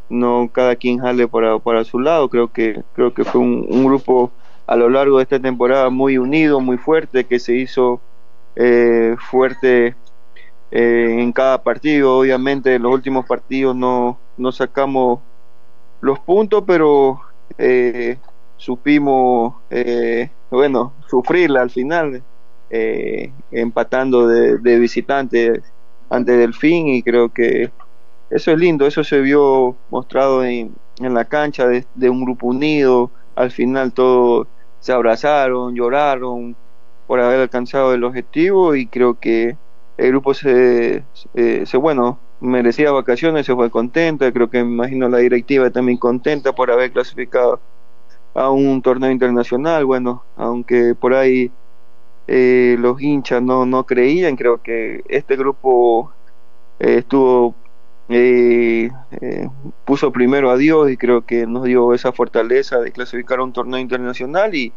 no 0.09 0.49
cada 0.51 0.75
quien 0.75 0.99
jale 0.99 1.28
para, 1.28 1.59
para 1.59 1.84
su 1.84 1.99
lado. 1.99 2.30
Creo 2.30 2.51
que, 2.51 2.84
creo 2.93 3.13
que 3.13 3.23
fue 3.23 3.41
un, 3.41 3.86
grupo 3.86 4.32
a 4.65 4.75
lo 4.75 4.89
largo 4.89 5.17
de 5.17 5.23
esta 5.23 5.39
temporada 5.39 5.89
muy 5.89 6.17
unido, 6.17 6.59
muy 6.59 6.78
fuerte, 6.78 7.25
que 7.25 7.39
se 7.39 7.55
hizo 7.55 7.99
eh, 8.55 9.15
fuerte 9.30 9.95
en 10.71 11.32
cada 11.32 11.61
partido. 11.63 12.19
Obviamente 12.19 12.75
en 12.75 12.84
los 12.84 12.93
últimos 12.93 13.25
partidos 13.25 13.75
no, 13.75 14.17
no 14.38 14.51
sacamos 14.51 15.19
los 16.01 16.19
puntos, 16.19 16.63
pero 16.67 17.21
eh, 17.57 18.17
supimos, 18.57 19.55
bueno, 20.51 20.93
sufrirla 21.07 21.61
al 21.61 21.69
final 21.69 22.21
eh, 22.70 23.32
empatando 23.51 24.28
de, 24.28 24.57
de, 24.57 24.80
visitante 24.80 25.61
antes 26.09 26.38
del 26.38 26.53
fin 26.53 26.88
y 26.88 27.03
creo 27.03 27.30
que 27.30 27.72
eso 28.30 28.51
es 28.51 28.57
lindo, 28.57 28.86
eso 28.86 29.03
se 29.03 29.22
vio 29.22 29.76
mostrado 29.89 30.43
en, 30.43 30.76
la 30.99 31.26
cancha 31.26 31.68
de, 31.68 32.09
un 32.09 32.24
grupo 32.24 32.47
unido, 32.47 33.11
al 33.36 33.51
final 33.51 33.93
todos 33.93 34.47
se 34.80 34.91
abrazaron, 34.91 35.76
lloraron 35.76 36.55
por 37.05 37.20
haber 37.20 37.39
alcanzado 37.39 37.93
el 37.93 38.03
objetivo 38.03 38.76
y 38.76 38.88
creo 38.88 39.20
que 39.20 39.55
el 39.97 40.09
grupo 40.09 40.34
se, 40.34 41.03
se 41.34 41.78
bueno, 41.78 42.20
merecía 42.39 42.91
vacaciones, 42.91 43.45
se 43.45 43.55
fue 43.55 43.70
contenta, 43.70 44.32
creo 44.32 44.49
que 44.49 44.63
me 44.63 44.72
imagino 44.74 45.07
la 45.09 45.20
directiva 45.20 45.70
también 45.70 45.97
contenta 45.97 46.53
por 46.53 46.72
haber 46.72 46.91
clasificado 46.91 47.59
a 48.34 48.49
un 48.51 48.82
torneo 48.82 49.09
internacional, 49.11 49.86
bueno, 49.86 50.24
aunque 50.36 50.95
por 50.95 51.13
ahí 51.13 51.51
eh, 52.28 52.75
los 52.80 53.01
hinchas 53.01 53.41
no, 53.41 53.65
no 53.65 53.86
creían, 53.86 54.36
creo 54.36 54.61
que 54.61 55.03
este 55.09 55.36
grupo 55.36 56.11
eh, 56.80 56.97
estuvo, 56.99 57.55
eh, 58.09 58.89
eh, 59.21 59.49
puso 59.86 60.11
primero 60.11 60.51
a 60.51 60.57
Dios 60.57 60.91
y 60.91 60.97
creo 60.97 61.25
que 61.25 61.47
nos 61.47 61.63
dio 61.63 61.93
esa 61.93 62.11
fortaleza 62.11 62.80
de 62.80 62.91
clasificar 62.91 63.39
a 63.39 63.43
un 63.43 63.53
torneo 63.53 63.80
internacional 63.80 64.53
y, 64.55 64.73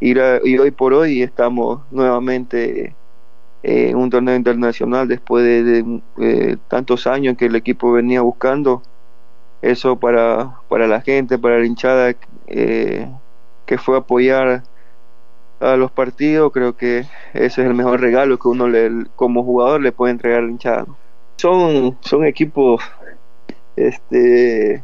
y, 0.00 0.18
hoy 0.58 0.70
por 0.72 0.92
hoy 0.94 1.22
estamos 1.22 1.80
nuevamente 1.90 2.94
en 3.62 3.96
un 3.96 4.10
torneo 4.10 4.36
internacional 4.36 5.08
después 5.08 5.44
de, 5.44 6.00
eh, 6.18 6.56
tantos 6.68 7.06
años 7.06 7.36
que 7.36 7.46
el 7.46 7.56
equipo 7.56 7.92
venía 7.92 8.22
buscando. 8.22 8.82
Eso 9.62 9.98
para, 9.98 10.60
para 10.68 10.86
la 10.86 11.00
gente, 11.00 11.38
para 11.38 11.58
la 11.58 11.66
hinchada 11.66 12.14
eh, 12.46 13.08
que 13.66 13.78
fue 13.78 13.96
apoyar 13.96 14.62
a 15.60 15.76
los 15.76 15.90
partidos, 15.90 16.52
creo 16.52 16.76
que 16.76 17.00
ese 17.32 17.44
es 17.44 17.58
el 17.58 17.74
mejor 17.74 18.00
regalo 18.00 18.38
que 18.38 18.48
uno 18.48 18.68
le, 18.68 18.90
como 19.16 19.42
jugador 19.44 19.80
le 19.80 19.92
puede 19.92 20.12
entregar 20.12 20.40
al 20.40 20.50
hinchado. 20.50 20.96
Son, 21.36 21.96
son 22.00 22.24
equipos 22.24 22.82
este, 23.76 24.82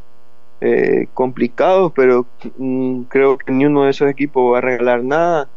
eh, 0.61 1.09
complicados, 1.15 1.93
pero 1.95 2.27
mm, 2.59 3.03
creo 3.05 3.39
que 3.39 3.53
ni 3.53 3.67
uno 3.67 3.85
de 3.85 3.91
esos 3.91 4.09
equipos 4.09 4.53
va 4.53 4.59
a 4.59 4.61
regalar 4.61 5.03
nada. 5.05 5.49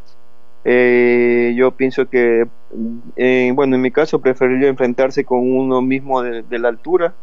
Eh, 0.64 1.54
yo 1.56 1.72
pienso 1.72 2.10
que, 2.10 2.48
eh, 3.16 3.52
bueno, 3.54 3.76
en 3.76 3.82
mi 3.82 3.92
caso 3.92 4.20
preferiría 4.20 4.68
enfrentarse 4.68 5.24
con 5.24 5.40
uno 5.40 5.82
mismo 5.82 6.22
de, 6.24 6.42
de, 6.44 6.60
la 6.60 6.70
altura, 6.70 7.14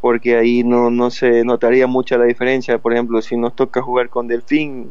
porque 0.00 0.36
ahí 0.36 0.64
no, 0.64 0.90
no 0.90 1.10
se 1.10 1.44
notaría 1.44 1.86
mucha 1.86 2.16
la 2.18 2.24
diferencia. 2.24 2.78
Por 2.78 2.94
ejemplo, 2.94 3.20
si 3.22 3.36
nos 3.36 3.54
toca 3.54 3.82
jugar 3.82 4.08
con 4.08 4.26
Delfín, 4.28 4.90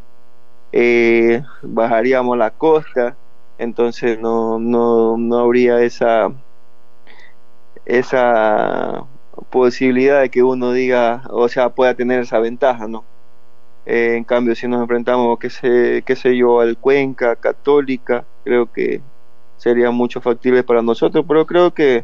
eh, 0.71 1.43
bajaríamos 1.61 2.37
la 2.37 2.51
costa, 2.51 3.15
entonces 3.57 4.19
no, 4.19 4.59
no, 4.59 5.17
no 5.17 5.39
habría 5.39 5.81
esa, 5.81 6.31
esa 7.85 9.05
posibilidad 9.49 10.21
de 10.21 10.29
que 10.29 10.43
uno 10.43 10.71
diga, 10.71 11.23
o 11.29 11.47
sea, 11.47 11.69
pueda 11.69 11.93
tener 11.93 12.21
esa 12.21 12.39
ventaja, 12.39 12.87
¿no? 12.87 13.03
Eh, 13.85 14.15
en 14.17 14.23
cambio, 14.23 14.55
si 14.55 14.67
nos 14.67 14.81
enfrentamos, 14.81 15.37
qué 15.39 15.49
sé, 15.49 16.03
qué 16.05 16.15
sé 16.15 16.35
yo, 16.35 16.59
al 16.59 16.77
Cuenca, 16.77 17.35
Católica, 17.35 18.25
creo 18.43 18.71
que 18.71 19.01
sería 19.57 19.91
mucho 19.91 20.21
factible 20.21 20.63
para 20.63 20.81
nosotros, 20.81 21.23
pero 21.27 21.45
creo 21.45 21.73
que 21.73 22.03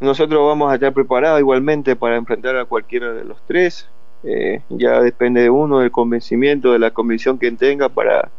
nosotros 0.00 0.46
vamos 0.46 0.70
a 0.70 0.74
estar 0.74 0.92
preparados 0.92 1.40
igualmente 1.40 1.96
para 1.96 2.16
enfrentar 2.16 2.56
a 2.56 2.64
cualquiera 2.64 3.12
de 3.12 3.24
los 3.24 3.38
tres. 3.46 3.88
Eh, 4.24 4.62
ya 4.68 5.00
depende 5.00 5.42
de 5.42 5.50
uno, 5.50 5.78
del 5.80 5.90
convencimiento, 5.90 6.72
de 6.72 6.78
la 6.78 6.90
convicción 6.90 7.38
que 7.38 7.50
tenga 7.52 7.88
para, 7.88 8.30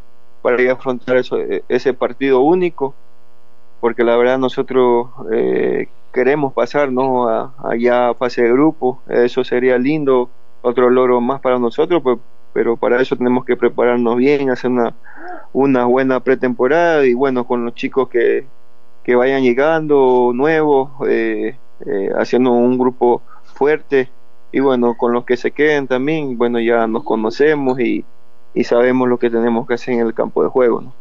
para 0.41 0.61
ir 0.61 0.69
afrontar 0.69 1.17
eso, 1.17 1.37
ese 1.67 1.93
partido 1.93 2.41
único, 2.41 2.93
porque 3.79 4.03
la 4.03 4.17
verdad 4.17 4.37
nosotros 4.37 5.07
eh, 5.31 5.87
queremos 6.13 6.53
pasar 6.53 6.91
¿no? 6.91 7.29
a, 7.29 7.53
a 7.57 8.13
fase 8.15 8.43
de 8.43 8.51
grupo, 8.51 9.01
eso 9.07 9.43
sería 9.43 9.77
lindo, 9.77 10.29
otro 10.61 10.89
logro 10.89 11.21
más 11.21 11.39
para 11.39 11.59
nosotros, 11.59 12.03
pero 12.53 12.75
para 12.75 13.01
eso 13.01 13.15
tenemos 13.15 13.45
que 13.45 13.55
prepararnos 13.55 14.17
bien, 14.17 14.49
hacer 14.49 14.71
una, 14.71 14.93
una 15.53 15.85
buena 15.85 16.19
pretemporada 16.19 17.05
y 17.05 17.13
bueno, 17.13 17.45
con 17.45 17.65
los 17.65 17.73
chicos 17.75 18.09
que, 18.09 18.45
que 19.03 19.15
vayan 19.15 19.43
llegando 19.43 20.31
nuevos, 20.33 20.91
eh, 21.07 21.57
eh, 21.85 22.09
haciendo 22.17 22.51
un 22.51 22.77
grupo 22.77 23.21
fuerte 23.55 24.09
y 24.51 24.59
bueno, 24.59 24.95
con 24.97 25.13
los 25.13 25.25
que 25.25 25.37
se 25.37 25.51
queden 25.51 25.87
también, 25.87 26.37
bueno, 26.37 26.59
ya 26.59 26.87
nos 26.87 27.03
conocemos 27.03 27.79
y, 27.79 28.05
y 28.53 28.63
sabemos 28.63 29.07
lo 29.07 29.19
que 29.19 29.29
tenemos 29.29 29.67
que 29.67 29.75
hacer 29.75 29.95
en 29.95 30.07
el 30.07 30.13
campo 30.13 30.43
de 30.43 30.49
juego, 30.49 30.81
¿no? 30.81 30.93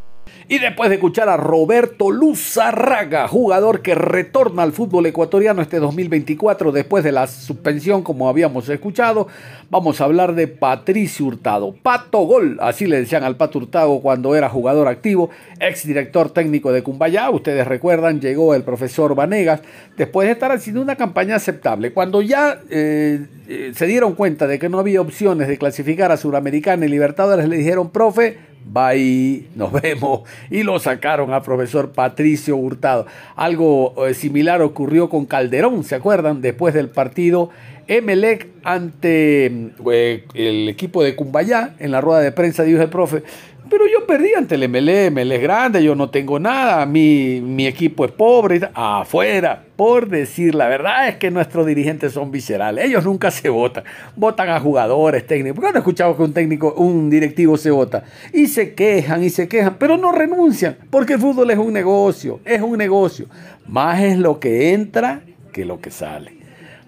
Y 0.50 0.58
después 0.58 0.88
de 0.88 0.94
escuchar 0.96 1.28
a 1.28 1.36
Roberto 1.36 2.10
Luzarraga, 2.10 3.28
jugador 3.28 3.82
que 3.82 3.94
retorna 3.94 4.62
al 4.62 4.72
fútbol 4.72 5.04
ecuatoriano 5.04 5.60
este 5.60 5.78
2024 5.78 6.72
después 6.72 7.04
de 7.04 7.12
la 7.12 7.26
suspensión, 7.26 8.02
como 8.02 8.30
habíamos 8.30 8.66
escuchado, 8.70 9.28
vamos 9.68 10.00
a 10.00 10.04
hablar 10.04 10.34
de 10.34 10.48
Patricio 10.48 11.26
Hurtado. 11.26 11.74
Pato 11.82 12.20
Gol, 12.20 12.56
así 12.62 12.86
le 12.86 13.00
decían 13.00 13.24
al 13.24 13.36
Pato 13.36 13.58
Hurtado 13.58 14.00
cuando 14.00 14.34
era 14.34 14.48
jugador 14.48 14.88
activo, 14.88 15.28
ex 15.60 15.86
director 15.86 16.30
técnico 16.30 16.72
de 16.72 16.82
Cumbayá. 16.82 17.28
Ustedes 17.28 17.66
recuerdan, 17.66 18.20
llegó 18.20 18.54
el 18.54 18.62
profesor 18.62 19.14
Vanegas 19.14 19.60
después 19.98 20.28
de 20.28 20.32
estar 20.32 20.50
haciendo 20.50 20.80
una 20.80 20.96
campaña 20.96 21.36
aceptable. 21.36 21.92
Cuando 21.92 22.22
ya 22.22 22.58
eh, 22.70 23.26
eh, 23.48 23.72
se 23.74 23.86
dieron 23.86 24.14
cuenta 24.14 24.46
de 24.46 24.58
que 24.58 24.70
no 24.70 24.78
había 24.78 25.02
opciones 25.02 25.46
de 25.48 25.58
clasificar 25.58 26.10
a 26.10 26.16
Suramericana 26.16 26.86
y 26.86 26.88
Libertadores, 26.88 27.48
le 27.48 27.58
dijeron, 27.58 27.90
profe, 27.90 28.38
bye, 28.72 29.48
nos 29.54 29.72
vemos. 29.72 30.22
Y 30.50 30.62
lo 30.62 30.78
sacaron 30.78 31.32
a 31.32 31.42
profesor 31.42 31.92
Patricio 31.92 32.56
Hurtado. 32.56 33.06
Algo 33.36 34.06
eh, 34.06 34.14
similar 34.14 34.62
ocurrió 34.62 35.08
con 35.08 35.26
Calderón, 35.26 35.84
¿se 35.84 35.94
acuerdan? 35.94 36.40
Después 36.40 36.74
del 36.74 36.88
partido 36.88 37.50
Emelec 37.88 38.48
ante 38.64 39.46
eh, 39.90 40.24
el 40.34 40.68
equipo 40.68 41.02
de 41.02 41.16
Cumbayá, 41.16 41.74
en 41.78 41.90
la 41.90 42.02
rueda 42.02 42.20
de 42.20 42.32
prensa 42.32 42.62
dijo 42.62 42.82
el 42.82 42.90
profe, 42.90 43.22
pero 43.68 43.86
yo 43.86 44.06
perdí 44.06 44.34
ante 44.34 44.54
el 44.54 44.68
MLE, 44.68 45.10
MLE 45.10 45.36
es 45.36 45.42
grande, 45.42 45.82
yo 45.82 45.94
no 45.94 46.10
tengo 46.10 46.38
nada, 46.38 46.86
mi, 46.86 47.40
mi 47.40 47.66
equipo 47.66 48.04
es 48.04 48.12
pobre, 48.12 48.60
afuera, 48.74 49.64
por 49.76 50.08
decir 50.08 50.54
la 50.54 50.68
verdad 50.68 51.08
es 51.08 51.16
que 51.16 51.30
nuestros 51.30 51.66
dirigentes 51.66 52.12
son 52.12 52.30
viscerales, 52.30 52.84
ellos 52.84 53.04
nunca 53.04 53.30
se 53.30 53.48
votan, 53.48 53.84
votan 54.16 54.48
a 54.48 54.60
jugadores, 54.60 55.26
técnicos, 55.26 55.60
¿cuándo 55.60 55.78
he 55.78 55.80
escuchado 55.80 56.16
que 56.16 56.22
un 56.22 56.32
técnico, 56.32 56.72
un 56.74 57.10
directivo 57.10 57.56
se 57.56 57.70
vota? 57.70 58.04
Y 58.32 58.46
se 58.46 58.74
quejan 58.74 59.22
y 59.22 59.30
se 59.30 59.48
quejan, 59.48 59.76
pero 59.78 59.96
no 59.96 60.12
renuncian, 60.12 60.76
porque 60.90 61.14
el 61.14 61.20
fútbol 61.20 61.50
es 61.50 61.58
un 61.58 61.72
negocio, 61.72 62.40
es 62.44 62.60
un 62.60 62.78
negocio, 62.78 63.26
más 63.66 64.00
es 64.00 64.18
lo 64.18 64.40
que 64.40 64.72
entra 64.72 65.20
que 65.52 65.64
lo 65.64 65.80
que 65.80 65.90
sale. 65.90 66.37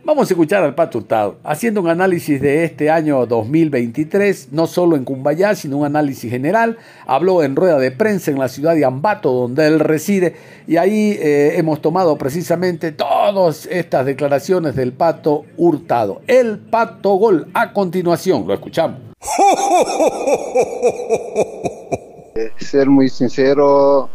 Vamos 0.02 0.30
a 0.30 0.32
escuchar 0.32 0.64
al 0.64 0.74
Pato 0.74 0.96
Hurtado 0.96 1.36
haciendo 1.44 1.82
un 1.82 1.88
análisis 1.88 2.40
de 2.40 2.64
este 2.64 2.88
año 2.88 3.26
2023, 3.26 4.48
no 4.50 4.66
solo 4.66 4.96
en 4.96 5.04
Cumbayá, 5.04 5.54
sino 5.54 5.76
un 5.76 5.84
análisis 5.84 6.30
general. 6.30 6.78
Habló 7.06 7.42
en 7.42 7.54
rueda 7.54 7.78
de 7.78 7.90
prensa 7.90 8.30
en 8.30 8.38
la 8.38 8.48
ciudad 8.48 8.74
de 8.74 8.86
Ambato, 8.86 9.30
donde 9.30 9.66
él 9.66 9.78
reside, 9.78 10.36
y 10.66 10.78
ahí 10.78 11.18
eh, 11.20 11.58
hemos 11.58 11.82
tomado 11.82 12.16
precisamente 12.16 12.92
todas 12.92 13.66
estas 13.66 14.06
declaraciones 14.06 14.74
del 14.74 14.94
Pato 14.94 15.44
Hurtado. 15.58 16.22
El 16.26 16.58
Pato 16.58 17.16
Gol. 17.16 17.48
A 17.52 17.74
continuación, 17.74 18.46
lo 18.46 18.54
escuchamos. 18.54 19.00
Ser 22.56 22.88
muy 22.88 23.10
sincero, 23.10 24.08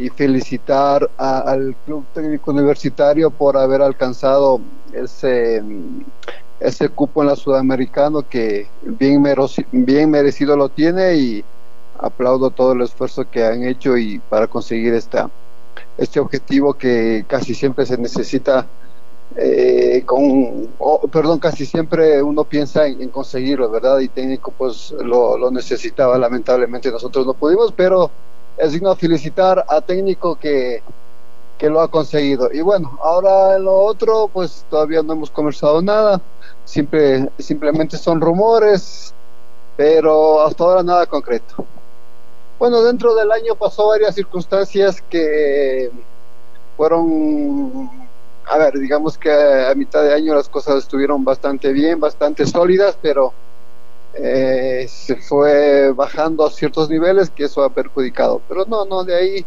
y 0.00 0.08
felicitar 0.08 1.08
al 1.18 1.76
Club 1.84 2.06
Técnico 2.14 2.52
Universitario 2.52 3.30
por 3.30 3.58
haber 3.58 3.82
alcanzado 3.82 4.58
ese, 4.92 5.62
ese 6.60 6.88
cupo 6.88 7.22
en 7.22 7.28
la 7.28 7.36
Sudamericano 7.36 8.22
que 8.28 8.66
bien, 8.82 9.24
bien 9.72 10.10
merecido 10.10 10.56
lo 10.56 10.68
tiene 10.68 11.14
y 11.16 11.44
aplaudo 11.98 12.50
todo 12.50 12.72
el 12.72 12.82
esfuerzo 12.82 13.28
que 13.30 13.44
han 13.44 13.64
hecho 13.64 13.96
y 13.96 14.18
para 14.18 14.46
conseguir 14.46 14.94
esta, 14.94 15.30
este 15.98 16.20
objetivo 16.20 16.74
que 16.74 17.24
casi 17.28 17.54
siempre 17.54 17.86
se 17.86 17.98
necesita 17.98 18.66
eh, 19.36 20.02
con, 20.04 20.68
perdón, 21.12 21.38
casi 21.38 21.64
siempre 21.64 22.20
uno 22.20 22.42
piensa 22.44 22.86
en, 22.86 23.00
en, 23.00 23.10
conseguirlo, 23.10 23.70
¿verdad? 23.70 24.00
Y 24.00 24.08
técnico 24.08 24.52
pues 24.56 24.92
lo, 24.92 25.38
lo 25.38 25.50
necesitaba, 25.52 26.18
lamentablemente 26.18 26.90
nosotros 26.90 27.26
no 27.26 27.34
pudimos, 27.34 27.72
pero 27.72 28.10
es 28.56 28.72
digno 28.72 28.94
felicitar 28.96 29.64
a 29.68 29.80
técnico 29.80 30.36
que, 30.36 30.82
que 31.60 31.68
lo 31.68 31.82
ha 31.82 31.88
conseguido. 31.88 32.50
Y 32.50 32.62
bueno, 32.62 32.98
ahora 33.02 33.56
en 33.56 33.64
lo 33.64 33.76
otro, 33.76 34.30
pues 34.32 34.64
todavía 34.70 35.02
no 35.02 35.12
hemos 35.12 35.30
conversado 35.30 35.82
nada, 35.82 36.20
Simple, 36.64 37.28
simplemente 37.38 37.98
son 37.98 38.20
rumores, 38.20 39.12
pero 39.76 40.40
hasta 40.40 40.64
ahora 40.64 40.82
nada 40.82 41.04
concreto. 41.04 41.66
Bueno, 42.58 42.82
dentro 42.82 43.14
del 43.14 43.30
año 43.30 43.56
pasó 43.56 43.88
varias 43.88 44.14
circunstancias 44.14 45.02
que 45.10 45.90
fueron, 46.76 47.90
a 48.46 48.56
ver, 48.56 48.78
digamos 48.78 49.18
que 49.18 49.30
a 49.30 49.74
mitad 49.74 50.02
de 50.02 50.14
año 50.14 50.34
las 50.34 50.48
cosas 50.48 50.76
estuvieron 50.76 51.24
bastante 51.24 51.72
bien, 51.72 52.00
bastante 52.00 52.46
sólidas, 52.46 52.96
pero 53.02 53.32
eh, 54.14 54.86
se 54.88 55.16
fue 55.16 55.92
bajando 55.92 56.46
a 56.46 56.50
ciertos 56.50 56.88
niveles 56.88 57.30
que 57.30 57.44
eso 57.44 57.64
ha 57.64 57.70
perjudicado. 57.70 58.40
Pero 58.48 58.64
no, 58.66 58.84
no, 58.84 59.04
de 59.04 59.14
ahí 59.14 59.46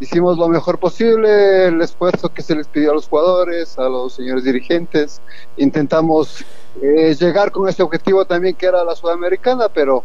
hicimos 0.00 0.38
lo 0.38 0.48
mejor 0.48 0.78
posible, 0.78 1.66
el 1.66 1.80
esfuerzo 1.80 2.30
que 2.30 2.42
se 2.42 2.54
les 2.54 2.66
pidió 2.66 2.90
a 2.90 2.94
los 2.94 3.08
jugadores, 3.08 3.78
a 3.78 3.88
los 3.88 4.14
señores 4.14 4.44
dirigentes. 4.44 5.20
Intentamos 5.56 6.44
eh, 6.82 7.14
llegar 7.18 7.52
con 7.52 7.68
ese 7.68 7.82
objetivo 7.82 8.24
también 8.24 8.54
que 8.56 8.66
era 8.66 8.82
la 8.82 8.96
sudamericana, 8.96 9.68
pero 9.68 10.02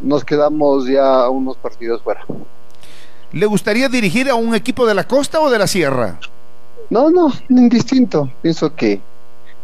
nos 0.00 0.24
quedamos 0.24 0.86
ya 0.86 1.28
unos 1.28 1.56
partidos 1.56 2.02
fuera. 2.02 2.24
¿Le 3.32 3.46
gustaría 3.46 3.88
dirigir 3.88 4.28
a 4.28 4.34
un 4.34 4.54
equipo 4.54 4.86
de 4.86 4.94
la 4.94 5.04
costa 5.04 5.40
o 5.40 5.50
de 5.50 5.58
la 5.58 5.66
sierra? 5.66 6.20
No, 6.90 7.10
no, 7.10 7.32
indistinto. 7.48 8.30
Pienso 8.42 8.74
que 8.74 9.00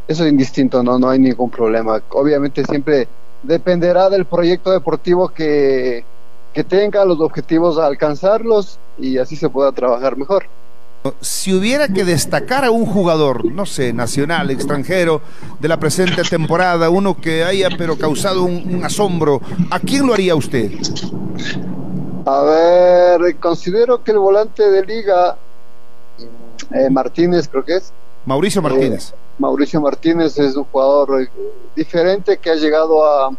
eso 0.09 0.25
es 0.25 0.33
indistinto, 0.33 0.83
no, 0.83 0.99
no 0.99 1.11
hay 1.11 1.19
ningún 1.19 1.51
problema. 1.51 2.03
Obviamente 2.11 2.65
siempre 2.65 3.07
dependerá 3.43 4.11
del 4.11 4.25
proyecto 4.25 4.73
deportivo 4.73 5.29
que, 5.29 6.05
que 6.53 6.65
tenga, 6.65 7.05
los 7.05 7.21
objetivos 7.21 7.79
a 7.79 7.87
alcanzarlos 7.87 8.79
y 8.99 9.19
así 9.19 9.37
se 9.37 9.49
pueda 9.49 9.73
trabajar 9.73 10.17
mejor. 10.17 10.47
Si 11.23 11.55
hubiera 11.55 11.89
que 11.89 12.05
destacar 12.05 12.63
a 12.63 12.71
un 12.71 12.85
jugador, 12.85 13.47
no 13.47 13.65
sé, 13.65 13.95
nacional, 13.95 14.51
extranjero, 14.51 15.23
de 15.59 15.69
la 15.69 15.79
presente 15.79 16.23
temporada, 16.23 16.91
uno 16.91 17.19
que 17.19 17.43
haya 17.43 17.71
pero 17.79 17.97
causado 17.97 18.43
un, 18.45 18.85
asombro, 18.85 19.41
¿a 19.71 19.81
quién 19.81 20.07
lo 20.07 20.13
haría 20.13 20.35
usted? 20.35 20.71
A 22.27 22.43
ver, 22.43 23.37
considero 23.37 24.05
que 24.05 24.11
el 24.11 24.19
volante 24.19 24.71
de 24.71 24.85
liga, 24.85 25.37
eh, 26.71 26.91
Martínez 26.91 27.49
creo 27.49 27.65
que 27.65 27.77
es. 27.77 27.93
Mauricio 28.27 28.61
Martínez. 28.61 29.13
Eh, 29.13 29.15
Mauricio 29.39 29.81
Martínez 29.81 30.39
es 30.39 30.55
un 30.55 30.65
jugador 30.65 31.23
eh, 31.23 31.31
diferente 31.75 32.37
que 32.37 32.51
ha 32.51 32.57
llegado 32.57 33.07
a, 33.07 33.31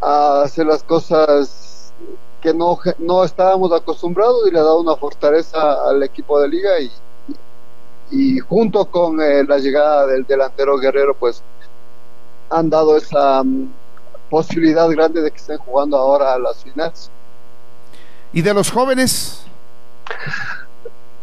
a 0.00 0.42
hacer 0.42 0.66
las 0.66 0.82
cosas 0.82 1.63
que 2.44 2.52
no, 2.52 2.78
no 2.98 3.24
estábamos 3.24 3.72
acostumbrados 3.72 4.46
y 4.46 4.50
le 4.50 4.58
ha 4.58 4.62
dado 4.62 4.80
una 4.80 4.96
fortaleza 4.96 5.88
al 5.88 6.02
equipo 6.02 6.38
de 6.42 6.48
liga 6.48 6.78
y, 6.78 6.90
y 8.10 8.38
junto 8.38 8.84
con 8.84 9.18
eh, 9.22 9.44
la 9.44 9.56
llegada 9.56 10.06
del 10.06 10.26
delantero 10.26 10.76
Guerrero 10.76 11.14
pues 11.14 11.42
han 12.50 12.68
dado 12.68 12.98
esa 12.98 13.40
um, 13.40 13.70
posibilidad 14.28 14.86
grande 14.90 15.22
de 15.22 15.30
que 15.30 15.38
estén 15.38 15.56
jugando 15.56 15.96
ahora 15.96 16.34
a 16.34 16.38
las 16.38 16.62
finales. 16.62 17.10
¿Y 18.34 18.42
de 18.42 18.52
los 18.52 18.70
jóvenes? 18.70 19.46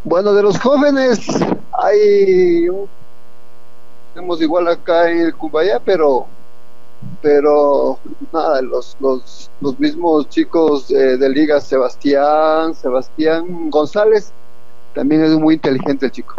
Bueno, 0.02 0.32
de 0.32 0.42
los 0.42 0.58
jóvenes 0.58 1.20
hay 1.70 2.66
tenemos 4.12 4.42
igual 4.42 4.66
acá 4.66 5.08
en 5.08 5.20
el 5.20 5.36
Cumbayá, 5.36 5.78
pero 5.78 6.26
pero 7.20 7.98
nada, 8.32 8.62
los, 8.62 8.96
los, 9.00 9.50
los 9.60 9.78
mismos 9.78 10.28
chicos 10.28 10.88
de 10.88 11.28
Liga, 11.28 11.60
Sebastián, 11.60 12.74
Sebastián 12.74 13.70
González, 13.70 14.32
también 14.94 15.24
es 15.24 15.30
muy 15.32 15.54
inteligente 15.54 16.06
el 16.06 16.12
chico. 16.12 16.34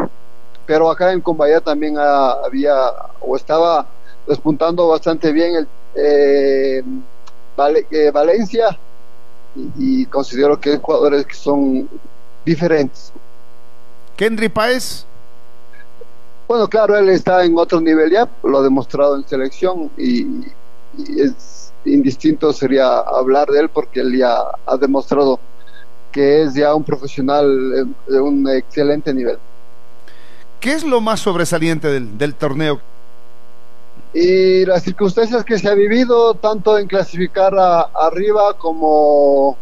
Pero 0.66 0.90
acá 0.90 1.12
en 1.12 1.20
Cumbayá 1.20 1.60
también 1.60 1.96
había 1.98 2.74
o 3.20 3.36
estaba 3.36 3.86
despuntando 4.26 4.88
bastante 4.88 5.32
bien 5.32 5.56
el 5.56 5.68
eh, 5.94 6.82
eh, 7.90 8.10
Valencia 8.10 8.78
y, 9.54 10.02
y, 10.02 10.06
considero 10.06 10.58
que 10.58 10.70
hay 10.70 10.78
jugadores 10.82 11.26
que 11.26 11.34
son 11.34 11.88
diferentes. 12.44 13.12
Kendry 14.16 14.48
Páez 14.48 15.06
bueno, 16.46 16.68
claro, 16.68 16.96
él 16.96 17.08
está 17.08 17.44
en 17.44 17.56
otro 17.56 17.80
nivel 17.80 18.10
ya, 18.10 18.28
lo 18.42 18.58
ha 18.58 18.62
demostrado 18.62 19.16
en 19.16 19.26
selección 19.26 19.90
y, 19.96 20.26
es 21.16 21.72
indistinto 21.84 22.52
sería 22.52 22.98
hablar 22.98 23.48
de 23.48 23.60
él 23.60 23.68
porque 23.68 24.00
él 24.00 24.16
ya 24.16 24.38
ha 24.64 24.76
demostrado 24.76 25.40
que 26.12 26.42
es 26.42 26.54
ya 26.54 26.72
un 26.72 26.84
profesional 26.84 27.92
de 28.06 28.20
un 28.20 28.48
excelente 28.48 29.12
nivel. 29.12 29.36
¿Qué 30.60 30.72
es 30.72 30.84
lo 30.84 31.00
más 31.00 31.20
sobresaliente 31.20 31.88
del, 31.88 32.16
del 32.16 32.34
torneo? 32.34 32.80
Y 34.14 34.64
las 34.64 34.84
circunstancias 34.84 35.44
que 35.44 35.58
se 35.58 35.68
ha 35.68 35.74
vivido, 35.74 36.34
tanto 36.34 36.78
en 36.78 36.86
clasificar 36.86 37.52
a, 37.58 37.80
arriba 37.80 38.56
como 38.56 39.58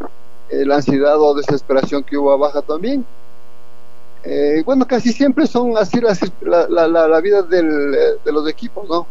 la 0.51 0.77
ansiedad 0.77 1.19
o 1.19 1.35
desesperación 1.35 2.05
que 2.05 2.19
hubo 2.19 2.33
abajo 2.33 2.61
también 2.61 3.07
eh, 4.25 4.63
bueno, 4.65 4.87
casi 4.87 5.13
siempre 5.13 5.47
son 5.47 5.77
así 5.77 6.01
la, 6.01 6.69
la, 6.69 7.09
la, 7.09 7.21
vida 7.21 7.43
del, 7.43 7.93
de 8.25 8.33
los 8.33 8.49
equipos, 8.49 8.89
¿no? 8.89 9.07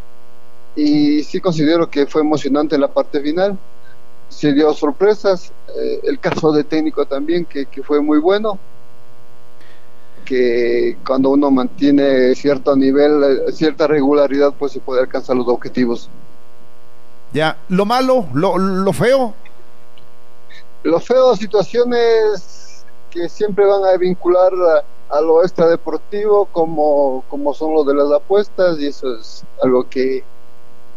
Y 0.76 1.24
sí 1.24 1.42
considero 1.42 1.90
que 1.90 2.06
fue 2.06 2.22
emocionante 2.22 2.78
la 2.78 2.88
parte 2.88 3.20
final, 3.20 3.58
se 4.30 4.54
dio 4.54 4.74
sorpresas, 4.74 5.52
eh, 5.78 6.00
el 6.04 6.20
caso 6.20 6.54
de 6.54 6.64
técnico 6.64 7.06
también, 7.06 7.46
que, 7.46 7.66
que, 7.66 7.84
fue 7.84 8.00
muy 8.02 8.20
bueno, 8.20 8.58
que 10.24 10.98
cuando 11.06 11.30
uno 11.32 11.52
mantiene 11.52 12.34
cierto 12.36 12.74
nivel, 12.78 13.24
eh, 13.24 13.52
cierta 13.52 13.88
regularidad, 13.88 14.54
pues 14.58 14.72
se 14.72 14.80
puede 14.80 15.02
alcanzar 15.02 15.36
los 15.36 15.48
objetivos. 15.50 16.10
Ya, 17.34 17.58
lo 17.68 17.86
malo, 17.86 18.28
lo, 18.34 18.58
lo 18.58 18.94
feo. 18.94 19.34
Lo 20.84 21.00
feo, 21.02 21.36
situaciones 21.36 22.86
que 23.10 23.28
siempre 23.30 23.66
van 23.66 23.84
a 23.86 23.98
vincular 23.98 24.52
a, 24.54 24.84
a 25.12 25.22
lo 25.22 25.44
extradeportivo 25.44 26.46
como, 26.46 27.24
como 27.30 27.54
son 27.54 27.74
los 27.74 27.86
de 27.86 27.94
las 27.94 28.12
apuestas 28.12 28.80
y 28.80 28.88
eso 28.88 29.14
es 29.16 29.44
algo 29.62 29.88
que, 29.90 30.24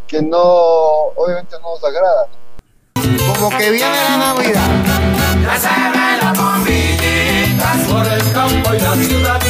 que 0.07 0.23
no, 0.23 0.39
obviamente 0.41 1.57
no 1.61 1.71
nos 1.71 1.85
agrada. 1.85 2.29
como 3.35 3.51
que 3.59 3.71
viene 3.71 4.05
la 4.05 4.17
Navidad. 4.17 4.71
Ya 5.43 5.57
se 5.59 5.69
ven 5.69 6.19
las 6.23 6.39
bombillitas 6.39 7.77
por 7.89 8.07
el 8.07 8.33
campo 8.33 8.75
y 8.75 8.79
la 8.79 8.95
ciudad. 8.95 9.41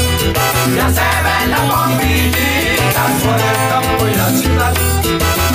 Ya 0.74 0.88
se 0.88 1.08
ven 1.24 1.50
las 1.50 1.68
bombillitas 1.68 3.12
por 3.22 3.38
el 3.40 3.58
campo 3.68 4.06
y 4.06 4.14
la 4.14 4.28
ciudad. 4.30 4.74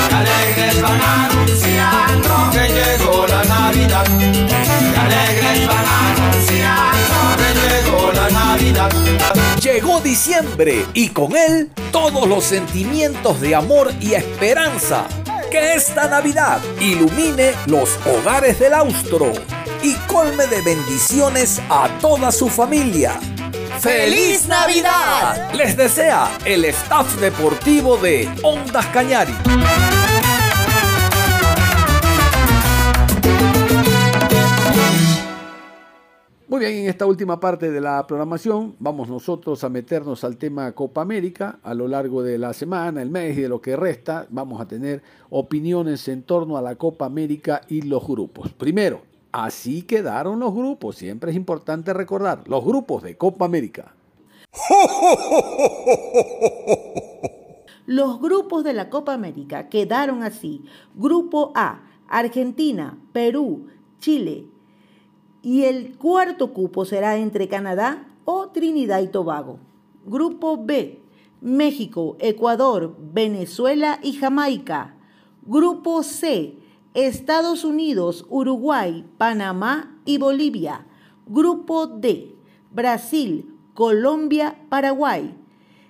Que 0.10 0.16
alegres 0.16 0.82
van 0.82 1.02
anunciando 1.02 2.50
que 2.52 2.68
llegó 2.70 3.26
la 3.28 3.44
Navidad. 3.44 4.59
Navidad. 8.60 8.90
Llegó 9.62 10.02
diciembre 10.02 10.86
y 10.94 11.10
con 11.10 11.36
él 11.36 11.70
todos 11.92 12.28
los 12.28 12.44
sentimientos 12.44 13.40
de 13.40 13.56
amor 13.56 13.92
y 14.02 14.14
esperanza. 14.14 15.06
Que 15.50 15.76
esta 15.76 16.08
Navidad 16.08 16.60
ilumine 16.80 17.54
los 17.68 17.90
hogares 18.06 18.60
del 18.60 18.74
austro 18.74 19.32
y 19.82 19.94
colme 20.08 20.46
de 20.48 20.62
bendiciones 20.62 21.62
a 21.70 21.88
toda 22.02 22.32
su 22.32 22.50
familia. 22.50 23.20
¡Feliz 23.80 24.46
Navidad! 24.48 25.54
Les 25.54 25.78
desea 25.78 26.30
el 26.44 26.66
staff 26.66 27.16
deportivo 27.16 27.98
de 27.98 28.30
Ondas 28.44 28.86
Cañari. 28.88 29.34
Muy 36.50 36.62
bien, 36.62 36.74
en 36.78 36.90
esta 36.90 37.06
última 37.06 37.40
parte 37.40 37.70
de 37.70 37.80
la 37.80 38.08
programación 38.08 38.76
vamos 38.80 39.08
nosotros 39.08 39.64
a 39.64 39.70
meternos 39.70 40.24
al 40.24 40.38
tema 40.38 40.72
Copa 40.72 41.04
América. 41.04 41.60
A 41.62 41.76
lo 41.76 41.88
largo 41.88 42.24
de 42.24 42.40
la 42.40 42.54
semana, 42.54 43.04
el 43.04 43.12
mes 43.12 43.38
y 43.38 43.42
de 43.42 43.50
lo 43.50 43.62
que 43.62 43.76
resta, 43.76 44.26
vamos 44.32 44.60
a 44.60 44.68
tener 44.68 45.04
opiniones 45.30 46.08
en 46.08 46.24
torno 46.24 46.58
a 46.58 46.64
la 46.64 46.76
Copa 46.76 47.06
América 47.06 47.62
y 47.68 47.84
los 47.84 48.04
grupos. 48.08 48.52
Primero, 48.52 49.04
así 49.32 49.84
quedaron 49.84 50.40
los 50.40 50.52
grupos. 50.56 50.96
Siempre 50.96 51.30
es 51.30 51.38
importante 51.38 51.94
recordar, 51.94 52.48
los 52.48 52.66
grupos 52.66 53.04
de 53.04 53.16
Copa 53.16 53.46
América. 53.46 53.94
Los 57.86 58.20
grupos 58.22 58.64
de 58.64 58.74
la 58.74 58.90
Copa 58.92 59.14
América 59.16 59.68
quedaron 59.68 60.22
así. 60.22 60.64
Grupo 60.94 61.52
A, 61.56 61.84
Argentina, 62.08 63.00
Perú, 63.14 63.68
Chile. 64.00 64.46
Y 65.42 65.64
el 65.64 65.98
cuarto 65.98 66.54
cupo 66.54 66.86
será 66.86 67.18
entre 67.18 67.48
Canadá 67.48 68.08
o 68.26 68.50
Trinidad 68.50 69.02
y 69.02 69.08
Tobago. 69.08 69.60
Grupo 70.06 70.58
B, 70.58 71.00
México, 71.42 72.18
Ecuador, 72.20 72.96
Venezuela 73.14 74.00
y 74.04 74.14
Jamaica. 74.14 74.96
Grupo 75.46 76.04
C, 76.04 76.58
Estados 76.94 77.64
Unidos, 77.64 78.26
Uruguay, 78.30 79.06
Panamá 79.18 79.98
y 80.06 80.18
Bolivia. 80.18 80.86
Grupo 81.26 81.88
D, 81.88 82.36
Brasil, 82.72 83.56
Colombia, 83.74 84.60
Paraguay. 84.70 85.34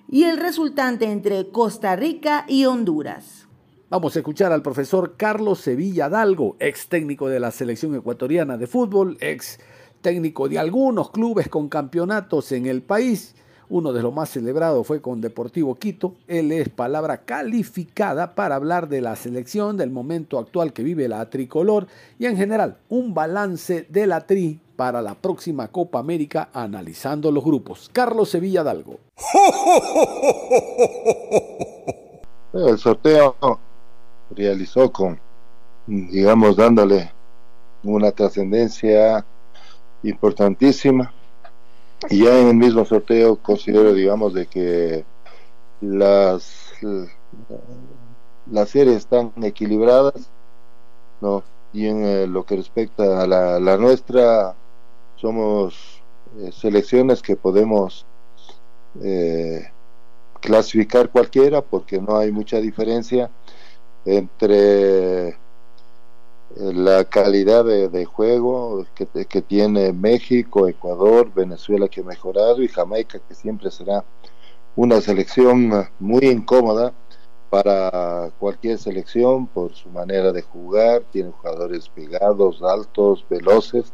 Y 0.08 0.24
el 0.24 0.38
resultante 0.38 1.10
entre 1.10 1.50
Costa 1.50 1.96
Rica 1.96 2.44
y 2.48 2.66
Honduras. 2.66 3.49
Vamos 3.90 4.14
a 4.14 4.20
escuchar 4.20 4.52
al 4.52 4.62
profesor 4.62 5.16
Carlos 5.16 5.62
Sevilla 5.62 6.08
Dalgo, 6.08 6.54
ex 6.60 6.86
técnico 6.86 7.28
de 7.28 7.40
la 7.40 7.50
selección 7.50 7.92
ecuatoriana 7.96 8.56
de 8.56 8.68
fútbol, 8.68 9.18
ex 9.20 9.58
técnico 10.00 10.48
de 10.48 10.60
algunos 10.60 11.10
clubes 11.10 11.48
con 11.48 11.68
campeonatos 11.68 12.52
en 12.52 12.66
el 12.66 12.82
país. 12.82 13.34
Uno 13.68 13.92
de 13.92 14.00
los 14.00 14.14
más 14.14 14.30
celebrados 14.30 14.86
fue 14.86 15.02
con 15.02 15.20
Deportivo 15.20 15.74
Quito. 15.74 16.14
Él 16.28 16.52
es 16.52 16.68
palabra 16.68 17.24
calificada 17.24 18.36
para 18.36 18.54
hablar 18.54 18.88
de 18.88 19.00
la 19.00 19.16
selección, 19.16 19.76
del 19.76 19.90
momento 19.90 20.38
actual 20.38 20.72
que 20.72 20.84
vive 20.84 21.08
la 21.08 21.28
tricolor 21.28 21.88
y 22.16 22.26
en 22.26 22.36
general 22.36 22.76
un 22.90 23.12
balance 23.12 23.86
de 23.88 24.06
la 24.06 24.24
tri 24.24 24.60
para 24.76 25.02
la 25.02 25.16
próxima 25.16 25.66
Copa 25.66 25.98
América 25.98 26.50
analizando 26.52 27.32
los 27.32 27.42
grupos. 27.42 27.90
Carlos 27.92 28.30
Sevilla 28.30 28.62
Dalgo. 28.62 29.00
El 32.52 32.78
sorteo 32.78 33.36
realizó 34.34 34.92
con, 34.92 35.20
digamos, 35.86 36.56
dándole 36.56 37.12
una 37.82 38.12
trascendencia 38.12 39.24
importantísima. 40.02 41.12
Y 42.08 42.24
ya 42.24 42.38
en 42.38 42.48
el 42.48 42.54
mismo 42.54 42.84
sorteo 42.84 43.36
considero, 43.36 43.92
digamos, 43.92 44.32
de 44.32 44.46
que 44.46 45.04
las, 45.80 46.72
las 48.50 48.68
series 48.70 48.96
están 48.96 49.32
equilibradas, 49.42 50.30
¿no? 51.20 51.42
Y 51.72 51.86
en 51.86 52.04
eh, 52.04 52.26
lo 52.26 52.44
que 52.44 52.56
respecta 52.56 53.22
a 53.22 53.26
la, 53.26 53.76
nuestra, 53.76 54.54
somos 55.16 56.02
eh, 56.38 56.50
selecciones 56.52 57.22
que 57.22 57.36
podemos 57.36 58.06
eh, 59.02 59.70
clasificar 60.40 61.10
cualquiera 61.10 61.62
porque 61.62 62.00
no 62.00 62.16
hay 62.16 62.32
mucha 62.32 62.60
diferencia 62.60 63.30
entre 64.04 65.28
eh, 65.28 65.36
la 66.56 67.04
calidad 67.04 67.64
de, 67.64 68.04
juego 68.04 68.86
que, 68.94 69.06
que, 69.26 69.42
tiene 69.42 69.92
México, 69.92 70.68
Ecuador, 70.68 71.32
Venezuela 71.34 71.88
que 71.88 72.00
ha 72.00 72.04
mejorado 72.04 72.62
y 72.62 72.68
Jamaica 72.68 73.20
que 73.26 73.34
siempre 73.34 73.70
será 73.70 74.04
una 74.76 75.00
selección 75.00 75.88
muy 75.98 76.26
incómoda 76.26 76.92
para 77.50 78.30
cualquier 78.38 78.78
selección 78.78 79.46
por 79.48 79.74
su 79.74 79.88
manera 79.88 80.32
de 80.32 80.42
jugar, 80.42 81.02
tiene 81.10 81.32
jugadores 81.32 81.88
pegados, 81.88 82.62
altos, 82.62 83.24
veloces 83.28 83.92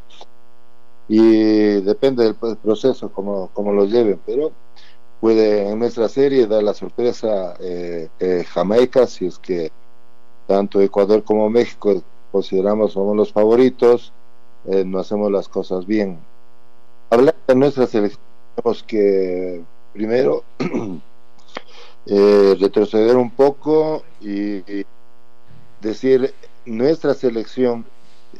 y 1.08 1.80
depende 1.80 2.24
del 2.24 2.34
proceso 2.34 3.10
como, 3.10 3.48
como 3.54 3.72
lo 3.72 3.86
lleven, 3.86 4.20
pero 4.26 4.52
puede 5.20 5.70
en 5.70 5.78
nuestra 5.78 6.08
serie 6.08 6.46
dar 6.46 6.62
la 6.62 6.74
sorpresa 6.74 7.54
eh, 7.60 8.08
eh, 8.20 8.44
Jamaica 8.46 9.06
si 9.06 9.26
es 9.26 9.38
que 9.38 9.72
tanto 10.46 10.80
Ecuador 10.80 11.22
como 11.24 11.50
México 11.50 12.02
consideramos 12.30 12.92
somos 12.92 13.16
los 13.16 13.32
favoritos, 13.32 14.12
eh, 14.66 14.84
no 14.84 14.98
hacemos 14.98 15.30
las 15.30 15.48
cosas 15.48 15.86
bien. 15.86 16.18
Hablar 17.10 17.36
de 17.46 17.54
nuestra 17.54 17.86
selección, 17.86 18.22
tenemos 18.54 18.82
que 18.82 19.62
primero 19.92 20.44
eh, 22.06 22.56
retroceder 22.60 23.16
un 23.16 23.30
poco 23.30 24.02
y, 24.20 24.84
decir 25.80 26.34
nuestra 26.64 27.14
selección 27.14 27.84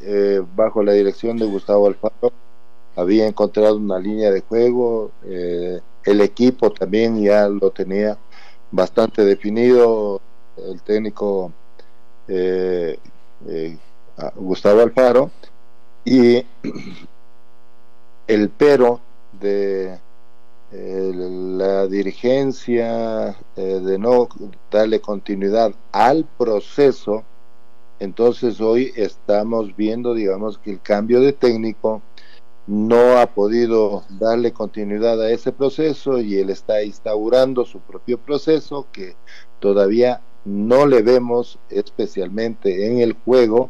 eh, 0.01 0.41
bajo 0.55 0.83
la 0.83 0.91
dirección 0.91 1.37
de 1.37 1.45
Gustavo 1.45 1.87
Alfaro 1.87 2.33
había 2.95 3.27
encontrado 3.27 3.77
una 3.77 3.99
línea 3.99 4.31
de 4.31 4.41
juego, 4.41 5.11
el 5.23 6.21
equipo 6.21 6.71
también 6.71 7.21
ya 7.21 7.47
lo 7.47 7.69
tenía 7.69 8.17
bastante 8.71 9.23
definido, 9.23 10.19
el 10.57 10.81
técnico 10.81 11.51
eh, 12.27 12.97
eh, 13.47 13.77
Gustavo 14.35 14.81
Alfaro 14.81 15.31
y 16.03 16.43
el 18.27 18.49
pero 18.49 18.99
de 19.39 19.99
eh, 20.71 21.11
la 21.13 21.87
dirigencia 21.87 23.37
eh, 23.55 23.61
de 23.61 23.97
no 23.97 24.27
darle 24.71 24.99
continuidad 24.99 25.73
al 25.91 26.25
proceso 26.37 27.23
entonces 27.99 28.59
hoy 28.59 28.91
estamos 28.95 29.75
viendo 29.75 30.13
digamos 30.13 30.57
que 30.57 30.71
el 30.71 30.81
cambio 30.81 31.21
de 31.21 31.33
técnico 31.33 32.01
no 32.67 33.17
ha 33.17 33.27
podido 33.27 34.03
darle 34.09 34.51
continuidad 34.51 35.21
a 35.21 35.31
ese 35.31 35.53
proceso 35.53 36.19
y 36.19 36.37
él 36.37 36.49
está 36.49 36.83
instaurando 36.83 37.63
su 37.63 37.79
propio 37.79 38.17
proceso 38.17 38.87
que 38.91 39.15
todavía 39.59 40.21
no 40.47 40.87
le 40.87 41.01
vemos 41.01 41.59
especialmente 41.69 42.87
en 42.87 42.99
el 42.99 43.13
juego 43.13 43.69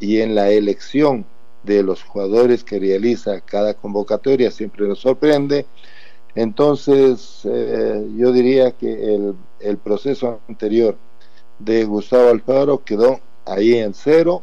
y 0.00 0.20
en 0.20 0.34
la 0.34 0.50
elección 0.50 1.26
de 1.62 1.82
los 1.82 2.02
jugadores 2.02 2.64
que 2.64 2.78
realiza 2.78 3.40
cada 3.42 3.74
convocatoria 3.74 4.50
siempre 4.50 4.88
nos 4.88 5.00
sorprende. 5.00 5.66
Entonces 6.34 7.42
eh, 7.44 8.06
yo 8.16 8.32
diría 8.32 8.72
que 8.72 9.14
el, 9.14 9.34
el, 9.60 9.76
proceso 9.76 10.40
anterior 10.48 10.96
de 11.58 11.84
Gustavo 11.84 12.30
Alfaro 12.30 12.82
quedó 12.84 13.20
ahí 13.44 13.74
en 13.74 13.92
cero 13.92 14.42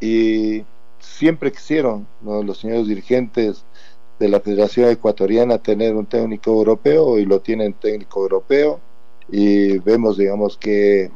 y 0.00 0.64
siempre 0.98 1.52
quisieron 1.52 2.06
los 2.22 2.58
señores 2.58 2.88
dirigentes 2.88 3.64
de 4.18 4.28
la 4.28 4.40
Federación 4.40 4.90
Ecuatoriana 4.90 5.58
tener 5.58 5.94
un 5.94 6.06
técnico 6.06 6.50
europeo 6.50 7.18
y 7.18 7.24
lo 7.24 7.40
tienen 7.40 7.72
técnico 7.72 8.20
europeo 8.22 8.80
y 9.30 9.78
vemos, 9.78 10.16
digamos, 10.16 10.56
que 10.56 11.10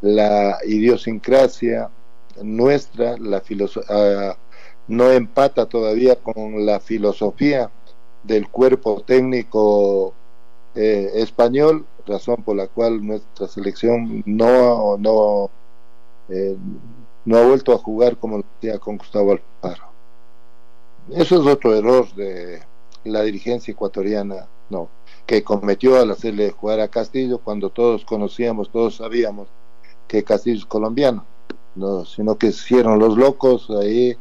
la 0.00 0.58
idiosincrasia 0.66 1.90
nuestra, 2.42 3.16
la 3.18 3.38
uh, 3.38 4.34
no 4.88 5.10
empata 5.10 5.66
todavía 5.66 6.16
con 6.16 6.64
la 6.66 6.80
filosofía 6.80 7.70
del 8.22 8.48
cuerpo 8.48 9.02
técnico 9.02 10.14
eh, 10.74 11.10
español, 11.14 11.86
razón 12.06 12.42
por 12.42 12.56
la 12.56 12.66
cual 12.66 13.04
nuestra 13.04 13.46
selección 13.46 14.22
no, 14.26 14.96
no, 14.98 15.50
eh, 16.28 16.56
no 17.24 17.36
ha 17.36 17.46
vuelto 17.46 17.72
a 17.72 17.78
jugar 17.78 18.16
como 18.16 18.38
lo 18.38 18.44
hacía 18.58 18.78
con 18.78 18.98
Gustavo 18.98 19.32
Alfaro. 19.32 19.90
Eso 21.10 21.40
es 21.40 21.46
otro 21.46 21.74
error 21.74 22.12
de 22.14 22.60
la 23.04 23.22
dirigencia 23.22 23.72
ecuatoriana, 23.72 24.46
no, 24.68 24.88
que 25.30 25.44
cometió 25.44 25.96
al 26.00 26.10
hacerle 26.10 26.50
jugar 26.50 26.80
a 26.80 26.88
Castillo 26.88 27.38
cuando 27.38 27.70
todos 27.70 28.04
conocíamos, 28.04 28.68
todos 28.68 28.96
sabíamos 28.96 29.46
que 30.08 30.24
Castillo 30.24 30.58
es 30.58 30.66
colombiano, 30.66 31.24
no, 31.76 32.04
sino 32.04 32.36
que 32.36 32.48
hicieron 32.48 32.98
los 32.98 33.16
locos 33.16 33.70
ahí, 33.70 34.16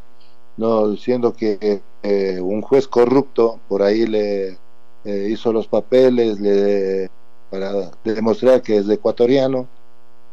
no 0.57 0.87
diciendo 0.87 1.33
que 1.33 1.81
eh, 2.03 2.39
un 2.39 2.61
juez 2.61 2.87
corrupto 2.87 3.59
por 3.67 3.81
ahí 3.81 4.05
le 4.05 4.59
eh, 5.03 5.29
hizo 5.31 5.51
los 5.51 5.67
papeles 5.67 6.39
le, 6.39 7.09
para 7.49 7.89
demostrar 8.03 8.61
que 8.61 8.77
es 8.77 8.87
ecuatoriano. 8.87 9.67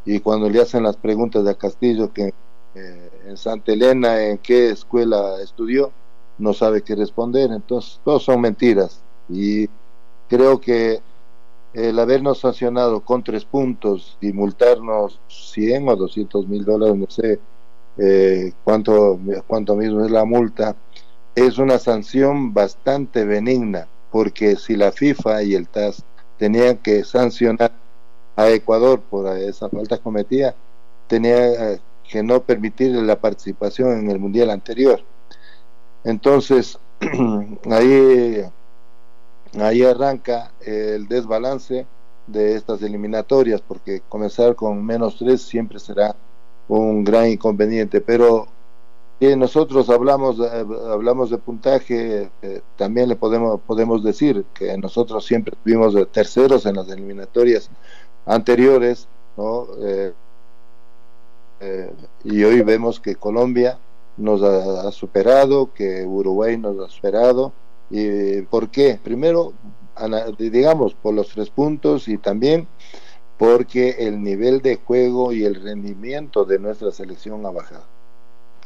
Y 0.05 0.20
cuando 0.20 0.51
le 0.51 0.61
hacen 0.61 0.83
las 0.83 0.99
preguntas 0.99 1.47
a 1.47 1.55
Castillo 1.55 2.12
que 2.12 2.35
eh, 2.74 3.11
en 3.24 3.39
Santa 3.39 3.72
Elena 3.72 4.22
en 4.22 4.37
qué 4.37 4.68
escuela 4.68 5.41
estudió 5.43 5.91
no 6.37 6.53
sabe 6.53 6.83
qué 6.83 6.95
responder. 6.95 7.51
Entonces 7.51 7.99
todos 8.05 8.24
son 8.24 8.43
mentiras. 8.43 9.01
Y 9.31 9.70
creo 10.29 10.61
que 10.61 11.01
el 11.74 11.99
habernos 11.99 12.41
sancionado 12.41 13.01
con 13.01 13.22
tres 13.22 13.45
puntos 13.45 14.16
y 14.20 14.33
multarnos 14.33 15.20
100 15.29 15.89
o 15.89 15.97
200 15.97 16.49
mil 16.49 16.64
dólares 16.64 16.97
no 16.97 17.07
sé 17.09 17.39
eh, 17.99 18.53
cuánto 18.64 19.18
cuánto 19.47 19.77
mismo 19.77 20.05
es 20.05 20.11
la 20.11 20.24
multa 20.24 20.74
es 21.35 21.59
una 21.59 21.79
sanción 21.79 22.55
bastante 22.55 23.24
benigna 23.24 23.89
porque 24.11 24.57
si 24.57 24.77
la 24.77 24.93
FIFA 24.93 25.43
y 25.43 25.55
el 25.55 25.68
TAS 25.68 26.03
tenían 26.39 26.79
que 26.79 27.05
sancionar 27.05 27.72
a 28.37 28.51
Ecuador 28.51 29.01
por 29.01 29.27
esa 29.37 29.68
falta 29.68 29.99
cometida, 29.99 30.55
tenía 31.07 31.72
eh, 31.72 31.81
que 32.09 32.22
no 32.22 32.43
permitirle 32.43 33.03
la 33.03 33.20
participación 33.20 33.99
en 33.99 34.11
el 34.11 34.18
mundial 34.18 34.51
anterior. 34.51 35.03
Entonces, 36.05 36.79
ahí, 37.70 38.45
ahí 39.61 39.83
arranca 39.83 40.53
el 40.61 41.09
desbalance 41.09 41.87
de 42.27 42.57
estas 42.57 42.83
eliminatorias, 42.83 43.61
porque 43.61 44.03
comenzar 44.09 44.55
con 44.57 44.85
menos 44.85 45.17
tres 45.19 45.43
siempre 45.43 45.79
será 45.79 46.17
un 46.69 47.05
gran 47.05 47.29
inconveniente, 47.29 48.01
pero 48.01 48.49
nosotros 49.21 49.89
hablamos 49.89 50.39
hablamos 50.41 51.31
de 51.31 51.39
puntaje 51.39 52.31
eh, 52.43 52.61
también 52.77 53.09
le 53.09 53.17
podemos 53.17 53.61
podemos 53.63 54.05
decir 54.05 54.45
que 54.53 54.77
nosotros 54.77 55.25
siempre 55.25 55.57
tuvimos 55.65 55.95
terceros 56.13 56.67
en 56.67 56.77
las 56.77 56.89
eliminatorias 56.91 57.71
anteriores 58.27 59.09
no 59.39 59.69
eh, 59.81 60.13
eh, 61.61 61.91
y 62.25 62.45
hoy 62.45 62.61
vemos 62.61 63.01
que 63.01 63.17
Colombia 63.17 63.79
nos 64.19 64.43
ha, 64.43 64.93
superado 64.93 65.73
que 65.73 66.05
Uruguay 66.05 66.59
nos 66.59 66.79
ha 66.79 66.91
superado 66.91 67.53
y 67.91 68.43
por 68.43 68.70
qué 68.70 68.99
primero 69.03 69.53
digamos 70.39 70.95
por 70.95 71.14
los 71.14 71.28
tres 71.28 71.51
puntos 71.51 72.09
y 72.09 72.18
también 72.18 72.66
porque 73.39 73.97
el 73.99 74.22
nivel 74.22 74.62
de 74.62 74.76
juego 74.76 75.32
y 75.32 75.45
el 75.45 75.62
rendimiento 75.62 76.45
de 76.45 76.59
nuestra 76.59 76.91
selección 76.91 77.45
ha 77.47 77.51
bajado 77.51 77.97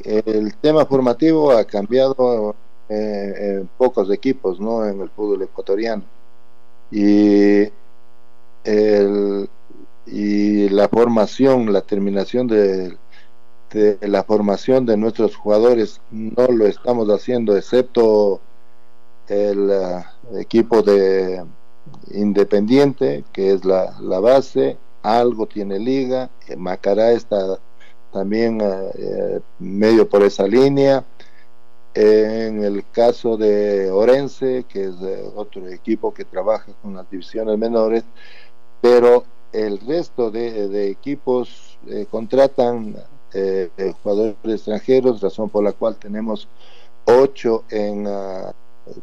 el 0.05 0.57
tema 0.57 0.87
formativo 0.87 1.53
ha 1.53 1.65
cambiado 1.65 2.55
eh, 2.89 3.59
en 3.61 3.71
pocos 3.79 4.11
equipos, 4.11 4.61
¿no? 4.61 4.87
En 4.87 5.01
el 5.01 5.11
fútbol 5.11 5.43
ecuatoriano. 5.43 6.03
Y, 6.91 7.69
y 10.07 10.69
la 10.71 10.89
formación, 10.89 11.73
la 11.73 11.83
terminación 11.83 12.47
de, 12.49 12.97
la 14.01 14.25
formación 14.25 14.87
de 14.87 14.97
nuestros 14.97 15.37
jugadores 15.37 16.01
no 16.11 16.47
lo 16.49 16.67
estamos 16.67 17.09
haciendo, 17.09 17.57
excepto 17.57 18.41
el 19.31 19.71
eh, 19.71 20.05
equipo 20.41 20.83
de 20.83 21.45
Independiente, 22.13 23.25
que 23.33 23.53
es 23.53 23.65
la, 23.65 23.97
la 24.01 24.21
base, 24.21 24.77
algo 25.03 25.47
tiene 25.47 25.79
liga, 25.79 26.31
Macará 26.57 27.13
está 27.13 27.59
también 28.13 28.61
eh, 28.61 28.91
eh, 28.99 29.41
medio 29.59 30.09
por 30.09 30.23
esa 30.23 30.47
línea. 30.47 31.05
En 31.93 32.63
el 32.63 32.85
caso 32.93 33.37
de 33.37 33.91
Orense, 33.91 34.65
que 34.69 34.85
es 34.85 34.95
otro 35.35 35.67
equipo 35.67 36.15
que 36.15 36.25
trabaja 36.25 36.73
con 36.83 36.95
las 36.95 37.11
divisiones 37.11 37.59
menores, 37.59 38.05
pero 38.81 39.25
el 39.53 39.81
resto 39.81 40.31
de, 40.31 40.89
equipos 40.89 41.79
eh, 41.89 42.07
contratan 42.09 42.95
jugadores 44.03 44.37
extranjeros, 44.45 45.21
razón 45.21 45.51
por 45.51 45.65
la 45.65 45.73
cual 45.73 45.97
tenemos 45.97 46.47
ocho 47.07 47.65
en, 47.71 48.07
ah, 48.07 48.53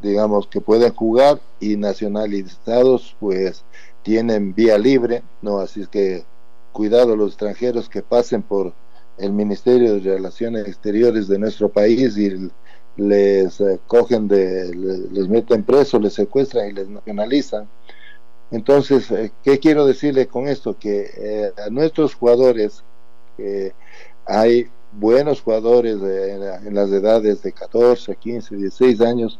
digamos, 0.02 0.48
que 0.48 0.62
pueden 0.62 0.94
jugar 0.94 1.40
y 1.60 1.78
nacionalizados, 1.78 3.16
pues 3.20 3.64
tienen 4.04 4.54
vía 4.54 4.78
libre, 4.78 5.24
¿no? 5.42 5.60
Así 5.60 5.82
es 5.82 5.88
que 5.88 6.24
cuidado 6.72 7.16
los 7.16 7.30
extranjeros 7.30 7.90
que 7.90 8.02
pasen 8.02 8.42
por 8.42 8.74
el 9.18 9.34
Ministerio 9.34 9.96
de 9.96 10.00
Relaciones 10.00 10.68
Exteriores 10.68 11.28
de 11.28 11.40
nuestro 11.40 11.70
país 11.70 12.18
y 12.18 12.50
les 12.98 13.62
eh, 13.62 13.80
cogen 13.88 14.28
de, 14.28 14.74
les, 14.76 15.28
meten 15.28 15.64
presos, 15.64 16.02
les 16.02 16.14
secuestran 16.14 16.70
y 16.70 16.74
les 16.74 16.90
nacionalizan. 16.90 17.68
Entonces, 18.52 19.10
eh, 19.12 19.32
¿qué 19.44 19.60
quiero 19.60 19.86
decirle 19.86 20.28
con 20.28 20.48
esto? 20.48 20.78
Que 20.78 21.10
eh, 21.18 21.52
a 21.66 21.70
nuestros 21.70 22.16
jugadores, 22.16 22.84
hay 24.26 24.68
buenos 24.94 25.42
jugadores 25.42 25.98
en, 26.02 26.74
las 26.74 26.92
edades 26.92 27.44
de 27.44 27.52
14, 27.52 28.16
15, 28.16 28.56
16 28.56 29.02
años, 29.02 29.40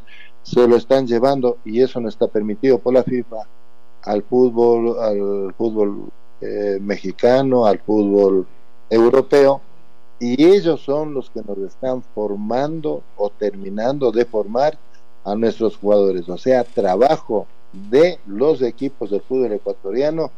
se 0.50 0.66
lo 0.66 0.76
están 0.76 1.06
llevando 1.06 1.58
y 1.64 1.80
eso 1.82 2.00
no 2.00 2.08
está 2.08 2.26
permitido 2.26 2.78
por 2.78 2.94
la 2.94 3.02
FIFA 3.02 3.36
al 4.02 4.22
fútbol, 4.22 4.98
al 4.98 5.54
fútbol 5.54 6.10
mexicano, 6.80 7.66
al 7.66 7.80
fútbol 7.80 8.46
europeo 8.88 9.60
y 10.20 10.44
ellos 10.44 10.80
son 10.80 11.14
los 11.14 11.30
que 11.30 11.42
nos 11.42 11.58
están 11.58 12.02
formando 12.14 13.02
o 13.16 13.30
terminando 13.30 14.10
de 14.10 14.24
formar 14.24 14.76
a 15.24 15.34
nuestros 15.34 15.76
jugadores. 15.76 16.28
O 16.28 16.38
sea, 16.38 16.64
trabajo 16.64 17.46
de 17.72 18.18
los 18.26 18.62
equipos 18.62 19.10
del 19.10 19.20
fútbol 19.20 19.52
ecuatoriano 19.52 20.30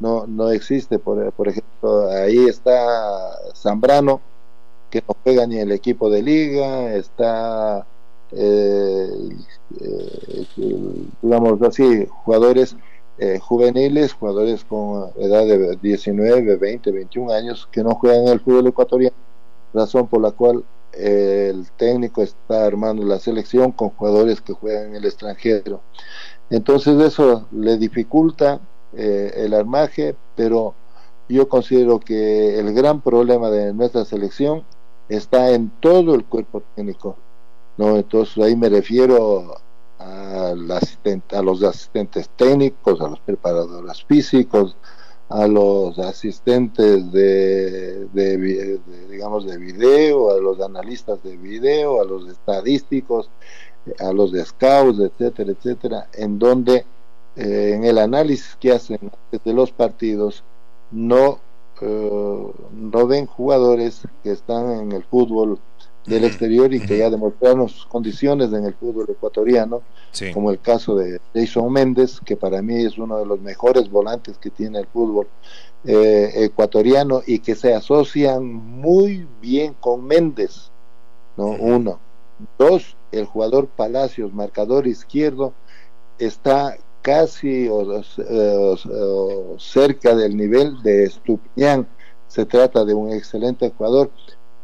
no, 0.00 0.26
no 0.26 0.50
existe. 0.50 0.98
Por, 0.98 1.32
por 1.32 1.48
ejemplo, 1.48 2.10
ahí 2.10 2.46
está 2.46 3.36
Zambrano, 3.54 4.20
que 4.90 5.02
no 5.06 5.16
juega 5.22 5.46
ni 5.46 5.58
el 5.58 5.70
equipo 5.70 6.10
de 6.10 6.22
liga, 6.22 6.94
está, 6.94 7.78
eh, 7.78 7.82
eh, 7.82 7.99
digamos 11.22 11.62
así, 11.62 12.06
jugadores 12.24 12.76
eh, 13.22 13.38
juveniles, 13.38 14.14
jugadores 14.14 14.64
con 14.64 15.10
edad 15.18 15.44
de 15.44 15.76
19, 15.76 16.56
20, 16.56 16.90
21 16.90 17.32
años 17.32 17.68
que 17.70 17.84
no 17.84 17.94
juegan 17.94 18.28
el 18.28 18.40
fútbol 18.40 18.68
ecuatoriano, 18.68 19.14
razón 19.74 20.06
por 20.06 20.22
la 20.22 20.30
cual 20.30 20.64
eh, 20.94 21.50
el 21.50 21.70
técnico 21.72 22.22
está 22.22 22.64
armando 22.64 23.04
la 23.04 23.18
selección 23.18 23.72
con 23.72 23.90
jugadores 23.90 24.40
que 24.40 24.54
juegan 24.54 24.86
en 24.86 24.96
el 24.96 25.04
extranjero. 25.04 25.82
Entonces 26.48 26.98
eso 26.98 27.46
le 27.52 27.76
dificulta 27.76 28.58
eh, 28.94 29.32
el 29.36 29.52
armaje, 29.52 30.16
pero 30.34 30.74
yo 31.28 31.46
considero 31.46 32.00
que 32.00 32.58
el 32.58 32.72
gran 32.72 33.02
problema 33.02 33.50
de 33.50 33.74
nuestra 33.74 34.06
selección 34.06 34.64
está 35.10 35.50
en 35.50 35.70
todo 35.80 36.14
el 36.14 36.24
cuerpo 36.24 36.62
técnico. 36.74 37.18
¿No? 37.76 37.96
Entonces 37.96 38.42
ahí 38.42 38.56
me 38.56 38.68
refiero 38.68 39.56
a 39.98 40.54
los 41.42 41.62
asistentes 41.62 42.28
técnicos, 42.36 43.00
a 43.00 43.08
los 43.08 43.20
preparadores 43.20 44.02
físicos, 44.04 44.76
a 45.28 45.46
los 45.46 45.98
asistentes 45.98 47.12
de, 47.12 48.08
digamos 49.10 49.46
de 49.46 49.58
video, 49.58 50.32
a 50.32 50.40
los 50.40 50.60
analistas 50.60 51.22
de 51.22 51.36
video, 51.36 52.00
a 52.00 52.04
los 52.04 52.28
estadísticos, 52.28 53.30
a 54.00 54.12
los 54.12 54.32
de 54.32 54.44
scouts, 54.44 54.98
etcétera, 54.98 55.52
etcétera, 55.52 56.08
en 56.14 56.38
donde 56.38 56.84
eh, 57.36 57.72
en 57.74 57.84
el 57.84 57.98
análisis 57.98 58.56
que 58.58 58.72
hacen 58.72 58.98
de 59.44 59.52
los 59.52 59.70
partidos 59.70 60.42
no 60.90 61.38
eh, 61.80 62.52
no 62.72 63.06
ven 63.06 63.26
jugadores 63.26 64.02
que 64.22 64.32
están 64.32 64.70
en 64.80 64.92
el 64.92 65.02
fútbol 65.04 65.58
del 66.06 66.24
exterior 66.24 66.72
y 66.72 66.80
que 66.80 66.98
ya 66.98 67.10
demostraron 67.10 67.68
sus 67.68 67.86
condiciones 67.86 68.52
en 68.52 68.64
el 68.64 68.74
fútbol 68.74 69.06
ecuatoriano, 69.08 69.82
como 70.32 70.50
el 70.50 70.60
caso 70.60 70.96
de 70.96 71.20
Jason 71.34 71.72
Méndez, 71.72 72.20
que 72.24 72.36
para 72.36 72.62
mí 72.62 72.84
es 72.84 72.98
uno 72.98 73.18
de 73.18 73.26
los 73.26 73.40
mejores 73.40 73.90
volantes 73.90 74.38
que 74.38 74.50
tiene 74.50 74.80
el 74.80 74.86
fútbol 74.86 75.28
eh, 75.84 76.32
ecuatoriano 76.36 77.22
y 77.26 77.38
que 77.38 77.54
se 77.54 77.74
asocian 77.74 78.44
muy 78.44 79.26
bien 79.40 79.74
con 79.80 80.04
Méndez, 80.04 80.70
¿no? 81.36 81.46
Uno. 81.46 81.98
Dos, 82.58 82.96
el 83.12 83.26
jugador 83.26 83.68
Palacios, 83.68 84.32
marcador 84.32 84.86
izquierdo, 84.86 85.52
está 86.18 86.76
casi 87.02 87.68
o, 87.68 88.02
cerca 89.58 90.14
del 90.14 90.36
nivel 90.36 90.82
de 90.82 91.04
Estupiñán. 91.04 91.86
Se 92.28 92.46
trata 92.46 92.84
de 92.84 92.94
un 92.94 93.12
excelente 93.12 93.72
jugador 93.76 94.10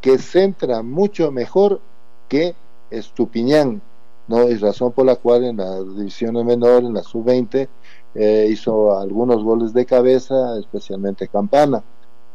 que 0.01 0.19
centra 0.19 0.83
mucho 0.83 1.31
mejor 1.33 1.81
que 2.29 2.55
Estupiñán, 2.91 3.83
¿no? 4.29 4.43
Es 4.43 4.61
razón 4.61 4.93
por 4.93 5.07
la 5.07 5.17
cual 5.17 5.45
en 5.45 5.57
la 5.57 5.83
división 5.83 6.35
menor, 6.47 6.85
en 6.85 6.95
la 6.95 7.03
sub-20, 7.03 7.69
eh, 8.15 8.49
hizo 8.51 8.97
algunos 8.99 9.43
goles 9.43 9.73
de 9.73 9.85
cabeza, 9.85 10.59
especialmente 10.59 11.29
Campana, 11.29 11.83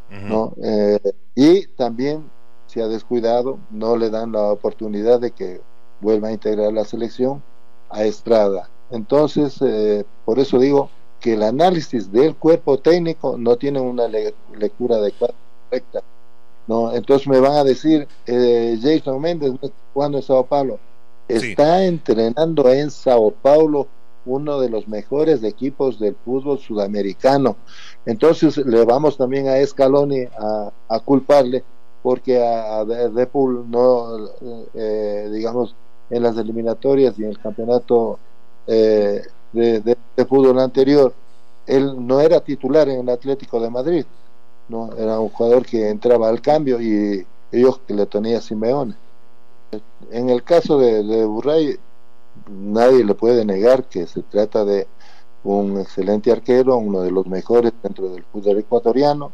¿no? 0.10 0.54
Eh, 0.62 1.00
y 1.36 1.68
también 1.68 2.30
se 2.68 2.82
ha 2.82 2.88
descuidado, 2.88 3.60
no 3.70 3.96
le 3.96 4.10
dan 4.10 4.34
la 4.34 4.52
oportunidad 4.52 5.20
de 5.20 5.32
que 5.32 5.62
vuelva 6.02 6.28
a 6.28 6.34
integrar 6.34 6.74
la 6.74 6.84
selección 6.84 7.42
a 7.90 8.04
Estrada. 8.04 8.70
Entonces, 8.92 9.58
eh, 9.62 10.06
por 10.26 10.40
eso 10.40 10.60
digo 10.60 10.90
que 11.20 11.34
el 11.34 11.44
análisis 11.44 12.12
del 12.12 12.36
cuerpo 12.36 12.80
técnico 12.80 13.38
no 13.38 13.56
tiene 13.56 13.80
una 13.80 14.08
lectura 14.08 14.98
adecuada, 14.98 15.34
correcta. 15.70 16.02
¿No? 16.68 16.94
Entonces 16.94 17.28
me 17.28 17.40
van 17.40 17.54
a 17.54 17.64
decir, 17.64 18.08
eh, 18.26 18.78
Jason 18.82 19.22
Méndez 19.22 19.54
jugando 19.94 20.18
en 20.18 20.24
Sao 20.24 20.46
Paulo. 20.46 20.80
Está 21.28 21.86
entrenando 21.86 22.70
en 22.72 22.92
Sao 22.92 23.32
Paulo 23.32 23.88
uno 24.26 24.60
de 24.60 24.70
los 24.70 24.88
mejores 24.88 25.44
equipos 25.44 26.00
del 26.00 26.16
fútbol 26.26 26.60
sudamericano. 26.60 27.56
Entonces 28.06 28.58
le 28.58 28.84
vamos 28.86 29.18
también 29.18 29.48
a 29.48 29.66
Scaloni 29.66 30.26
a, 30.90 31.00
culparle 31.00 31.64
porque 32.04 32.44
a, 32.44 32.84
Depul 32.86 33.70
no, 33.70 34.30
eh, 34.74 35.30
digamos, 35.32 35.76
en 36.10 36.24
las 36.24 36.38
eliminatorias 36.38 37.18
y 37.18 37.24
en 37.24 37.30
el 37.30 37.40
campeonato 37.40 38.20
eh, 38.68 39.22
de, 39.54 39.98
fútbol 40.28 40.60
anterior, 40.60 41.14
él 41.66 41.96
no 42.06 42.20
era 42.20 42.40
titular 42.42 42.88
en 42.90 43.02
el 43.02 43.10
Atlético 43.10 43.60
de 43.60 43.70
Madrid, 43.70 44.06
no 44.72 44.94
era 44.98 45.20
un 45.20 45.30
jugador 45.30 45.66
que 45.66 45.90
entraba 45.90 46.30
al 46.30 46.42
cambio 46.42 46.82
y 46.82 47.26
ellos 47.52 47.80
que 47.86 47.94
le 47.94 48.06
tenía 48.06 48.42
Simeone. 48.42 48.96
En 50.10 50.30
el 50.30 50.44
caso 50.44 50.78
de, 50.80 51.04
de 51.04 51.26
Burray, 51.26 51.78
nadie 52.50 53.04
le 53.04 53.14
puede 53.14 53.46
negar 53.46 53.84
que 53.84 54.08
se 54.08 54.22
trata 54.24 54.66
de 54.66 54.88
un 55.44 55.80
excelente 55.80 56.32
arquero, 56.32 56.78
uno 56.78 57.02
de 57.02 57.12
los 57.12 57.28
mejores 57.28 57.74
dentro 57.84 58.10
del 58.10 58.24
fútbol 58.24 58.60
ecuatoriano. 58.60 59.32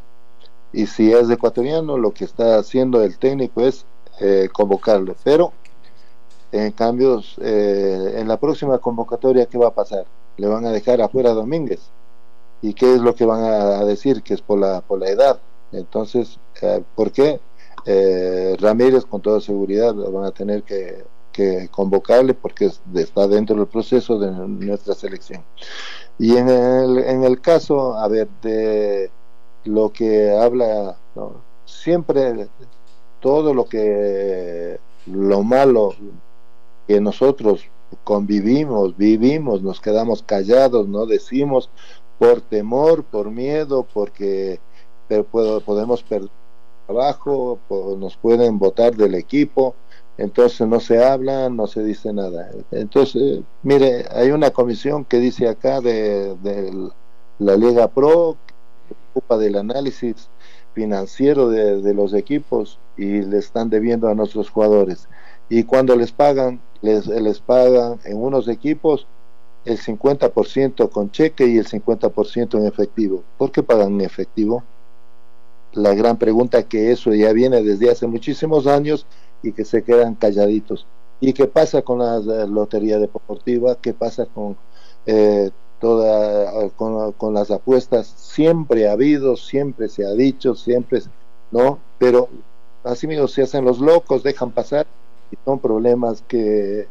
Y 0.74 0.88
si 0.88 1.12
es 1.14 1.30
ecuatoriano, 1.30 1.98
lo 1.98 2.12
que 2.12 2.26
está 2.26 2.58
haciendo 2.58 3.02
el 3.02 3.18
técnico 3.18 3.62
es 3.62 3.86
eh, 4.20 4.50
convocarlo. 4.52 5.16
Pero, 5.24 5.54
en 6.52 6.72
cambio, 6.72 7.22
eh, 7.42 8.16
en 8.18 8.28
la 8.28 8.38
próxima 8.38 8.78
convocatoria, 8.80 9.46
¿qué 9.46 9.58
va 9.58 9.68
a 9.68 9.74
pasar? 9.74 10.06
Le 10.38 10.48
van 10.48 10.66
a 10.66 10.72
dejar 10.72 11.02
afuera 11.02 11.32
a 11.32 11.34
Domínguez. 11.34 11.92
¿Y 12.62 12.74
qué 12.74 12.96
es 12.96 13.02
lo 13.02 13.16
que 13.16 13.26
van 13.26 13.44
a 13.44 13.86
decir? 13.86 14.24
Que 14.24 14.34
es 14.34 14.42
por 14.42 14.60
la, 14.60 14.82
por 14.82 15.00
la 15.00 15.10
edad. 15.10 15.40
Entonces, 15.72 16.40
eh, 16.62 16.84
¿por 16.96 17.12
qué? 17.12 17.40
Ramírez, 18.60 19.06
con 19.06 19.22
toda 19.22 19.40
seguridad, 19.40 19.96
van 19.96 20.26
a 20.26 20.32
tener 20.32 20.64
que 20.64 21.06
convocarle 21.72 22.34
porque 22.34 22.72
está 22.96 23.28
dentro 23.28 23.56
del 23.56 23.68
proceso 23.68 24.20
de 24.20 24.32
nuestra 24.32 24.94
selección. 24.94 25.44
Y 26.20 26.36
en 26.36 26.50
el, 26.50 26.98
en 26.98 27.24
el 27.24 27.40
caso, 27.42 27.94
a 27.94 28.08
ver, 28.08 28.28
de 28.42 29.12
lo 29.66 29.92
que 29.92 30.32
habla, 30.32 30.98
siempre 31.66 32.48
todo 33.20 33.54
lo 33.54 33.66
que, 33.66 34.80
lo 35.06 35.44
malo 35.44 35.94
que 36.88 37.00
nosotros 37.00 37.62
convivimos, 38.04 38.98
vivimos, 38.98 39.62
nos 39.62 39.80
quedamos 39.80 40.24
callados, 40.24 40.88
no 40.88 41.06
decimos 41.06 41.70
por 42.20 42.42
temor, 42.42 43.04
por 43.04 43.32
miedo, 43.32 43.86
porque 43.94 44.60
pero 45.08 45.26
podemos 45.62 46.04
perder 46.04 46.30
trabajo, 46.88 47.60
nos 48.00 48.16
pueden 48.18 48.60
votar 48.60 48.96
del 48.96 49.16
equipo, 49.16 49.76
entonces 50.18 50.68
no 50.68 50.80
se 50.80 51.04
habla, 51.04 51.50
no 51.50 51.68
se 51.68 51.84
dice 51.84 52.14
nada. 52.14 52.50
Entonces, 52.72 53.42
mire, 53.62 54.06
hay 54.10 54.32
una 54.32 54.52
comisión 54.52 55.06
que 55.06 55.20
dice 55.20 55.48
acá 55.48 55.82
de, 55.82 56.36
la 57.40 57.56
Liga 57.56 57.88
Pro, 57.90 58.38
que 58.48 58.54
se 58.88 59.00
ocupa 59.12 59.38
del 59.38 59.58
análisis 59.58 60.30
financiero 60.74 61.50
de, 61.50 61.94
los 61.94 62.14
equipos 62.14 62.80
y 62.98 63.22
le 63.22 63.38
están 63.38 63.70
debiendo 63.70 64.08
a 64.08 64.16
nuestros 64.16 64.50
jugadores. 64.50 65.08
Y 65.50 65.64
cuando 65.64 65.96
les 65.96 66.12
pagan, 66.12 66.62
les, 66.82 67.06
les 67.08 67.40
pagan 67.40 68.00
en 68.06 68.18
unos 68.18 68.48
equipos 68.48 69.08
el 69.68 69.78
50% 69.80 70.90
con 70.90 71.12
cheque 71.12 71.46
y 71.46 71.58
el 71.58 71.68
50% 71.68 72.58
en 72.58 72.66
efectivo. 72.66 73.24
¿Por 73.38 73.52
qué 73.52 73.64
pagan 73.64 73.96
en 73.96 74.02
efectivo? 74.02 74.64
La 75.74 75.94
gran 75.94 76.18
pregunta 76.18 76.64
que 76.64 76.92
eso 76.92 77.14
ya 77.14 77.34
viene 77.34 77.62
desde 77.62 77.92
hace 77.92 78.08
muchísimos 78.08 78.66
años 78.66 79.06
y 79.44 79.52
que 79.52 79.66
se 79.66 79.84
quedan 79.84 80.16
calladitos. 80.16 80.88
¿Y 81.20 81.34
qué 81.34 81.48
pasa 81.48 81.82
con 81.82 82.00
la, 82.00 82.20
lotería 82.46 82.98
deportiva? 82.98 83.76
¿Qué 83.76 83.94
pasa 83.94 84.26
con 84.26 84.56
eh, 85.06 85.52
toda 85.82 86.70
con, 86.70 87.34
las 87.34 87.52
apuestas? 87.52 88.08
Siempre 88.08 88.88
ha 88.88 88.94
habido, 88.94 89.36
siempre 89.36 89.90
se 89.90 90.06
ha 90.06 90.12
dicho, 90.12 90.56
siempre, 90.56 91.02
¿no? 91.52 91.80
Pero 92.00 92.30
así 92.86 93.06
mismo 93.06 93.28
se 93.28 93.42
hacen 93.42 93.66
los 93.66 93.80
locos, 93.80 94.24
dejan 94.24 94.52
pasar 94.52 94.88
y 95.30 95.36
son 95.44 95.60
problemas 95.60 96.24
que 96.26 96.88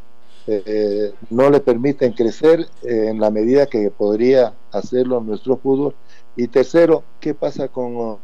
eh, 0.47 1.12
no 1.30 1.51
le 1.51 1.61
permiten 1.61 2.12
crecer 2.12 2.66
en 2.82 3.20
la 3.20 3.30
medida 3.30 3.66
que 3.66 3.90
podría 3.90 4.55
hacerlo 4.72 5.20
nuestro 5.20 5.57
fútbol. 5.57 5.94
Y 6.36 6.49
tercero, 6.49 7.03
¿qué 7.20 7.34
pasa 7.34 7.68
con 7.68 7.97
uh, 7.97 8.18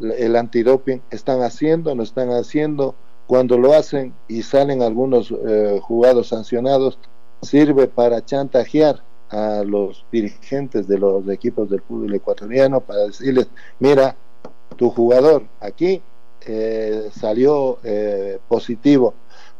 el 0.00 0.36
antidoping? 0.36 1.02
¿Están 1.10 1.42
haciendo, 1.42 1.94
no 1.94 2.02
están 2.02 2.30
haciendo? 2.30 2.94
Cuando 3.26 3.58
lo 3.58 3.72
hacen 3.72 4.14
y 4.28 4.42
salen 4.42 4.82
algunos 4.82 5.32
eh, 5.32 5.80
jugados 5.82 6.28
sancionados, 6.28 6.98
sirve 7.42 7.88
para 7.88 8.24
chantajear 8.24 9.02
a 9.30 9.64
los 9.64 10.04
dirigentes 10.12 10.86
de 10.86 10.98
los 10.98 11.28
equipos 11.28 11.70
del 11.70 11.80
fútbol 11.80 12.14
ecuatoriano 12.14 12.80
para 12.80 13.06
decirles, 13.06 13.48
mira, 13.80 14.14
tu 14.76 14.90
jugador 14.90 15.44
aquí 15.60 16.02
eh, 16.46 17.08
salió 17.18 17.78
eh, 17.82 18.38
positivo. 18.48 19.14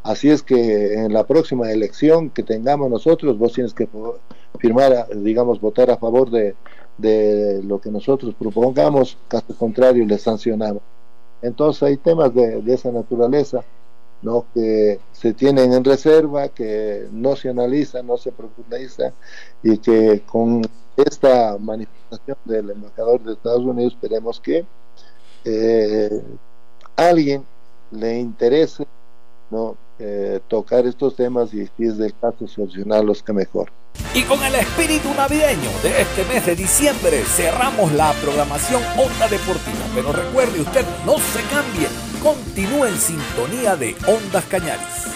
Así 0.05 0.29
es 0.29 0.43
que 0.43 0.93
en 0.93 1.11
la 1.11 1.25
próxima 1.25 1.71
elección 1.71 2.29
que 2.29 2.43
tengamos 2.43 2.91
nosotros, 2.91 3.39
vos 3.39 3.53
tienes 3.53 3.73
que 3.73 3.89
firmar, 4.59 5.07
digamos, 5.15 5.59
votar 5.59 5.89
a 5.89 5.97
favor 5.97 6.29
de, 6.29 6.53
de 6.99 7.63
lo 7.63 7.81
que 7.81 7.89
nosotros 7.89 8.35
propongamos, 8.37 9.17
caso 9.27 9.57
contrario, 9.57 10.05
le 10.05 10.19
sancionamos. 10.19 10.83
Entonces 11.41 11.81
hay 11.81 11.97
temas 11.97 12.35
de, 12.35 12.61
esa 12.67 12.91
naturaleza 12.91 13.63
¿no? 14.21 14.45
que 14.53 14.99
se 15.11 15.33
tienen 15.33 15.73
en 15.73 15.83
reserva, 15.83 16.49
que 16.49 17.07
no 17.11 17.35
se 17.35 17.49
analizan, 17.49 18.05
no 18.05 18.17
se 18.17 18.31
profundiza 18.31 19.11
y 19.63 19.79
que 19.79 20.21
con 20.27 20.61
esta 20.97 21.57
manifestación 21.57 22.37
del 22.45 22.69
embajador 22.69 23.23
de 23.23 23.33
Estados 23.33 23.63
Unidos 23.63 23.93
esperemos 23.93 24.39
que 24.39 24.67
eh, 25.45 26.21
alguien 26.95 27.43
le 27.89 28.19
interese 28.19 28.85
¿no? 29.49 29.77
Eh, 29.97 30.41
tocar 30.49 30.85
estos 30.85 31.15
temas 31.15 31.53
y 31.53 31.67
si 31.77 31.85
es 31.85 31.97
del 31.97 32.13
caso 32.19 32.47
solucionarlos 32.47 33.23
que 33.23 33.33
mejor. 33.33 33.71
Y 34.13 34.23
con 34.23 34.43
el 34.43 34.55
espíritu 34.55 35.13
navideño 35.13 35.69
de 35.81 36.01
este 36.01 36.25
mes 36.25 36.45
de 36.45 36.55
diciembre 36.55 37.23
cerramos 37.23 37.93
la 37.93 38.11
programación 38.21 38.81
Onda 38.97 39.27
Deportiva. 39.29 39.85
Pero 39.93 40.11
recuerde 40.11 40.61
usted, 40.61 40.85
no 41.05 41.17
se 41.17 41.41
cambie, 41.49 41.87
continúe 42.21 42.85
en 42.85 42.97
sintonía 42.97 43.75
de 43.77 43.95
Ondas 44.07 44.45
Cañaris. 44.45 45.14